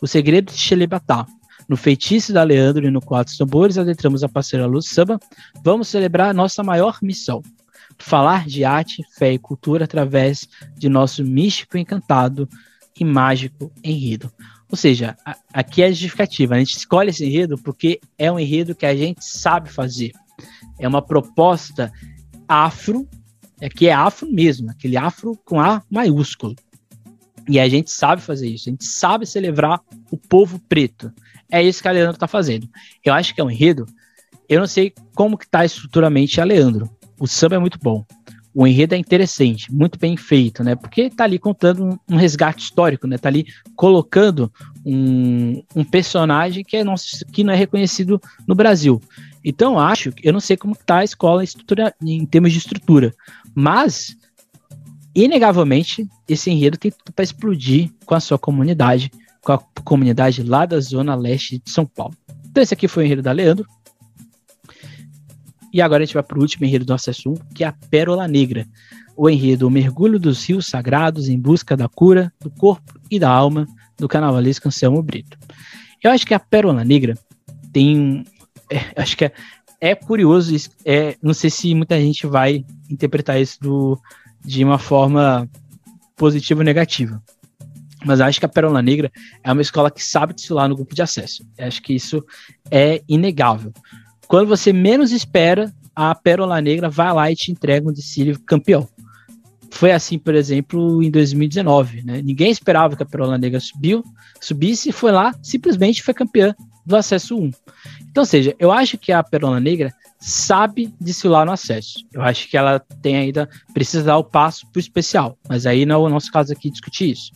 O 0.00 0.06
segredo 0.06 0.52
de 0.52 0.58
Xelebatá. 0.58 1.26
No 1.68 1.76
feitiço 1.76 2.32
da 2.32 2.42
Leandro 2.42 2.86
e 2.86 2.90
no 2.90 3.00
quatro 3.00 3.36
tambores 3.36 3.76
adentramos 3.76 4.24
a 4.24 4.28
parceira 4.28 4.66
Luz 4.66 4.86
Samba. 4.86 5.20
Vamos 5.62 5.88
celebrar 5.88 6.30
a 6.30 6.34
nossa 6.34 6.62
maior 6.62 6.98
missão, 7.02 7.42
falar 7.98 8.46
de 8.46 8.64
arte, 8.64 9.04
fé 9.18 9.34
e 9.34 9.38
cultura 9.38 9.84
através 9.84 10.48
de 10.76 10.88
nosso 10.88 11.22
místico, 11.22 11.76
encantado 11.76 12.48
e 12.98 13.04
mágico 13.04 13.70
enredo. 13.84 14.32
Ou 14.70 14.76
seja, 14.76 15.16
a, 15.24 15.36
aqui 15.52 15.82
é 15.82 15.86
a 15.86 15.90
justificativa. 15.90 16.54
A 16.54 16.58
gente 16.58 16.76
escolhe 16.76 17.10
esse 17.10 17.24
enredo 17.24 17.58
porque 17.58 18.00
é 18.16 18.32
um 18.32 18.38
enredo 18.38 18.74
que 18.74 18.86
a 18.86 18.96
gente 18.96 19.22
sabe 19.24 19.70
fazer. 19.70 20.12
É 20.78 20.88
uma 20.88 21.02
proposta 21.02 21.92
afro, 22.46 23.06
é 23.60 23.68
que 23.68 23.88
é 23.88 23.92
afro 23.92 24.30
mesmo, 24.30 24.70
aquele 24.70 24.96
afro 24.96 25.38
com 25.44 25.60
A 25.60 25.82
maiúsculo. 25.90 26.56
E 27.48 27.58
a 27.58 27.68
gente 27.68 27.90
sabe 27.90 28.20
fazer 28.20 28.48
isso, 28.48 28.68
a 28.68 28.72
gente 28.72 28.84
sabe 28.84 29.26
celebrar 29.26 29.80
o 30.10 30.16
povo 30.16 30.58
preto. 30.68 31.12
É 31.50 31.62
isso 31.62 31.82
que 31.82 31.88
a 31.88 31.92
Leandro 31.92 32.14
está 32.14 32.26
fazendo. 32.26 32.68
Eu 33.04 33.14
acho 33.14 33.34
que 33.34 33.40
é 33.40 33.44
um 33.44 33.50
enredo. 33.50 33.86
Eu 34.48 34.60
não 34.60 34.66
sei 34.66 34.92
como 35.14 35.36
que 35.36 35.44
está 35.44 35.64
estruturalmente 35.64 36.40
a 36.40 36.44
Leandro, 36.44 36.90
o 37.18 37.26
samba 37.26 37.56
é 37.56 37.58
muito 37.58 37.78
bom. 37.78 38.04
O 38.54 38.66
enredo 38.66 38.94
é 38.94 38.98
interessante, 38.98 39.72
muito 39.72 39.98
bem 39.98 40.16
feito, 40.16 40.64
né? 40.64 40.74
Porque 40.74 41.10
tá 41.10 41.24
ali 41.24 41.38
contando 41.38 42.00
um, 42.10 42.16
resgate 42.16 42.64
histórico, 42.64 43.06
né? 43.06 43.18
Tá 43.18 43.28
ali 43.28 43.46
colocando 43.76 44.52
um, 44.84 45.62
um 45.76 45.84
personagem 45.84 46.64
que, 46.64 46.76
é 46.76 46.82
nosso, 46.82 47.24
que 47.26 47.44
não 47.44 47.52
é 47.52 47.56
reconhecido 47.56 48.20
no 48.46 48.54
Brasil. 48.54 49.00
Então, 49.44 49.78
acho, 49.78 50.12
eu 50.22 50.32
não 50.32 50.40
sei 50.40 50.56
como 50.56 50.74
tá 50.74 50.98
a 50.98 51.04
escola 51.04 51.44
em 52.02 52.26
termos 52.26 52.52
de 52.52 52.58
estrutura, 52.58 53.14
mas 53.54 54.16
inegavelmente 55.14 56.08
esse 56.28 56.50
enredo 56.50 56.78
tem 56.78 56.90
tudo 56.90 57.12
para 57.12 57.22
explodir 57.22 57.90
com 58.04 58.14
a 58.14 58.20
sua 58.20 58.38
comunidade, 58.38 59.10
com 59.42 59.52
a 59.52 59.58
comunidade 59.84 60.42
lá 60.42 60.66
da 60.66 60.80
zona 60.80 61.14
leste 61.14 61.60
de 61.64 61.70
São 61.70 61.86
Paulo. 61.86 62.14
Então 62.46 62.62
esse 62.62 62.74
aqui 62.74 62.88
foi 62.88 63.04
o 63.04 63.06
enredo 63.06 63.22
da 63.22 63.32
Leandro. 63.32 63.66
E 65.72 65.82
agora 65.82 66.02
a 66.02 66.06
gente 66.06 66.14
vai 66.14 66.22
para 66.22 66.38
o 66.38 66.40
último 66.40 66.64
enredo 66.64 66.84
do 66.84 66.90
nosso 66.90 67.10
assunto, 67.10 67.44
que 67.54 67.62
é 67.62 67.66
a 67.66 67.74
Pérola 67.90 68.26
Negra. 68.26 68.66
O 69.16 69.28
enredo 69.28 69.66
O 69.66 69.70
Mergulho 69.70 70.18
dos 70.18 70.44
Rios 70.46 70.66
Sagrados 70.66 71.28
em 71.28 71.38
busca 71.38 71.76
da 71.76 71.88
cura 71.88 72.32
do 72.40 72.50
corpo 72.50 72.98
e 73.10 73.18
da 73.18 73.30
alma 73.30 73.66
do 73.98 74.08
carnavalesco 74.08 74.68
Anselmo 74.68 75.02
Brito. 75.02 75.36
Eu 76.02 76.10
acho 76.10 76.26
que 76.26 76.34
a 76.34 76.38
Pérola 76.38 76.84
Negra 76.84 77.14
tem. 77.72 78.24
É, 78.70 78.80
acho 79.02 79.16
que 79.16 79.24
é, 79.24 79.32
é 79.80 79.94
curioso, 79.94 80.54
é, 80.84 81.16
não 81.22 81.34
sei 81.34 81.50
se 81.50 81.74
muita 81.74 82.00
gente 82.00 82.26
vai 82.26 82.64
interpretar 82.90 83.40
isso 83.40 83.60
do, 83.60 84.00
de 84.44 84.64
uma 84.64 84.78
forma 84.78 85.48
positiva 86.16 86.60
ou 86.60 86.64
negativa. 86.64 87.22
Mas 88.08 88.22
acho 88.22 88.40
que 88.40 88.46
a 88.46 88.48
Pérola 88.48 88.80
Negra 88.80 89.12
é 89.44 89.52
uma 89.52 89.60
escola 89.60 89.90
que 89.90 90.02
sabe 90.02 90.32
desfilar 90.32 90.66
no 90.66 90.74
grupo 90.74 90.94
de 90.94 91.02
acesso. 91.02 91.46
Acho 91.58 91.82
que 91.82 91.92
isso 91.92 92.24
é 92.70 93.02
inegável. 93.06 93.70
Quando 94.26 94.48
você 94.48 94.72
menos 94.72 95.12
espera, 95.12 95.70
a 95.94 96.14
Pérola 96.14 96.58
Negra 96.58 96.88
vai 96.88 97.12
lá 97.12 97.30
e 97.30 97.36
te 97.36 97.52
entrega 97.52 97.86
um 97.86 97.92
desfile 97.92 98.34
campeão. 98.46 98.88
foi 99.70 99.92
assim, 99.92 100.18
por 100.18 100.34
exemplo, 100.34 101.02
em 101.02 101.10
2019. 101.10 102.02
Né? 102.02 102.22
Ninguém 102.22 102.50
esperava 102.50 102.96
que 102.96 103.02
a 103.02 103.06
Perola 103.06 103.36
Negra 103.36 103.60
subiu, 103.60 104.02
subisse 104.40 104.90
foi 104.90 105.12
lá, 105.12 105.34
simplesmente 105.42 106.02
foi 106.02 106.14
campeã 106.14 106.54
do 106.86 106.96
acesso 106.96 107.36
1. 107.36 107.50
Então, 108.10 108.22
ou 108.22 108.26
seja, 108.26 108.56
eu 108.58 108.72
acho 108.72 108.96
que 108.96 109.12
a 109.12 109.22
Perola 109.22 109.60
Negra 109.60 109.92
sabe 110.18 110.92
desfilar 111.00 111.46
no 111.46 111.52
acesso. 111.52 112.04
Eu 112.12 112.22
acho 112.22 112.48
que 112.48 112.56
ela 112.56 112.80
tem 113.02 113.16
ainda, 113.16 113.48
precisa 113.72 114.04
dar 114.04 114.18
o 114.18 114.24
passo 114.24 114.66
para 114.66 114.78
o 114.78 114.80
especial, 114.80 115.38
mas 115.48 115.66
aí 115.66 115.86
não 115.86 116.04
é 116.04 116.08
o 116.08 116.10
nosso 116.10 116.30
caso 116.32 116.52
aqui 116.52 116.70
discutir 116.70 117.10
isso. 117.10 117.32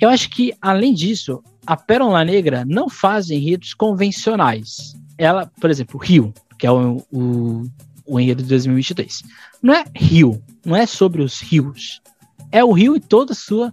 Eu 0.00 0.08
acho 0.08 0.28
que, 0.30 0.52
além 0.60 0.92
disso, 0.92 1.42
a 1.66 1.76
Pérola 1.76 2.24
Negra 2.24 2.64
não 2.66 2.88
faz 2.88 3.30
enredos 3.30 3.74
convencionais. 3.74 4.94
Ela, 5.16 5.50
por 5.60 5.70
exemplo, 5.70 5.98
Rio, 5.98 6.34
que 6.58 6.66
é 6.66 6.70
o, 6.70 6.96
o, 7.12 7.62
o 8.04 8.20
enredo 8.20 8.42
de 8.42 8.48
2023, 8.48 9.22
não 9.62 9.74
é 9.74 9.84
Rio, 9.94 10.42
não 10.64 10.76
é 10.76 10.86
sobre 10.86 11.22
os 11.22 11.40
rios. 11.40 12.02
É 12.50 12.62
o 12.62 12.70
rio 12.70 12.94
em 12.94 13.00
toda 13.00 13.32
a 13.32 13.36
sua 13.36 13.72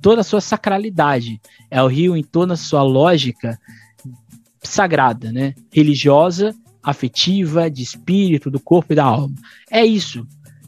toda 0.00 0.20
a 0.20 0.24
sua 0.24 0.40
sacralidade. 0.40 1.40
É 1.70 1.82
o 1.82 1.88
rio 1.88 2.16
em 2.16 2.22
toda 2.22 2.54
a 2.54 2.56
sua 2.56 2.82
lógica 2.82 3.58
sagrada, 4.62 5.32
né? 5.32 5.54
Religiosa, 5.72 6.54
afetiva, 6.82 7.70
de 7.70 7.82
espírito, 7.82 8.50
do 8.50 8.60
corpo 8.60 8.92
e 8.92 8.96
da 8.96 9.04
alma. 9.04 9.34
É 9.70 9.84
isso. 9.84 10.26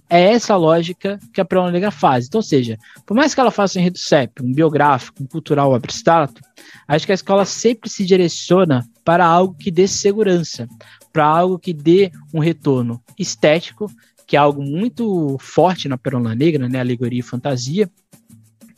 É 0.08 0.32
essa 0.32 0.54
lógica 0.56 1.18
que 1.32 1.40
a 1.40 1.44
Prona 1.44 1.70
Negra 1.70 1.90
faz. 1.90 2.26
Então, 2.26 2.38
ou 2.38 2.42
seja, 2.42 2.78
por 3.06 3.14
mais 3.14 3.34
que 3.34 3.40
ela 3.40 3.50
faça 3.50 3.78
um 3.78 3.80
enredo 3.80 3.98
CEP, 3.98 4.42
um 4.42 4.52
biográfico, 4.52 5.22
um 5.22 5.26
cultural 5.26 5.74
abstrato, 5.74 6.42
acho 6.86 7.06
que 7.06 7.12
a 7.12 7.14
escola 7.14 7.46
sempre 7.46 7.88
se 7.88 8.04
direciona 8.04 8.86
para 9.02 9.24
algo 9.24 9.54
que 9.54 9.70
dê 9.70 9.88
segurança, 9.88 10.68
para 11.12 11.24
algo 11.24 11.58
que 11.58 11.72
dê 11.72 12.12
um 12.32 12.40
retorno 12.40 13.02
estético, 13.18 13.90
que 14.26 14.36
é 14.36 14.38
algo 14.38 14.62
muito 14.62 15.38
forte 15.40 15.88
na 15.88 15.96
Perola 15.96 16.34
Negra, 16.34 16.68
né? 16.68 16.80
Alegoria 16.80 17.20
e 17.20 17.22
fantasia, 17.22 17.90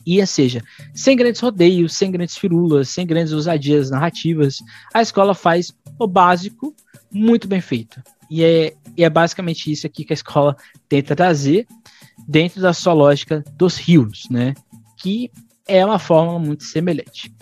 e 0.05 0.21
ou 0.21 0.27
seja, 0.27 0.61
sem 0.93 1.17
grandes 1.17 1.41
rodeios, 1.41 1.95
sem 1.95 2.11
grandes 2.11 2.37
firulas, 2.37 2.89
sem 2.89 3.07
grandes 3.07 3.33
ousadias 3.33 3.89
narrativas, 3.89 4.59
a 4.93 5.01
escola 5.01 5.33
faz 5.33 5.73
o 5.97 6.07
básico 6.07 6.75
muito 7.11 7.47
bem 7.47 7.61
feito. 7.61 8.01
E 8.29 8.43
é, 8.43 8.73
e 8.97 9.03
é 9.03 9.09
basicamente 9.09 9.71
isso 9.71 9.85
aqui 9.85 10.03
que 10.03 10.13
a 10.13 10.15
escola 10.15 10.55
tenta 10.87 11.15
trazer 11.15 11.67
dentro 12.27 12.61
da 12.61 12.73
sua 12.73 12.93
lógica 12.93 13.43
dos 13.57 13.77
rios, 13.77 14.27
né? 14.29 14.53
Que 14.97 15.29
é 15.67 15.85
uma 15.85 15.99
fórmula 15.99 16.39
muito 16.39 16.63
semelhante. 16.63 17.33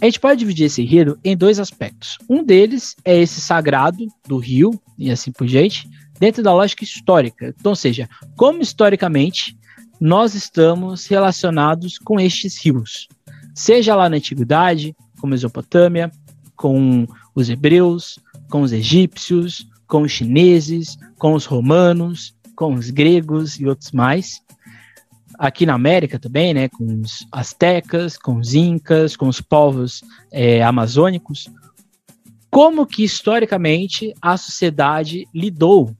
A 0.00 0.04
gente 0.04 0.20
pode 0.20 0.38
dividir 0.38 0.66
esse 0.66 0.82
enredo 0.82 1.18
em 1.24 1.36
dois 1.36 1.58
aspectos. 1.58 2.18
Um 2.28 2.44
deles 2.44 2.96
é 3.04 3.16
esse 3.16 3.40
sagrado 3.40 4.06
do 4.26 4.36
rio 4.36 4.78
e 4.98 5.10
assim 5.10 5.32
por 5.32 5.46
diante, 5.46 5.88
dentro 6.18 6.42
da 6.42 6.52
lógica 6.52 6.84
histórica. 6.84 7.54
Então, 7.58 7.72
ou 7.72 7.76
seja, 7.76 8.08
como 8.36 8.60
historicamente 8.60 9.56
nós 9.98 10.34
estamos 10.34 11.06
relacionados 11.06 11.98
com 11.98 12.20
estes 12.20 12.62
rios, 12.62 13.08
seja 13.54 13.94
lá 13.94 14.08
na 14.08 14.16
antiguidade, 14.16 14.94
com 15.18 15.26
Mesopotâmia, 15.26 16.10
com 16.54 17.06
os 17.34 17.48
hebreus, 17.48 18.18
com 18.50 18.62
os 18.62 18.72
egípcios, 18.72 19.66
com 19.86 20.02
os 20.02 20.12
chineses, 20.12 20.96
com 21.18 21.34
os 21.34 21.44
romanos, 21.44 22.34
com 22.54 22.74
os 22.74 22.90
gregos 22.90 23.58
e 23.60 23.66
outros 23.66 23.92
mais. 23.92 24.40
Aqui 25.38 25.66
na 25.66 25.74
América 25.74 26.18
também, 26.18 26.54
né, 26.54 26.68
com 26.68 26.84
os 27.00 27.26
astecas, 27.30 28.16
com 28.16 28.36
os 28.36 28.54
incas, 28.54 29.16
com 29.16 29.28
os 29.28 29.40
povos 29.40 30.02
é, 30.32 30.62
amazônicos. 30.62 31.48
Como 32.50 32.86
que 32.86 33.04
historicamente 33.04 34.14
a 34.20 34.36
sociedade 34.36 35.26
lidou 35.34 35.94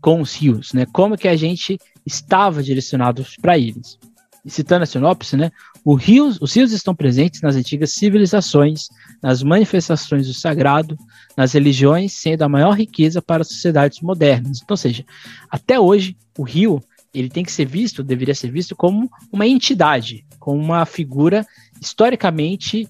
com 0.00 0.20
os 0.20 0.34
rios, 0.34 0.72
né? 0.72 0.86
Como 0.92 1.16
que 1.16 1.28
a 1.28 1.36
gente 1.36 1.78
estava 2.04 2.62
direcionado 2.62 3.24
para 3.40 3.58
eles. 3.58 3.98
E 4.44 4.50
citando 4.50 4.82
a 4.82 4.86
sinopse, 4.86 5.36
né, 5.36 5.50
rios, 5.94 6.38
os 6.40 6.54
rios 6.54 6.72
estão 6.72 6.94
presentes 6.94 7.40
nas 7.40 7.56
antigas 7.56 7.92
civilizações, 7.92 8.88
nas 9.22 9.42
manifestações 9.42 10.26
do 10.26 10.34
sagrado, 10.34 10.96
nas 11.36 11.52
religiões, 11.52 12.12
sendo 12.12 12.42
a 12.42 12.48
maior 12.48 12.72
riqueza 12.72 13.22
para 13.22 13.42
as 13.42 13.48
sociedades 13.48 14.00
modernas. 14.00 14.60
Então, 14.62 14.74
ou 14.74 14.76
seja, 14.76 15.04
até 15.50 15.78
hoje, 15.80 16.16
o 16.36 16.42
rio 16.42 16.82
ele 17.12 17.28
tem 17.28 17.44
que 17.44 17.50
ser 17.50 17.64
visto, 17.64 18.04
deveria 18.04 18.34
ser 18.34 18.50
visto 18.52 18.76
como 18.76 19.10
uma 19.32 19.46
entidade, 19.46 20.24
como 20.38 20.60
uma 20.60 20.86
figura 20.86 21.46
historicamente 21.80 22.88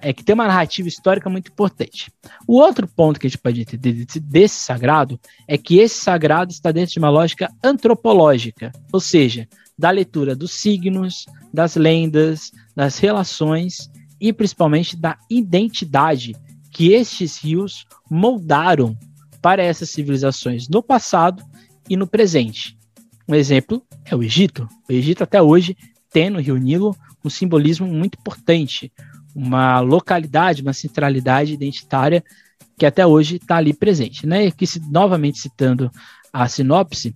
é 0.00 0.12
que 0.12 0.22
tem 0.22 0.34
uma 0.34 0.46
narrativa 0.46 0.86
histórica 0.86 1.28
muito 1.28 1.50
importante. 1.50 2.12
O 2.46 2.58
outro 2.60 2.86
ponto 2.86 3.18
que 3.18 3.26
a 3.26 3.30
gente 3.30 3.40
pode 3.40 3.60
entender 3.60 4.06
desse 4.20 4.60
sagrado 4.60 5.18
é 5.48 5.58
que 5.58 5.78
esse 5.78 5.96
sagrado 5.96 6.52
está 6.52 6.70
dentro 6.70 6.92
de 6.92 6.98
uma 6.98 7.10
lógica 7.10 7.50
antropológica, 7.62 8.70
ou 8.92 9.00
seja, 9.00 9.48
da 9.78 9.90
leitura 9.90 10.34
dos 10.34 10.52
signos, 10.52 11.26
das 11.52 11.76
lendas, 11.76 12.52
das 12.74 12.98
relações 12.98 13.90
e 14.20 14.32
principalmente 14.32 14.96
da 14.96 15.18
identidade 15.28 16.34
que 16.70 16.92
estes 16.92 17.38
rios 17.38 17.86
moldaram 18.10 18.96
para 19.40 19.62
essas 19.62 19.90
civilizações 19.90 20.68
no 20.68 20.82
passado 20.82 21.44
e 21.88 21.96
no 21.96 22.06
presente. 22.06 22.78
Um 23.28 23.34
exemplo 23.34 23.82
é 24.04 24.14
o 24.14 24.22
Egito. 24.22 24.68
O 24.88 24.92
Egito 24.92 25.22
até 25.22 25.40
hoje 25.40 25.76
tem 26.10 26.30
no 26.30 26.40
Rio 26.40 26.56
Nilo 26.56 26.96
um 27.24 27.30
simbolismo 27.30 27.86
muito 27.86 28.18
importante, 28.18 28.92
uma 29.34 29.80
localidade, 29.80 30.62
uma 30.62 30.72
centralidade 30.72 31.52
identitária 31.52 32.22
que 32.78 32.86
até 32.86 33.06
hoje 33.06 33.36
está 33.36 33.56
ali 33.56 33.72
presente. 33.72 34.26
Né? 34.26 34.44
E 34.44 34.48
aqui, 34.48 34.66
novamente 34.90 35.38
citando 35.38 35.90
a 36.32 36.48
sinopse, 36.48 37.14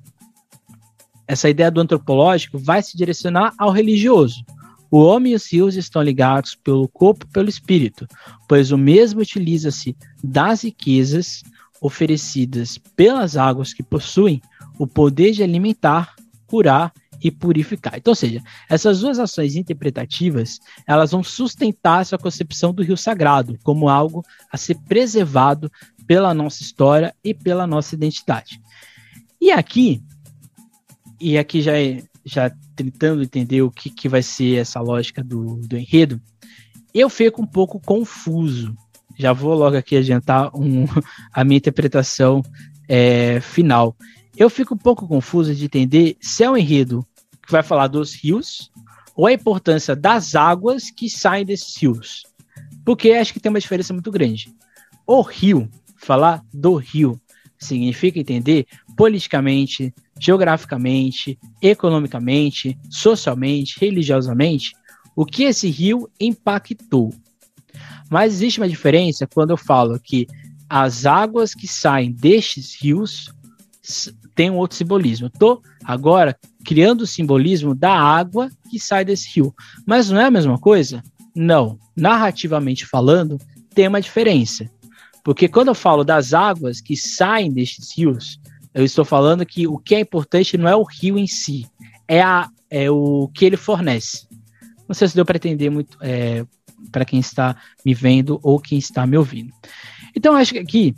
essa 1.28 1.48
ideia 1.48 1.70
do 1.70 1.80
antropológico 1.80 2.58
vai 2.58 2.82
se 2.82 2.96
direcionar 2.96 3.52
ao 3.58 3.70
religioso. 3.70 4.42
O 4.90 4.98
homem 4.98 5.32
e 5.32 5.36
os 5.36 5.52
rios 5.52 5.76
estão 5.76 6.02
ligados 6.02 6.54
pelo 6.54 6.88
corpo 6.88 7.26
e 7.28 7.32
pelo 7.32 7.50
espírito, 7.50 8.06
pois 8.48 8.72
o 8.72 8.78
mesmo 8.78 9.20
utiliza-se 9.20 9.94
das 10.24 10.62
riquezas 10.62 11.42
oferecidas 11.80 12.78
pelas 12.96 13.36
águas 13.36 13.74
que 13.74 13.82
possuem 13.82 14.40
o 14.78 14.86
poder 14.86 15.32
de 15.32 15.42
alimentar, 15.42 16.14
curar 16.46 16.92
e 17.22 17.30
purificar. 17.30 17.94
Então, 17.96 18.12
ou 18.12 18.14
seja, 18.14 18.42
essas 18.68 19.00
duas 19.00 19.18
ações 19.18 19.56
interpretativas, 19.56 20.58
elas 20.86 21.10
vão 21.10 21.22
sustentar 21.22 22.00
essa 22.00 22.16
concepção 22.16 22.72
do 22.72 22.82
rio 22.82 22.96
sagrado 22.96 23.58
como 23.62 23.88
algo 23.88 24.24
a 24.50 24.56
ser 24.56 24.76
preservado 24.88 25.70
pela 26.06 26.32
nossa 26.32 26.62
história 26.62 27.14
e 27.22 27.34
pela 27.34 27.66
nossa 27.66 27.94
identidade. 27.94 28.60
E 29.40 29.50
aqui, 29.50 30.02
e 31.20 31.38
aqui 31.38 31.60
já, 31.60 31.78
é, 31.78 32.02
já 32.24 32.50
tentando 32.74 33.22
entender 33.22 33.62
o 33.62 33.70
que, 33.70 33.90
que 33.90 34.08
vai 34.08 34.22
ser 34.22 34.56
essa 34.56 34.80
lógica 34.80 35.22
do, 35.22 35.56
do 35.66 35.76
enredo, 35.76 36.20
eu 36.94 37.08
fico 37.08 37.42
um 37.42 37.46
pouco 37.46 37.80
confuso. 37.80 38.74
Já 39.16 39.32
vou 39.32 39.54
logo 39.54 39.76
aqui 39.76 39.96
adiantar 39.96 40.50
um, 40.54 40.84
a 41.32 41.44
minha 41.44 41.58
interpretação 41.58 42.42
é, 42.88 43.40
final 43.40 43.96
eu 44.38 44.48
fico 44.48 44.74
um 44.74 44.78
pouco 44.78 45.08
confuso 45.08 45.52
de 45.52 45.64
entender 45.64 46.16
se 46.20 46.44
é 46.44 46.50
um 46.50 46.56
enredo 46.56 47.04
que 47.44 47.50
vai 47.50 47.62
falar 47.62 47.88
dos 47.88 48.14
rios 48.14 48.70
ou 49.16 49.26
a 49.26 49.32
importância 49.32 49.96
das 49.96 50.36
águas 50.36 50.92
que 50.92 51.10
saem 51.10 51.44
desses 51.44 51.76
rios. 51.76 52.22
Porque 52.84 53.10
acho 53.10 53.32
que 53.32 53.40
tem 53.40 53.50
uma 53.50 53.58
diferença 53.58 53.92
muito 53.92 54.12
grande. 54.12 54.54
O 55.04 55.22
rio, 55.22 55.68
falar 55.96 56.40
do 56.54 56.76
rio, 56.76 57.20
significa 57.58 58.20
entender 58.20 58.64
politicamente, 58.96 59.92
geograficamente, 60.20 61.38
economicamente, 61.62 62.78
socialmente, 62.90 63.78
religiosamente, 63.80 64.72
o 65.14 65.24
que 65.24 65.44
esse 65.44 65.68
rio 65.68 66.08
impactou. 66.20 67.12
Mas 68.10 68.34
existe 68.34 68.60
uma 68.60 68.68
diferença 68.68 69.26
quando 69.26 69.50
eu 69.50 69.56
falo 69.56 69.98
que 70.00 70.26
as 70.68 71.06
águas 71.06 71.54
que 71.54 71.66
saem 71.66 72.12
destes 72.12 72.74
rios 72.80 73.32
tem 74.34 74.50
um 74.50 74.56
outro 74.56 74.76
simbolismo. 74.76 75.28
Estou 75.28 75.62
agora 75.82 76.38
criando 76.64 77.02
o 77.02 77.06
simbolismo 77.06 77.74
da 77.74 77.92
água 77.92 78.50
que 78.70 78.78
sai 78.78 79.04
desse 79.04 79.34
rio. 79.34 79.54
Mas 79.86 80.10
não 80.10 80.20
é 80.20 80.26
a 80.26 80.30
mesma 80.30 80.58
coisa? 80.58 81.02
Não. 81.34 81.78
Narrativamente 81.96 82.86
falando, 82.86 83.38
tem 83.74 83.88
uma 83.88 84.00
diferença. 84.00 84.68
Porque 85.24 85.48
quando 85.48 85.68
eu 85.68 85.74
falo 85.74 86.04
das 86.04 86.32
águas 86.32 86.80
que 86.80 86.96
saem 86.96 87.52
destes 87.52 87.96
rios, 87.96 88.38
eu 88.74 88.84
estou 88.84 89.04
falando 89.04 89.44
que 89.46 89.66
o 89.66 89.78
que 89.78 89.94
é 89.94 90.00
importante 90.00 90.56
não 90.56 90.68
é 90.68 90.76
o 90.76 90.84
rio 90.84 91.18
em 91.18 91.26
si, 91.26 91.66
é, 92.06 92.20
a, 92.22 92.48
é 92.70 92.90
o 92.90 93.28
que 93.34 93.44
ele 93.44 93.56
fornece. 93.56 94.26
Não 94.88 94.94
sei 94.94 95.08
se 95.08 95.14
deu 95.14 95.24
para 95.24 95.36
entender 95.36 95.70
muito 95.70 95.98
é, 96.00 96.44
para 96.90 97.04
quem 97.04 97.20
está 97.20 97.56
me 97.84 97.94
vendo 97.94 98.40
ou 98.42 98.58
quem 98.58 98.78
está 98.78 99.06
me 99.06 99.16
ouvindo. 99.16 99.52
Então, 100.14 100.34
acho 100.34 100.52
que 100.52 100.58
aqui 100.58 100.94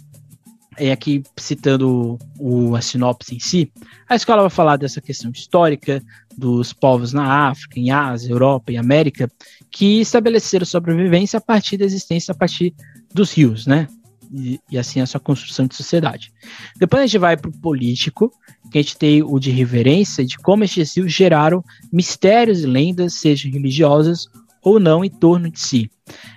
é 0.76 0.92
aqui 0.92 1.22
citando 1.38 2.18
o, 2.38 2.74
a 2.74 2.80
sinopse 2.80 3.34
em 3.34 3.38
si, 3.38 3.70
a 4.08 4.14
escola 4.14 4.42
vai 4.42 4.50
falar 4.50 4.76
dessa 4.76 5.00
questão 5.00 5.30
histórica 5.30 6.02
dos 6.36 6.72
povos 6.72 7.12
na 7.12 7.48
África, 7.48 7.78
em 7.78 7.90
Ásia, 7.90 8.32
Europa 8.32 8.72
e 8.72 8.78
América, 8.78 9.30
que 9.70 10.00
estabeleceram 10.00 10.64
sobrevivência 10.64 11.36
a 11.36 11.40
partir 11.40 11.76
da 11.76 11.84
existência 11.84 12.32
a 12.32 12.34
partir 12.34 12.74
dos 13.12 13.32
rios, 13.32 13.66
né? 13.66 13.88
E, 14.32 14.60
e 14.70 14.78
assim 14.78 15.00
a 15.00 15.06
sua 15.06 15.20
construção 15.20 15.66
de 15.66 15.74
sociedade. 15.74 16.32
Depois 16.78 17.02
a 17.02 17.06
gente 17.06 17.18
vai 17.18 17.36
para 17.36 17.50
o 17.50 17.60
político, 17.60 18.30
que 18.70 18.78
a 18.78 18.82
gente 18.82 18.96
tem 18.96 19.22
o 19.22 19.38
de 19.38 19.50
reverência, 19.50 20.24
de 20.24 20.38
como 20.38 20.64
estes 20.64 20.96
rios 20.96 21.12
geraram 21.12 21.64
mistérios 21.92 22.62
e 22.62 22.66
lendas, 22.66 23.14
sejam 23.14 23.50
religiosas 23.50 24.26
ou 24.62 24.78
não, 24.78 25.04
em 25.04 25.10
torno 25.10 25.50
de 25.50 25.58
si. 25.58 25.90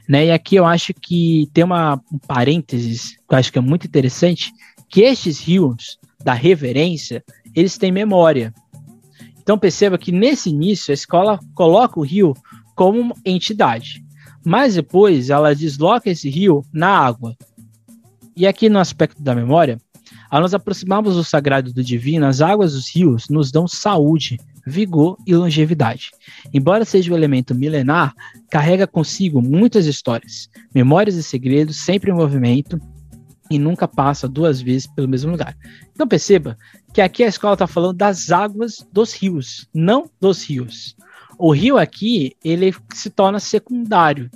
Né? 0.07 0.27
E 0.27 0.31
aqui 0.31 0.55
eu 0.55 0.65
acho 0.65 0.93
que 0.93 1.49
tem 1.53 1.63
uma, 1.63 2.01
um 2.11 2.17
parênteses 2.17 3.17
que 3.17 3.33
eu 3.33 3.37
acho 3.37 3.51
que 3.51 3.59
é 3.59 3.61
muito 3.61 3.85
interessante, 3.85 4.51
que 4.89 5.01
estes 5.01 5.39
rios 5.39 5.97
da 6.23 6.33
reverência, 6.33 7.23
eles 7.53 7.77
têm 7.77 7.91
memória. 7.91 8.53
Então 9.41 9.57
perceba 9.57 9.97
que 9.97 10.11
nesse 10.11 10.49
início 10.49 10.91
a 10.91 10.93
escola 10.93 11.39
coloca 11.53 11.99
o 11.99 12.03
rio 12.03 12.33
como 12.75 13.15
entidade, 13.25 14.03
mas 14.45 14.75
depois 14.75 15.29
ela 15.29 15.53
desloca 15.53 16.09
esse 16.09 16.29
rio 16.29 16.63
na 16.71 16.89
água. 16.89 17.35
E 18.35 18.47
aqui 18.47 18.67
no 18.67 18.79
aspecto 18.79 19.21
da 19.21 19.35
memória, 19.35 19.77
ao 20.29 20.41
nos 20.41 20.53
aproximarmos 20.53 21.15
do 21.15 21.23
sagrado 21.23 21.71
do 21.71 21.83
divino, 21.83 22.25
as 22.25 22.41
águas 22.41 22.73
dos 22.73 22.93
rios 22.93 23.29
nos 23.29 23.51
dão 23.51 23.67
saúde, 23.67 24.39
vigor 24.65 25.17
e 25.25 25.35
longevidade. 25.35 26.11
Embora 26.53 26.85
seja 26.85 27.11
um 27.11 27.15
elemento 27.15 27.53
milenar, 27.53 28.13
carrega 28.49 28.87
consigo 28.87 29.41
muitas 29.41 29.85
histórias, 29.85 30.49
memórias 30.73 31.15
e 31.15 31.23
segredos 31.23 31.83
sempre 31.83 32.09
em 32.09 32.15
movimento 32.15 32.79
e 33.51 33.59
nunca 33.59 33.87
passa 33.87 34.27
duas 34.27 34.61
vezes 34.61 34.87
pelo 34.87 35.07
mesmo 35.07 35.31
lugar. 35.31 35.55
Então 35.93 36.07
perceba 36.07 36.57
que 36.91 37.01
aqui 37.01 37.23
a 37.23 37.27
escola 37.27 37.53
está 37.53 37.67
falando 37.67 37.97
das 37.97 38.31
águas 38.31 38.85
dos 38.91 39.13
rios, 39.13 39.67
não 39.73 40.09
dos 40.19 40.43
rios. 40.43 40.95
O 41.37 41.51
rio 41.51 41.77
aqui 41.77 42.35
ele 42.43 42.73
se 42.93 43.09
torna 43.09 43.39
secundário, 43.39 44.29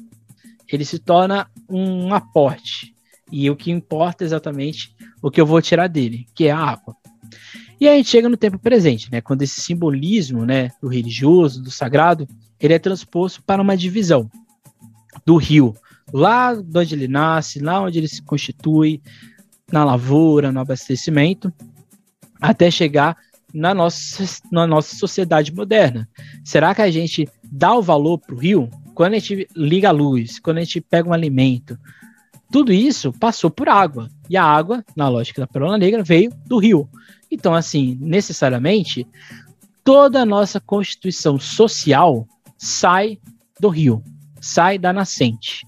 ele 0.72 0.86
se 0.86 1.00
torna 1.00 1.50
um 1.70 2.14
aporte 2.14 2.97
e 3.32 3.50
o 3.50 3.56
que 3.56 3.72
importa 3.72 4.24
exatamente 4.24 4.96
o 5.22 5.30
que 5.30 5.40
eu 5.40 5.46
vou 5.46 5.62
tirar 5.62 5.88
dele, 5.88 6.26
que 6.34 6.48
é 6.48 6.52
a 6.52 6.58
água. 6.60 6.96
E 7.80 7.88
aí 7.88 7.94
a 7.94 7.98
gente 7.98 8.10
chega 8.10 8.30
no 8.30 8.38
tempo 8.38 8.58
presente, 8.58 9.12
né, 9.12 9.22
quando 9.22 9.44
esse 9.44 9.62
simbolismo, 9.62 10.46
né, 10.46 10.72
do 10.82 10.88
religioso, 10.88 11.62
do 11.62 11.70
sagrado, 11.70 12.28
ele 12.60 12.74
é 12.74 12.80
transposto 12.80 13.44
para 13.44 13.62
uma 13.62 13.78
divisão 13.78 14.30
do 15.26 15.36
rio, 15.36 15.76
lá 16.12 16.56
de 16.56 16.80
onde 16.80 16.96
ele 16.96 17.08
nasce, 17.08 17.60
lá 17.60 17.82
onde 17.82 18.00
ele 18.00 18.08
se 18.08 18.22
constitui, 18.22 19.02
na 19.72 19.84
lavoura, 19.84 20.52
no 20.52 20.60
abastecimento, 20.60 21.54
até 22.40 22.72
chegar 22.72 23.18
na 23.54 23.74
nossa, 23.74 24.24
na 24.52 24.66
nossa 24.66 24.96
sociedade 24.96 25.54
moderna. 25.54 26.08
Será 26.44 26.74
que 26.74 26.82
a 26.82 26.92
gente 26.92 27.28
dá 27.44 27.76
o 27.76 27.82
valor 27.82 28.18
para 28.20 28.36
o 28.36 28.38
rio 28.38 28.70
quando 28.94 29.14
a 29.14 29.20
gente 29.20 29.48
liga 29.56 29.90
a 29.90 29.92
luz, 29.92 30.40
quando 30.40 30.58
a 30.58 30.62
gente 30.62 30.82
pega 30.82 31.10
um 31.10 31.14
alimento? 31.14 31.78
Tudo 32.52 32.72
isso 32.72 33.12
passou 33.14 33.50
por 33.50 33.68
água. 33.68 34.10
E 34.30 34.38
a 34.38 34.44
água, 34.44 34.84
na 34.96 35.10
lógica 35.10 35.42
da 35.42 35.48
Perola 35.48 35.78
Negra, 35.78 36.04
veio 36.04 36.32
do 36.46 36.58
rio. 36.58 36.90
Então, 37.30 37.54
assim, 37.54 37.98
necessariamente, 38.00 39.06
toda 39.84 40.22
a 40.22 40.26
nossa 40.26 40.60
constituição 40.60 41.40
social 41.40 42.28
sai 42.58 43.20
do 43.60 43.70
rio, 43.70 44.04
sai 44.40 44.78
da 44.78 44.94
nascente. 44.94 45.66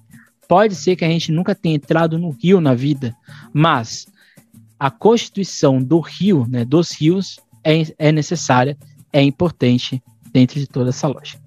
Pode 0.47 0.75
ser 0.75 0.95
que 0.95 1.05
a 1.05 1.09
gente 1.09 1.31
nunca 1.31 1.53
tenha 1.53 1.75
entrado 1.75 2.17
no 2.17 2.31
rio 2.31 2.59
na 2.59 2.73
vida, 2.73 3.15
mas 3.53 4.07
a 4.79 4.89
constituição 4.89 5.81
do 5.81 5.99
rio, 5.99 6.47
né, 6.49 6.65
dos 6.65 6.91
rios, 6.91 7.39
é, 7.63 7.83
é 7.97 8.11
necessária, 8.11 8.77
é 9.11 9.21
importante 9.21 10.01
dentro 10.31 10.59
de 10.59 10.67
toda 10.67 10.89
essa 10.89 11.07
lógica. 11.07 11.41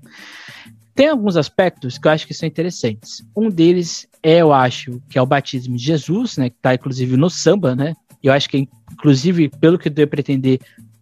Tem 0.95 1.09
alguns 1.09 1.36
aspectos 1.36 1.97
que 1.97 2.07
eu 2.07 2.12
acho 2.12 2.26
que 2.26 2.34
são 2.34 2.47
interessantes. 2.47 3.24
Um 3.36 3.49
deles 3.49 4.07
é, 4.22 4.38
eu 4.38 4.53
acho, 4.53 5.01
que 5.09 5.18
é 5.18 5.22
o 5.22 5.26
batismo 5.26 5.76
de 5.76 5.82
Jesus, 5.82 6.36
né, 6.36 6.51
que 6.51 6.57
está 6.57 6.74
inclusive 6.74 7.16
no 7.16 7.30
samba, 7.30 7.74
né? 7.74 7.95
Eu 8.22 8.32
acho 8.32 8.49
que, 8.49 8.68
inclusive, 8.93 9.49
pelo 9.49 9.78
que 9.78 9.88
eu 9.88 9.93
devo 9.93 10.11
pretender, 10.11 10.61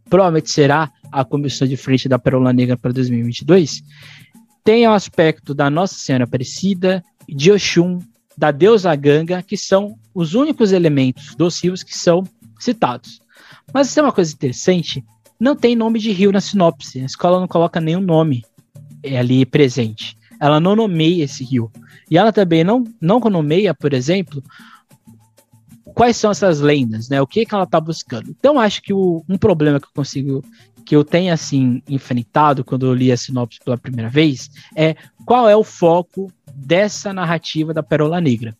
provavelmente 0.08 0.50
será 0.50 0.90
a 1.12 1.24
comissão 1.24 1.68
de 1.68 1.76
frente 1.76 2.08
da 2.08 2.18
Perola 2.18 2.52
Negra 2.52 2.76
para 2.76 2.92
2022. 2.92 3.82
Tem 4.64 4.86
o 4.86 4.92
aspecto 4.92 5.52
da 5.52 5.68
Nossa 5.68 5.96
Senhora 5.96 6.24
Aparecida, 6.24 7.02
de 7.28 7.52
Oxum, 7.52 7.98
da 8.38 8.50
deusa 8.50 8.94
Ganga, 8.94 9.42
que 9.42 9.56
são 9.56 9.98
os 10.14 10.34
únicos 10.34 10.72
elementos 10.72 11.34
dos 11.34 11.62
rios 11.62 11.82
que 11.82 11.96
são 11.96 12.24
citados. 12.58 13.20
Mas 13.72 13.92
tem 13.92 14.02
uma 14.02 14.12
coisa 14.12 14.32
interessante, 14.32 15.04
não 15.38 15.54
tem 15.54 15.76
nome 15.76 15.98
de 15.98 16.10
rio 16.10 16.32
na 16.32 16.40
sinopse. 16.40 17.00
A 17.00 17.04
escola 17.06 17.40
não 17.40 17.48
coloca 17.48 17.80
nenhum 17.80 18.00
nome 18.00 18.44
ali 19.04 19.44
presente. 19.46 20.16
Ela 20.40 20.58
não 20.58 20.74
nomeia 20.74 21.24
esse 21.24 21.44
rio. 21.44 21.70
E 22.10 22.16
ela 22.16 22.32
também 22.32 22.64
não, 22.64 22.84
não 23.00 23.20
nomeia, 23.20 23.74
por 23.74 23.92
exemplo, 23.92 24.42
quais 25.94 26.16
são 26.16 26.30
essas 26.30 26.60
lendas, 26.60 27.08
né? 27.08 27.20
O 27.20 27.26
que, 27.26 27.44
que 27.44 27.54
ela 27.54 27.64
está 27.64 27.80
buscando. 27.80 28.30
Então, 28.30 28.58
acho 28.58 28.82
que 28.82 28.92
o, 28.92 29.24
um 29.28 29.36
problema 29.36 29.78
que 29.78 29.86
eu 29.86 29.92
consigo, 29.94 30.44
que 30.84 30.96
eu 30.96 31.04
tenho 31.04 31.32
assim 31.32 31.82
enfrentado 31.88 32.64
quando 32.64 32.86
eu 32.86 32.94
li 32.94 33.12
a 33.12 33.16
sinopse 33.16 33.60
pela 33.64 33.78
primeira 33.78 34.08
vez, 34.08 34.50
é 34.74 34.96
qual 35.26 35.48
é 35.48 35.54
o 35.54 35.62
foco 35.62 36.32
dessa 36.54 37.12
narrativa 37.12 37.72
da 37.74 37.82
Perola 37.82 38.20
Negra. 38.20 38.56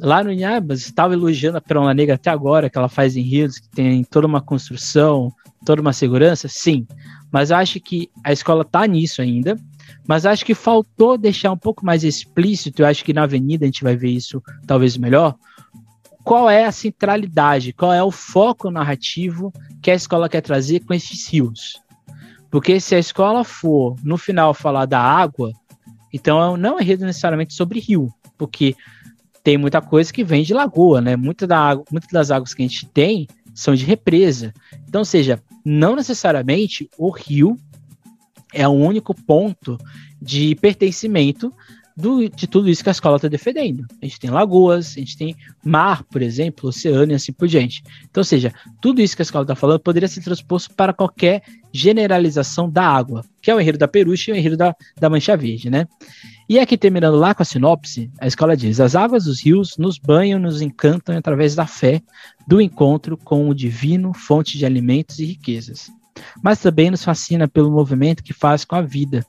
Lá 0.00 0.24
no 0.24 0.32
Inhabas, 0.32 0.80
estava 0.80 1.12
elogiando 1.12 1.58
a 1.58 1.60
Perola 1.60 1.92
Negra 1.92 2.14
até 2.14 2.30
agora, 2.30 2.70
que 2.70 2.78
ela 2.78 2.88
faz 2.88 3.16
em 3.16 3.22
rios, 3.22 3.58
que 3.58 3.68
tem 3.68 4.02
toda 4.02 4.26
uma 4.26 4.40
construção, 4.40 5.32
toda 5.64 5.82
uma 5.82 5.92
segurança, 5.92 6.48
sim. 6.48 6.86
Mas 7.30 7.52
acho 7.52 7.78
que 7.80 8.10
a 8.24 8.32
escola 8.32 8.62
está 8.62 8.86
nisso 8.86 9.20
ainda. 9.20 9.56
Mas 10.06 10.26
acho 10.26 10.44
que 10.44 10.54
faltou 10.54 11.18
deixar 11.18 11.52
um 11.52 11.56
pouco 11.56 11.84
mais 11.84 12.02
explícito, 12.02 12.82
eu 12.82 12.86
acho 12.86 13.04
que 13.04 13.12
na 13.12 13.24
Avenida 13.24 13.64
a 13.64 13.68
gente 13.68 13.84
vai 13.84 13.94
ver 13.94 14.10
isso 14.10 14.42
talvez 14.66 14.96
melhor, 14.96 15.36
qual 16.24 16.48
é 16.48 16.64
a 16.64 16.72
centralidade, 16.72 17.72
qual 17.72 17.92
é 17.92 18.02
o 18.02 18.10
foco 18.10 18.70
narrativo 18.70 19.52
que 19.82 19.90
a 19.90 19.94
escola 19.94 20.28
quer 20.28 20.40
trazer 20.40 20.80
com 20.80 20.94
esses 20.94 21.26
rios. 21.28 21.80
Porque 22.50 22.80
se 22.80 22.94
a 22.94 22.98
escola 22.98 23.44
for, 23.44 23.94
no 24.02 24.16
final, 24.16 24.52
falar 24.52 24.86
da 24.86 25.00
água, 25.00 25.52
então 26.12 26.56
não 26.56 26.78
é 26.78 26.84
necessariamente 26.84 27.54
sobre 27.54 27.78
rio, 27.78 28.12
porque 28.36 28.74
tem 29.42 29.56
muita 29.56 29.80
coisa 29.80 30.12
que 30.12 30.24
vem 30.24 30.42
de 30.42 30.54
lagoa, 30.54 31.00
né? 31.00 31.16
Muita 31.16 31.46
da 31.46 31.58
água, 31.58 31.84
muitas 31.90 32.10
das 32.10 32.30
águas 32.30 32.54
que 32.54 32.62
a 32.62 32.66
gente 32.66 32.86
tem 32.86 33.26
são 33.54 33.74
de 33.74 33.84
represa. 33.84 34.52
Então, 34.88 35.04
seja, 35.04 35.42
não 35.64 35.96
necessariamente 35.96 36.88
o 36.98 37.10
rio 37.10 37.56
é 38.52 38.66
o 38.66 38.72
único 38.72 39.14
ponto 39.14 39.78
de 40.20 40.54
pertencimento 40.56 41.52
do, 41.96 42.28
de 42.28 42.46
tudo 42.46 42.68
isso 42.68 42.82
que 42.82 42.88
a 42.88 42.92
escola 42.92 43.16
está 43.16 43.28
defendendo. 43.28 43.86
A 44.00 44.06
gente 44.06 44.20
tem 44.20 44.30
lagoas, 44.30 44.94
a 44.96 45.00
gente 45.00 45.16
tem 45.16 45.36
mar, 45.64 46.04
por 46.04 46.22
exemplo, 46.22 46.68
oceano 46.68 47.12
e 47.12 47.14
assim 47.14 47.32
por 47.32 47.48
diante. 47.48 47.82
Então, 48.10 48.20
ou 48.20 48.24
seja, 48.24 48.52
tudo 48.80 49.00
isso 49.00 49.16
que 49.16 49.22
a 49.22 49.24
escola 49.24 49.44
está 49.44 49.54
falando 49.54 49.80
poderia 49.80 50.08
ser 50.08 50.22
transposto 50.22 50.74
para 50.74 50.92
qualquer 50.92 51.42
generalização 51.72 52.68
da 52.68 52.84
água, 52.84 53.24
que 53.40 53.50
é 53.50 53.54
o 53.54 53.60
enredo 53.60 53.78
da 53.78 53.88
Peruche 53.88 54.30
e 54.30 54.34
o 54.34 54.36
enredo 54.36 54.56
da, 54.56 54.74
da 54.98 55.10
Mancha 55.10 55.36
Verde, 55.36 55.70
né? 55.70 55.86
E 56.48 56.58
aqui, 56.58 56.76
terminando 56.76 57.16
lá 57.16 57.34
com 57.34 57.42
a 57.42 57.46
sinopse, 57.46 58.10
a 58.20 58.26
escola 58.26 58.56
diz: 58.56 58.80
As 58.80 58.96
águas 58.96 59.24
dos 59.24 59.44
rios 59.44 59.76
nos 59.78 59.98
banham, 59.98 60.40
nos 60.40 60.60
encantam 60.60 61.16
através 61.16 61.54
da 61.54 61.66
fé, 61.66 62.02
do 62.46 62.60
encontro 62.60 63.16
com 63.16 63.48
o 63.48 63.54
divino, 63.54 64.12
fonte 64.12 64.58
de 64.58 64.66
alimentos 64.66 65.20
e 65.20 65.26
riquezas. 65.26 65.90
Mas 66.42 66.58
também 66.58 66.90
nos 66.90 67.04
fascina 67.04 67.46
pelo 67.46 67.70
movimento 67.70 68.22
que 68.22 68.32
faz 68.32 68.64
com 68.64 68.74
a 68.74 68.82
vida, 68.82 69.24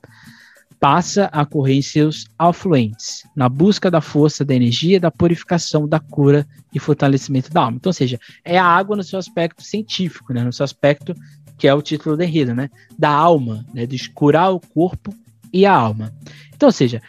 passa 0.82 1.26
a 1.26 1.46
correr 1.46 1.74
em 1.74 1.80
seus 1.80 2.26
afluentes, 2.36 3.22
na 3.36 3.48
busca 3.48 3.88
da 3.88 4.00
força, 4.00 4.44
da 4.44 4.52
energia, 4.52 4.98
da 4.98 5.12
purificação, 5.12 5.86
da 5.86 6.00
cura 6.00 6.44
e 6.74 6.80
fortalecimento 6.80 7.52
da 7.52 7.62
alma. 7.62 7.76
Então, 7.76 7.90
ou 7.90 7.94
seja, 7.94 8.18
é 8.44 8.58
a 8.58 8.64
água 8.64 8.96
no 8.96 9.04
seu 9.04 9.16
aspecto 9.16 9.62
científico, 9.62 10.32
né, 10.32 10.42
no 10.42 10.52
seu 10.52 10.64
aspecto 10.64 11.14
que 11.56 11.68
é 11.68 11.74
o 11.74 11.80
título 11.80 12.16
da 12.16 12.24
enredo, 12.24 12.52
né, 12.52 12.68
da 12.98 13.10
alma, 13.10 13.64
né, 13.72 13.86
de 13.86 14.10
curar 14.10 14.52
o 14.52 14.58
corpo 14.58 15.14
e 15.52 15.64
a 15.64 15.72
alma. 15.72 16.12
Então, 16.52 16.66
ou 16.66 16.72
seja, 16.72 17.00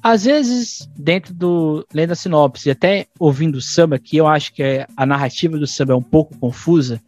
às 0.00 0.22
vezes, 0.22 0.88
dentro 0.96 1.34
do 1.34 1.84
lendo 1.92 2.12
a 2.12 2.14
sinopse, 2.14 2.70
até 2.70 3.08
ouvindo 3.18 3.56
o 3.56 3.62
samba, 3.62 3.98
que 3.98 4.16
eu 4.16 4.28
acho 4.28 4.54
que 4.54 4.62
é, 4.62 4.86
a 4.96 5.04
narrativa 5.04 5.58
do 5.58 5.66
samba 5.66 5.92
é 5.92 5.96
um 5.96 6.02
pouco 6.02 6.38
confusa, 6.38 7.02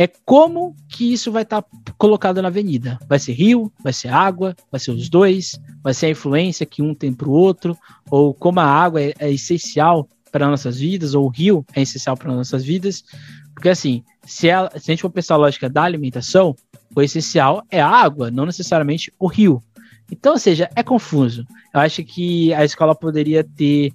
é 0.00 0.06
como 0.24 0.74
que 0.88 1.12
isso 1.12 1.30
vai 1.30 1.42
estar 1.42 1.60
tá 1.60 1.68
colocado 1.98 2.40
na 2.40 2.48
avenida. 2.48 2.98
Vai 3.06 3.18
ser 3.18 3.34
rio, 3.34 3.70
vai 3.82 3.92
ser 3.92 4.08
água, 4.08 4.56
vai 4.72 4.80
ser 4.80 4.92
os 4.92 5.10
dois, 5.10 5.60
vai 5.82 5.92
ser 5.92 6.06
a 6.06 6.10
influência 6.10 6.64
que 6.64 6.80
um 6.80 6.94
tem 6.94 7.12
para 7.12 7.28
o 7.28 7.32
outro, 7.32 7.76
ou 8.10 8.32
como 8.32 8.60
a 8.60 8.64
água 8.64 9.02
é, 9.02 9.12
é 9.18 9.30
essencial 9.30 10.08
para 10.32 10.48
nossas 10.48 10.78
vidas, 10.78 11.12
ou 11.12 11.26
o 11.26 11.28
rio 11.28 11.66
é 11.74 11.82
essencial 11.82 12.16
para 12.16 12.32
nossas 12.32 12.64
vidas. 12.64 13.04
Porque 13.52 13.68
assim, 13.68 14.02
se, 14.24 14.48
ela, 14.48 14.70
se 14.70 14.90
a 14.90 14.94
gente 14.94 15.02
for 15.02 15.10
pensar 15.10 15.34
a 15.34 15.36
lógica 15.36 15.68
da 15.68 15.82
alimentação, 15.82 16.56
o 16.96 17.02
essencial 17.02 17.62
é 17.70 17.82
a 17.82 17.86
água, 17.86 18.30
não 18.30 18.46
necessariamente 18.46 19.12
o 19.18 19.26
rio. 19.26 19.62
Então, 20.10 20.32
ou 20.32 20.38
seja, 20.38 20.70
é 20.74 20.82
confuso. 20.82 21.44
Eu 21.74 21.80
acho 21.80 22.02
que 22.04 22.54
a 22.54 22.64
escola 22.64 22.94
poderia 22.94 23.44
ter, 23.44 23.92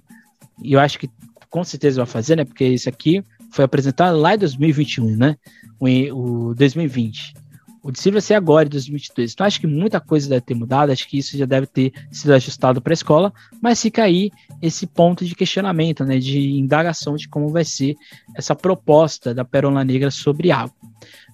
e 0.62 0.72
eu 0.72 0.78
acho 0.78 1.00
que 1.00 1.10
com 1.50 1.64
certeza 1.64 1.96
vai 1.96 2.06
fazer, 2.06 2.36
né? 2.36 2.44
Porque 2.44 2.64
isso 2.64 2.88
aqui 2.88 3.24
foi 3.56 3.64
apresentado 3.64 4.18
lá 4.18 4.34
em 4.34 4.38
2021, 4.38 5.16
né? 5.16 5.36
O, 5.80 6.50
o 6.50 6.54
2020. 6.54 7.34
O 7.82 7.90
de 7.90 8.10
vai 8.10 8.20
ser 8.20 8.34
agora, 8.34 8.66
em 8.66 8.70
2022. 8.70 9.32
Então, 9.32 9.46
acho 9.46 9.60
que 9.60 9.66
muita 9.66 10.00
coisa 10.00 10.28
deve 10.28 10.40
ter 10.42 10.54
mudado, 10.54 10.90
acho 10.90 11.08
que 11.08 11.18
isso 11.18 11.38
já 11.38 11.46
deve 11.46 11.66
ter 11.66 11.92
sido 12.10 12.34
ajustado 12.34 12.82
para 12.82 12.92
a 12.92 12.94
escola, 12.94 13.32
mas 13.62 13.80
fica 13.80 14.02
aí 14.02 14.30
esse 14.60 14.86
ponto 14.86 15.24
de 15.24 15.34
questionamento, 15.34 16.04
né, 16.04 16.18
de 16.18 16.50
indagação 16.50 17.16
de 17.16 17.28
como 17.28 17.48
vai 17.48 17.64
ser 17.64 17.96
essa 18.34 18.54
proposta 18.54 19.32
da 19.32 19.44
Perola 19.44 19.84
Negra 19.84 20.10
sobre 20.10 20.50
água. 20.50 20.74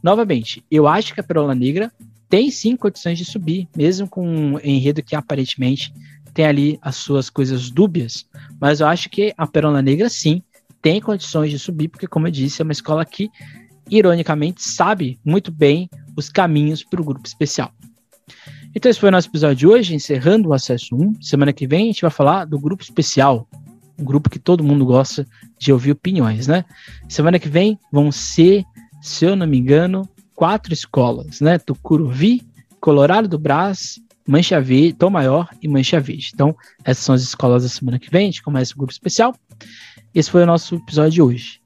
Novamente, 0.03 0.63
eu 0.71 0.87
acho 0.87 1.15
que 1.15 1.21
a 1.21 1.25
Perola 1.25 1.55
Negra 1.55 1.91
tem 2.29 2.51
sim 2.51 2.77
condições 2.77 3.19
de 3.19 3.25
subir, 3.25 3.67
mesmo 3.75 4.07
com 4.07 4.27
um 4.27 4.61
enredo 4.63 5.03
que 5.03 5.17
aparentemente 5.17 5.93
tem 6.35 6.45
ali 6.45 6.79
as 6.83 6.97
suas 6.97 7.31
coisas 7.31 7.71
dúbias, 7.71 8.27
mas 8.61 8.81
eu 8.81 8.87
acho 8.87 9.09
que 9.09 9.35
a 9.37 9.47
Perola 9.47 9.81
Negra 9.81 10.09
sim 10.09 10.43
tem 10.83 11.01
condições 11.01 11.51
de 11.51 11.59
subir, 11.59 11.89
porque, 11.89 12.09
como 12.09 12.27
eu 12.27 12.31
disse, 12.31 12.61
é 12.61 12.65
uma 12.65 12.73
escola 12.73 13.05
que, 13.05 13.31
ironicamente, 13.89 14.63
sabe 14.63 15.19
muito 15.25 15.53
bem 15.53 15.89
os 16.17 16.29
caminhos 16.29 16.83
para 16.83 17.01
o 17.01 17.05
grupo 17.05 17.27
especial. 17.27 17.73
Então, 18.75 18.91
esse 18.91 18.99
foi 18.99 19.09
o 19.09 19.13
nosso 19.13 19.29
episódio 19.29 19.57
de 19.57 19.67
hoje, 19.67 19.95
encerrando 19.95 20.49
o 20.49 20.53
acesso 20.53 20.95
1. 20.95 21.23
Semana 21.23 21.53
que 21.53 21.67
vem 21.67 21.85
a 21.85 21.87
gente 21.87 22.03
vai 22.03 22.11
falar 22.11 22.45
do 22.47 22.59
grupo 22.59 22.83
especial, 22.83 23.47
um 23.99 24.05
grupo 24.05 24.29
que 24.29 24.39
todo 24.39 24.65
mundo 24.65 24.85
gosta 24.85 25.27
de 25.59 25.73
ouvir 25.73 25.93
opiniões, 25.93 26.47
né? 26.47 26.65
Semana 27.09 27.39
que 27.39 27.49
vem 27.49 27.79
vão 27.93 28.11
ser, 28.11 28.65
se 29.01 29.25
eu 29.25 29.37
não 29.37 29.47
me 29.47 29.59
engano, 29.59 30.09
quatro 30.35 30.73
escolas, 30.73 31.41
né? 31.41 31.59
Tucuruvi, 31.59 32.43
Colorado 32.81 33.29
do 33.29 33.39
Brás, 33.39 34.01
Mancha 34.27 34.61
Verde, 34.61 34.95
Tom 34.95 35.11
Maior 35.11 35.49
e 35.61 35.69
Mancha 35.69 36.01
Verde. 36.01 36.31
Então, 36.35 36.57
essas 36.85 37.05
são 37.05 37.15
as 37.15 37.23
escolas 37.23 37.63
da 37.63 37.69
semana 37.69 37.99
que 37.99 38.11
vem, 38.11 38.23
a 38.23 38.31
gente 38.31 38.43
começa 38.43 38.73
o 38.75 38.79
grupo 38.79 38.93
especial. 38.93 39.35
Esse 40.15 40.31
foi 40.31 40.43
o 40.43 40.47
nosso 40.47 40.77
episódio 40.77 41.13
de 41.13 41.23
hoje. 41.23 41.61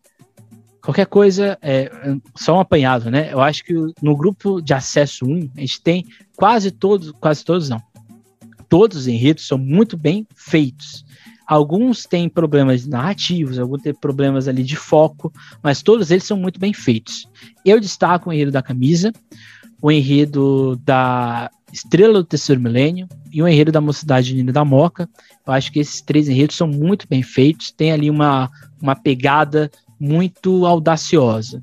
Qualquer 0.82 1.06
coisa, 1.06 1.58
é, 1.60 1.90
só 2.36 2.56
um 2.56 2.60
apanhado, 2.60 3.10
né? 3.10 3.32
Eu 3.32 3.40
acho 3.40 3.64
que 3.64 3.74
no 4.00 4.16
grupo 4.16 4.60
de 4.60 4.72
acesso 4.72 5.26
1, 5.26 5.50
a 5.56 5.60
gente 5.60 5.82
tem 5.82 6.04
quase 6.36 6.70
todos, 6.70 7.10
quase 7.12 7.44
todos 7.44 7.68
não. 7.68 7.82
Todos 8.68 8.98
os 8.98 9.08
enredos 9.08 9.46
são 9.46 9.58
muito 9.58 9.96
bem 9.96 10.26
feitos. 10.36 11.04
Alguns 11.46 12.04
têm 12.04 12.28
problemas 12.28 12.86
narrativos, 12.86 13.58
alguns 13.58 13.82
têm 13.82 13.94
problemas 13.94 14.46
ali 14.46 14.62
de 14.62 14.76
foco, 14.76 15.32
mas 15.62 15.82
todos 15.82 16.10
eles 16.10 16.24
são 16.24 16.36
muito 16.36 16.58
bem 16.58 16.72
feitos. 16.72 17.28
Eu 17.64 17.80
destaco 17.80 18.30
o 18.30 18.32
enredo 18.32 18.52
da 18.52 18.62
camisa, 18.62 19.12
o 19.80 19.90
enredo 19.90 20.76
da 20.84 21.50
Estrela 21.72 22.14
do 22.14 22.24
Terceiro 22.24 22.60
Milênio 22.60 23.08
e 23.32 23.42
o 23.42 23.48
enredo 23.48 23.70
da 23.70 23.80
Mocidade 23.80 24.32
Unida 24.32 24.52
da 24.52 24.64
Moca. 24.64 25.08
Eu 25.46 25.52
acho 25.52 25.70
que 25.70 25.78
esses 25.78 26.00
três 26.00 26.28
enredos 26.28 26.56
são 26.56 26.66
muito 26.66 27.06
bem 27.08 27.22
feitos, 27.22 27.70
tem 27.70 27.92
ali 27.92 28.10
uma, 28.10 28.50
uma 28.82 28.96
pegada 28.96 29.70
muito 29.98 30.66
audaciosa. 30.66 31.62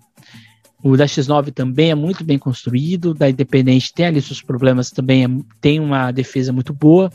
O 0.83 0.97
da 0.97 1.05
X9 1.05 1.53
também 1.53 1.91
é 1.91 1.95
muito 1.95 2.23
bem 2.23 2.37
construído, 2.37 3.13
da 3.13 3.29
Independente 3.29 3.93
tem 3.93 4.05
ali 4.05 4.21
seus 4.21 4.41
problemas, 4.41 4.91
também 4.91 5.23
é, 5.23 5.27
tem 5.61 5.79
uma 5.79 6.11
defesa 6.11 6.51
muito 6.51 6.73
boa. 6.73 7.09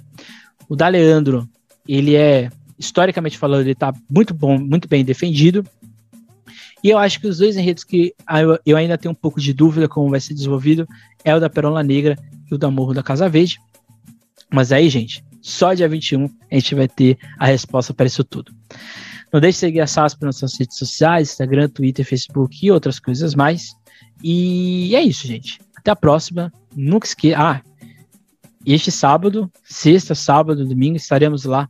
O 0.68 0.74
da 0.74 0.88
Leandro, 0.88 1.46
ele 1.86 2.16
é, 2.16 2.50
historicamente 2.78 3.36
falando, 3.36 3.62
ele 3.62 3.72
está 3.72 3.92
muito 4.08 4.32
bom, 4.32 4.58
muito 4.58 4.88
bem 4.88 5.04
defendido. 5.04 5.64
E 6.82 6.88
eu 6.88 6.96
acho 6.96 7.20
que 7.20 7.26
os 7.26 7.38
dois 7.38 7.56
enredos 7.56 7.84
que 7.84 8.14
eu 8.64 8.76
ainda 8.76 8.96
tenho 8.96 9.12
um 9.12 9.14
pouco 9.14 9.40
de 9.40 9.52
dúvida 9.52 9.88
como 9.88 10.10
vai 10.10 10.20
ser 10.20 10.32
desenvolvido 10.32 10.86
é 11.24 11.34
o 11.34 11.40
da 11.40 11.50
Perola 11.50 11.82
Negra 11.82 12.16
e 12.50 12.54
o 12.54 12.58
da 12.58 12.70
Morro 12.70 12.94
da 12.94 13.02
Casa 13.02 13.28
Verde. 13.28 13.58
Mas 14.50 14.72
aí, 14.72 14.88
gente, 14.88 15.22
só 15.48 15.72
dia 15.72 15.88
21 15.88 16.26
a 16.50 16.54
gente 16.54 16.74
vai 16.74 16.86
ter 16.86 17.18
a 17.38 17.46
resposta 17.46 17.94
para 17.94 18.06
isso 18.06 18.22
tudo. 18.22 18.52
Não 19.32 19.40
deixe 19.40 19.56
de 19.56 19.60
seguir 19.60 19.80
a 19.80 19.86
SASP 19.86 20.22
nas 20.22 20.36
suas 20.36 20.58
redes 20.58 20.76
sociais, 20.76 21.30
Instagram, 21.30 21.68
Twitter, 21.68 22.04
Facebook 22.04 22.64
e 22.64 22.70
outras 22.70 23.00
coisas 23.00 23.34
mais. 23.34 23.74
E 24.22 24.94
é 24.94 25.02
isso, 25.02 25.26
gente. 25.26 25.58
Até 25.76 25.90
a 25.90 25.96
próxima. 25.96 26.52
Nunca 26.76 27.06
esqueça. 27.06 27.38
Ah, 27.40 27.62
este 28.64 28.90
sábado, 28.90 29.50
sexta, 29.64 30.14
sábado, 30.14 30.66
domingo, 30.66 30.96
estaremos 30.96 31.44
lá 31.44 31.68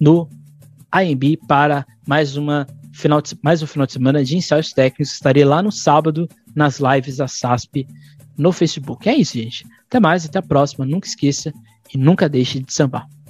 no 0.00 0.28
AMB 0.90 1.38
para 1.46 1.86
mais 2.06 2.36
uma 2.36 2.66
final 2.92 3.22
de, 3.22 3.38
mais 3.40 3.62
um 3.62 3.66
final 3.66 3.86
de 3.86 3.92
semana 3.92 4.24
de 4.24 4.36
ensaios 4.36 4.72
técnicos. 4.72 5.12
Estarei 5.12 5.44
lá 5.44 5.62
no 5.62 5.70
sábado 5.70 6.28
nas 6.54 6.80
lives 6.80 7.18
da 7.18 7.28
SASP 7.28 7.86
no 8.36 8.50
Facebook. 8.52 9.08
É 9.08 9.14
isso, 9.14 9.34
gente. 9.34 9.64
Até 9.86 10.00
mais, 10.00 10.24
até 10.24 10.38
a 10.38 10.42
próxima. 10.42 10.84
Nunca 10.84 11.06
esqueça 11.06 11.52
e 11.92 11.98
nunca 11.98 12.28
deixe 12.28 12.60
de 12.60 12.72
sambar. 12.72 13.08